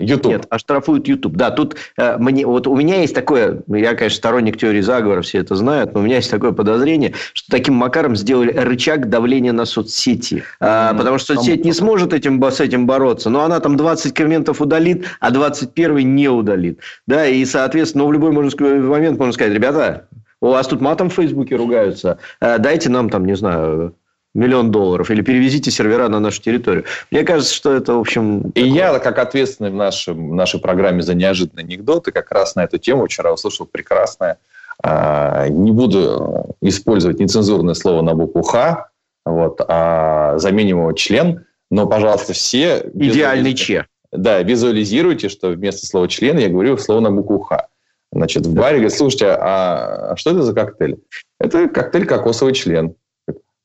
YouTube. 0.00 0.32
Нет, 0.32 0.46
оштрафуют 0.50 1.06
YouTube. 1.06 1.36
Да, 1.36 1.50
тут 1.50 1.76
э, 1.96 2.16
мне, 2.18 2.46
вот 2.46 2.66
у 2.66 2.76
меня 2.76 3.00
есть 3.00 3.14
такое, 3.14 3.62
я, 3.68 3.94
конечно, 3.94 4.16
сторонник 4.16 4.58
теории 4.58 4.80
заговора, 4.80 5.22
все 5.22 5.38
это 5.38 5.54
знают, 5.56 5.94
но 5.94 6.00
у 6.00 6.02
меня 6.02 6.16
есть 6.16 6.30
такое 6.30 6.52
подозрение, 6.52 7.14
что 7.32 7.50
таким 7.50 7.74
макаром 7.74 8.16
сделали 8.16 8.52
рычаг 8.52 9.08
давления 9.08 9.52
на 9.52 9.64
соцсети. 9.64 10.42
А, 10.60 10.94
потому 10.94 11.18
что 11.18 11.34
соцсеть 11.34 11.64
не 11.64 11.72
сможет 11.72 12.12
этим, 12.12 12.42
с 12.42 12.60
этим 12.60 12.86
бороться, 12.86 13.30
но 13.30 13.44
она 13.44 13.60
там 13.60 13.76
20 13.76 14.14
комментов 14.14 14.60
удалит, 14.60 15.06
а 15.20 15.30
21 15.30 16.14
не 16.14 16.28
удалит. 16.28 16.80
Да, 17.06 17.26
и, 17.26 17.44
соответственно, 17.44 18.04
ну, 18.04 18.10
в 18.10 18.12
любой 18.12 18.32
можно 18.32 18.50
сказать, 18.50 18.80
момент 18.80 19.18
можно 19.18 19.32
сказать, 19.32 19.52
ребята, 19.52 20.06
у 20.40 20.48
вас 20.48 20.66
тут 20.66 20.80
матом 20.80 21.10
в 21.10 21.14
Фейсбуке 21.14 21.56
ругаются, 21.56 22.18
э, 22.40 22.58
дайте 22.58 22.88
нам 22.88 23.10
там, 23.10 23.26
не 23.26 23.36
знаю, 23.36 23.94
миллион 24.34 24.70
долларов 24.70 25.10
или 25.10 25.22
перевезите 25.22 25.70
сервера 25.70 26.08
на 26.08 26.20
нашу 26.20 26.40
территорию. 26.40 26.84
Мне 27.10 27.24
кажется, 27.24 27.54
что 27.54 27.72
это, 27.72 27.94
в 27.94 28.00
общем... 28.00 28.50
И 28.54 28.62
я, 28.62 28.98
как 28.98 29.18
ответственный 29.18 29.70
в 29.70 29.74
нашем, 29.74 30.36
нашей 30.36 30.60
программе 30.60 31.02
за 31.02 31.14
неожиданные 31.14 31.64
анекдоты, 31.64 32.12
как 32.12 32.30
раз 32.30 32.54
на 32.54 32.64
эту 32.64 32.78
тему 32.78 33.06
вчера 33.06 33.32
услышал 33.32 33.66
прекрасное. 33.66 34.38
А, 34.82 35.48
Не 35.48 35.72
буду 35.72 36.56
использовать 36.60 37.18
нецензурное 37.18 37.74
слово 37.74 38.02
на 38.02 38.14
букву 38.14 38.42
«Х», 38.42 38.88
вот, 39.26 39.60
а 39.66 40.38
заменим 40.38 40.78
его 40.78 40.92
член. 40.92 41.44
Но, 41.70 41.86
пожалуйста, 41.86 42.32
все... 42.32 42.90
Идеальный 42.94 43.54
че. 43.54 43.86
Да, 44.12 44.42
визуализируйте, 44.42 45.28
что 45.28 45.50
вместо 45.50 45.86
слова 45.86 46.08
«член» 46.08 46.38
я 46.38 46.48
говорю 46.48 46.76
слово 46.78 47.00
на 47.00 47.10
букву 47.10 47.40
«Х». 47.40 47.66
Значит, 48.12 48.44
в 48.44 48.54
баре 48.54 48.78
говорят, 48.78 48.94
слушайте, 48.94 49.26
а 49.28 50.16
что 50.16 50.30
это 50.30 50.42
за 50.42 50.52
коктейль? 50.52 50.98
Это 51.38 51.68
коктейль 51.68 52.06
«Кокосовый 52.06 52.54
член». 52.54 52.94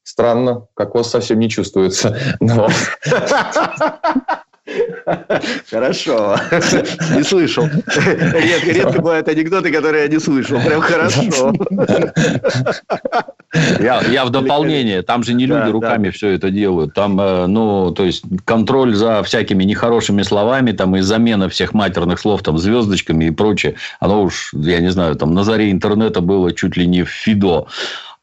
Странно, 0.05 0.67
кокос 0.75 1.09
совсем 1.09 1.39
не 1.39 1.49
чувствуется. 1.49 2.15
Но 2.39 2.69
Хорошо. 5.69 6.37
Не 7.15 7.23
слышал. 7.23 7.65
Редко, 7.65 8.71
редко 8.71 8.99
бывают 8.99 9.27
анекдоты, 9.27 9.71
которые 9.71 10.03
я 10.03 10.09
не 10.09 10.19
слышал. 10.19 10.59
Прям 10.59 10.81
хорошо. 10.81 11.53
Я, 13.79 14.01
я 14.01 14.25
в 14.25 14.31
дополнение, 14.31 15.01
там 15.01 15.23
же 15.23 15.33
не 15.33 15.45
люди 15.45 15.65
Да, 15.65 15.71
руками 15.71 16.09
все 16.09 16.29
это 16.29 16.49
делают. 16.49 16.93
Там, 16.93 17.19
э, 17.21 17.47
ну, 17.47 17.91
то 17.91 18.03
есть, 18.03 18.23
контроль 18.43 18.95
за 18.95 19.23
всякими 19.23 19.63
нехорошими 19.63 20.23
словами, 20.23 20.71
там, 20.71 20.95
и 20.97 21.01
замена 21.01 21.47
всех 21.47 21.73
матерных 21.73 22.19
слов, 22.19 22.43
там, 22.43 22.57
звездочками 22.57 23.25
и 23.25 23.31
прочее, 23.31 23.75
оно 23.99 24.23
уж, 24.23 24.51
я 24.53 24.79
не 24.81 24.89
знаю, 24.89 25.15
там, 25.15 25.33
на 25.33 25.43
заре 25.43 25.71
интернета 25.71 26.19
было 26.21 26.51
чуть 26.51 26.75
ли 26.75 26.85
не 26.85 27.03
в 27.03 27.09
Фидо. 27.09 27.67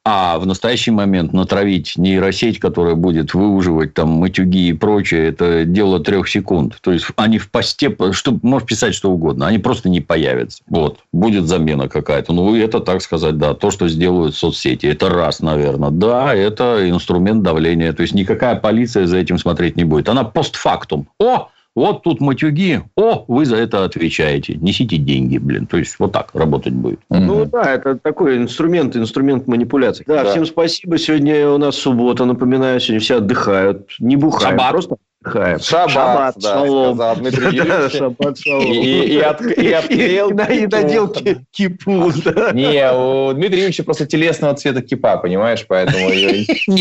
А 0.05 0.39
в 0.39 0.47
настоящий 0.47 0.91
момент 0.91 1.33
натравить 1.33 1.93
нейросеть, 1.97 2.59
которая 2.59 2.97
будет 2.97 3.35
выуживать 3.35 3.95
там 3.95 4.09
матюги 4.09 4.69
и 4.69 4.73
прочее, 4.73 5.29
это 5.29 5.65
дело 5.65 6.01
трех 6.01 6.29
секунд. 6.29 6.79
То 6.81 6.91
есть, 6.91 7.07
они 7.15 7.39
в 7.39 7.49
посте, 7.51 7.97
что, 8.11 8.37
можешь 8.43 8.67
писать 8.67 8.95
что 8.97 9.13
угодно, 9.13 9.47
они 9.47 9.59
просто 9.59 9.89
не 9.89 10.01
появятся. 10.01 10.63
Вот. 10.67 10.99
Будет 11.13 11.47
замена 11.47 11.89
какая-то. 11.89 12.33
Ну, 12.33 12.57
это, 12.57 12.81
так 12.81 13.01
сказать, 13.01 13.39
да, 13.39 13.55
то, 13.55 13.71
что 13.71 13.89
сделают 13.89 14.35
соцсети. 14.35 14.87
Это 14.87 15.09
раз, 15.09 15.39
наверное. 15.39 15.91
Да, 15.91 16.35
это 16.35 16.91
инструмент 16.91 17.45
давления. 17.45 17.93
То 17.93 18.03
есть, 18.03 18.15
никакая 18.15 18.57
полиция 18.57 19.07
за 19.07 19.19
этим 19.19 19.39
смотреть 19.39 19.77
не 19.77 19.85
будет. 19.85 20.09
Она 20.09 20.25
постфактум. 20.25 21.07
О, 21.21 21.49
вот 21.75 22.03
тут 22.03 22.21
матюги. 22.21 22.83
О, 22.97 23.25
вы 23.29 23.47
за 23.47 23.57
это 23.57 23.85
отвечаете. 23.85 24.55
Несите 24.61 24.97
деньги, 24.99 25.39
блин. 25.39 25.67
То 25.67 25.79
есть, 25.79 25.97
вот 25.99 26.13
так 26.13 26.31
работать 26.35 26.73
будет. 26.75 27.01
Ну 27.09 27.45
да, 27.47 27.75
это 27.75 27.99
такой 27.99 28.37
инструмент, 28.37 28.95
инструмент 28.97 29.47
манипуляций. 29.47 30.05
Да, 30.07 30.25
Да. 30.25 30.31
всем 30.31 30.45
спасибо. 30.47 30.99
Сегодня 30.99 31.49
у 31.49 31.59
нас 31.59 31.77
суббота, 31.77 32.25
напоминаю, 32.25 32.79
сегодня 32.81 33.01
все 33.01 33.17
отдыхают. 33.17 33.91
Не 33.99 34.17
бухаем, 34.17 34.59
Шаббат. 34.59 34.71
просто 34.73 34.97
отдыхаем. 35.25 35.59
Шаббат, 35.61 36.35
да, 36.37 36.53
шалом. 36.55 36.95
сказал 36.97 37.17
Дмитрий 37.17 37.41
Да, 37.43 37.49
Юрьевич. 37.51 37.93
шаббат, 37.99 38.39
шалом. 38.39 38.63
И- 38.73 39.19
от- 39.19 39.41
и 39.43 39.73
отклеил 39.73 40.31
И 40.31 40.35
на- 40.35 40.43
и 40.45 40.61
кипу. 40.61 40.77
надел 40.77 41.09
ки- 41.09 41.39
кипу, 41.51 42.13
да. 42.25 42.53
Не, 42.53 42.93
у 42.93 43.33
Дмитрия 43.33 43.59
Юрьевича 43.59 43.85
просто 43.85 44.07
телесного 44.07 44.55
цвета 44.55 44.83
кипа, 44.83 45.17
понимаешь, 45.19 45.65
поэтому... 45.69 46.09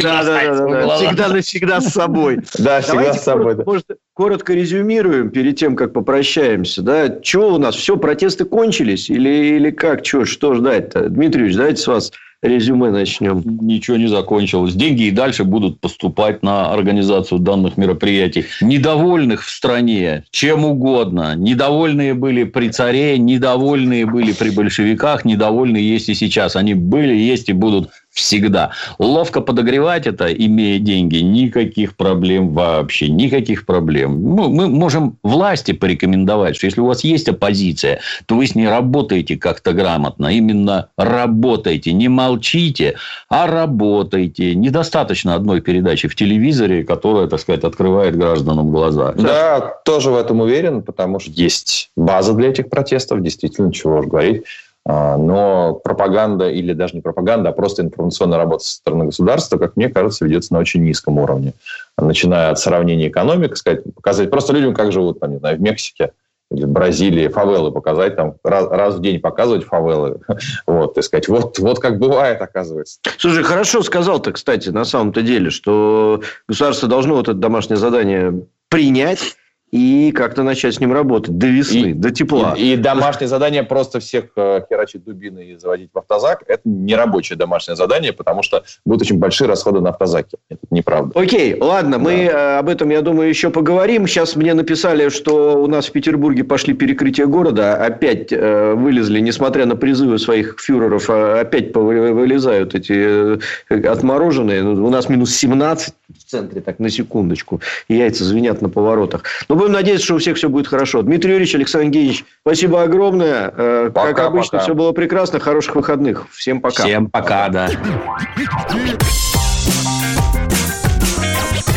Да, 0.01 0.23
да, 0.23 0.53
да, 0.53 0.55
да, 0.67 0.87
да. 0.87 0.95
Всегда 0.97 1.27
навсегда 1.29 1.81
с 1.81 1.89
собой. 1.89 2.39
Да, 2.57 2.81
всегда 2.81 3.13
с 3.13 3.23
собой. 3.23 3.55
да. 3.55 3.63
коротко, 3.63 3.71
может, 3.71 3.85
коротко 4.13 4.53
резюмируем 4.53 5.29
перед 5.29 5.55
тем, 5.57 5.75
как 5.75 5.93
попрощаемся. 5.93 6.81
Да? 6.81 7.19
Чего 7.21 7.49
у 7.55 7.57
нас? 7.57 7.75
Все, 7.75 7.97
протесты 7.97 8.45
кончились? 8.45 9.09
Или, 9.09 9.29
или 9.55 9.71
как? 9.71 10.01
Чё, 10.03 10.25
что 10.25 10.53
ждать-то? 10.55 11.09
Дмитрий 11.09 11.43
Ильич, 11.43 11.55
давайте 11.55 11.81
с 11.81 11.87
вас 11.87 12.11
резюме 12.41 12.91
начнем. 12.91 13.41
Ничего 13.61 13.97
не 13.97 14.07
закончилось. 14.07 14.73
Деньги 14.73 15.03
и 15.03 15.11
дальше 15.11 15.43
будут 15.43 15.79
поступать 15.79 16.43
на 16.43 16.71
организацию 16.71 17.39
данных 17.39 17.77
мероприятий. 17.77 18.45
Недовольных 18.61 19.43
в 19.43 19.49
стране 19.49 20.23
чем 20.31 20.65
угодно. 20.65 21.35
Недовольные 21.35 22.13
были 22.13 22.43
при 22.43 22.69
царе, 22.69 23.17
недовольные 23.17 24.05
были 24.05 24.33
при 24.33 24.49
большевиках, 24.49 25.25
недовольные 25.25 25.87
есть 25.87 26.09
и 26.09 26.15
сейчас. 26.15 26.55
Они 26.55 26.73
были, 26.73 27.15
есть 27.15 27.49
и 27.49 27.53
будут 27.53 27.89
всегда. 28.11 28.71
Ловко 28.99 29.41
подогревать 29.41 30.05
это, 30.05 30.25
имея 30.25 30.79
деньги, 30.79 31.17
никаких 31.17 31.95
проблем 31.95 32.49
вообще, 32.49 33.09
никаких 33.09 33.65
проблем. 33.65 34.35
Ну, 34.35 34.49
мы 34.49 34.67
можем 34.67 35.17
власти 35.23 35.71
порекомендовать, 35.71 36.57
что 36.57 36.65
если 36.67 36.81
у 36.81 36.85
вас 36.85 37.03
есть 37.03 37.29
оппозиция, 37.29 38.01
то 38.25 38.35
вы 38.35 38.47
с 38.47 38.55
ней 38.55 38.67
работаете 38.67 39.37
как-то 39.37 39.73
грамотно. 39.73 40.27
Именно 40.27 40.89
работайте, 40.97 41.93
не 41.93 42.09
молчите, 42.09 42.95
а 43.29 43.47
работайте. 43.47 44.55
Недостаточно 44.55 45.33
одной 45.35 45.61
передачи 45.61 46.07
в 46.07 46.15
телевизоре, 46.15 46.83
которая, 46.83 47.27
так 47.27 47.39
сказать, 47.39 47.63
открывает 47.63 48.17
гражданам 48.17 48.71
глаза. 48.71 49.13
Да, 49.13 49.59
тоже 49.85 50.11
в 50.11 50.17
этом 50.17 50.41
уверен, 50.41 50.81
потому 50.81 51.19
что 51.19 51.31
есть 51.31 51.91
база 51.95 52.33
для 52.33 52.49
этих 52.49 52.69
протестов, 52.69 53.21
действительно, 53.21 53.71
чего 53.71 53.99
уж 53.99 54.07
говорить. 54.07 54.43
А, 54.85 55.17
Но 55.17 55.75
пропаганда, 55.75 56.49
или 56.49 56.73
даже 56.73 56.95
не 56.95 57.01
пропаганда, 57.01 57.49
а 57.49 57.53
просто 57.53 57.83
информационная 57.83 58.37
работа 58.37 58.63
со 58.63 58.75
стороны 58.75 59.05
государства, 59.05 59.57
как 59.57 59.75
мне 59.75 59.89
кажется, 59.89 60.25
ведется 60.25 60.53
на 60.53 60.59
очень 60.59 60.83
низком 60.83 61.19
уровне. 61.19 61.53
Начиная 61.97 62.51
от 62.51 62.59
сравнения 62.59 63.09
экономик, 63.09 63.57
сказать, 63.57 63.83
показать 63.95 64.31
просто 64.31 64.53
людям, 64.53 64.73
как 64.73 64.91
живут, 64.91 65.19
там, 65.19 65.31
не 65.33 65.37
знаю, 65.37 65.57
в 65.57 65.61
Мексике, 65.61 66.11
или 66.51 66.65
в 66.65 66.69
Бразилии, 66.69 67.27
фавелы 67.27 67.71
показать, 67.71 68.15
там, 68.15 68.35
раз, 68.43 68.67
раз 68.69 68.95
в 68.95 69.01
день 69.01 69.19
показывать 69.19 69.63
фавелы. 69.63 70.19
Вот, 70.67 70.97
и 70.97 71.01
сказать, 71.01 71.27
вот, 71.27 71.59
вот 71.59 71.79
как 71.79 71.99
бывает, 71.99 72.41
оказывается. 72.41 72.99
Слушай, 73.17 73.43
хорошо 73.43 73.83
сказал-то, 73.83 74.31
кстати, 74.31 74.69
на 74.69 74.83
самом-то 74.83 75.21
деле, 75.21 75.49
что 75.49 76.21
государство 76.47 76.89
должно 76.89 77.15
вот 77.15 77.29
это 77.29 77.37
домашнее 77.37 77.77
задание 77.77 78.45
принять 78.69 79.37
и 79.71 80.11
как-то 80.11 80.43
начать 80.43 80.75
с 80.75 80.79
ним 80.79 80.91
работать 80.93 81.37
до 81.37 81.47
весны, 81.47 81.91
И- 81.91 81.93
до 81.93 82.11
тепла. 82.11 82.53
И, 82.57 82.73
и 82.73 82.75
домашнее 82.75 83.27
задание 83.27 83.63
просто 83.63 83.99
всех 83.99 84.25
э, 84.35 84.61
херачить 84.69 85.03
дубиной 85.03 85.47
и 85.51 85.55
заводить 85.57 85.89
в 85.93 85.97
автозак, 85.97 86.43
это 86.47 86.61
не 86.65 86.95
рабочее 86.95 87.37
домашнее 87.37 87.75
задание, 87.75 88.11
потому 88.11 88.43
что 88.43 88.63
будут 88.85 89.03
очень 89.03 89.17
большие 89.17 89.47
расходы 89.47 89.79
на 89.79 89.89
автозаке. 89.89 90.37
Это 90.49 90.61
неправда. 90.71 91.17
Окей, 91.19 91.57
ладно, 91.59 91.97
мы 91.99 92.13
э, 92.13 92.57
об 92.57 92.67
этом, 92.67 92.89
я 92.89 93.01
думаю, 93.01 93.29
еще 93.29 93.49
поговорим. 93.49 94.07
Сейчас 94.07 94.35
мне 94.35 94.53
написали, 94.53 95.09
что 95.09 95.61
у 95.61 95.67
нас 95.67 95.87
в 95.87 95.91
Петербурге 95.91 96.43
пошли 96.43 96.73
перекрытия 96.73 97.25
города. 97.25 97.75
Опять 97.75 98.31
э, 98.31 98.73
вылезли, 98.73 99.19
несмотря 99.19 99.65
на 99.65 99.75
призывы 99.75 100.19
своих 100.19 100.55
фюреров, 100.59 101.09
э, 101.09 101.39
опять 101.39 101.73
вылезают 101.75 102.75
эти 102.75 103.37
э, 103.69 103.87
отмороженные. 103.87 104.63
Ну, 104.63 104.85
У 104.85 104.89
нас 104.89 105.07
минус 105.07 105.33
17 105.35 105.93
в 106.19 106.23
центре, 106.29 106.61
так, 106.61 106.79
на 106.79 106.89
секундочку. 106.89 107.61
Яйца 107.87 108.25
звенят 108.25 108.61
на 108.61 108.69
поворотах. 108.69 109.23
Но 109.47 109.55
будем 109.61 109.73
надеяться, 109.73 110.05
что 110.05 110.15
у 110.15 110.17
всех 110.17 110.37
все 110.37 110.49
будет 110.49 110.67
хорошо. 110.67 111.01
Дмитрий 111.03 111.31
Юрьевич, 111.31 111.55
Александр 111.55 111.85
Евгеньевич, 111.85 112.25
спасибо 112.41 112.81
огромное. 112.81 113.53
Э, 113.55 113.91
как 113.93 113.93
Пока, 113.93 114.27
обычно, 114.27 114.51
пока. 114.57 114.63
все 114.63 114.73
было 114.73 114.91
прекрасно. 114.91 115.39
Хороших 115.39 115.75
выходных. 115.75 116.25
Всем 116.31 116.61
пока. 116.61 116.83
Всем 116.83 117.07
пока, 117.07 117.49
да. 117.49 117.69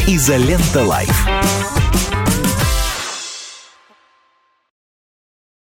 «Изолента 0.06 0.84
Live». 0.84 1.63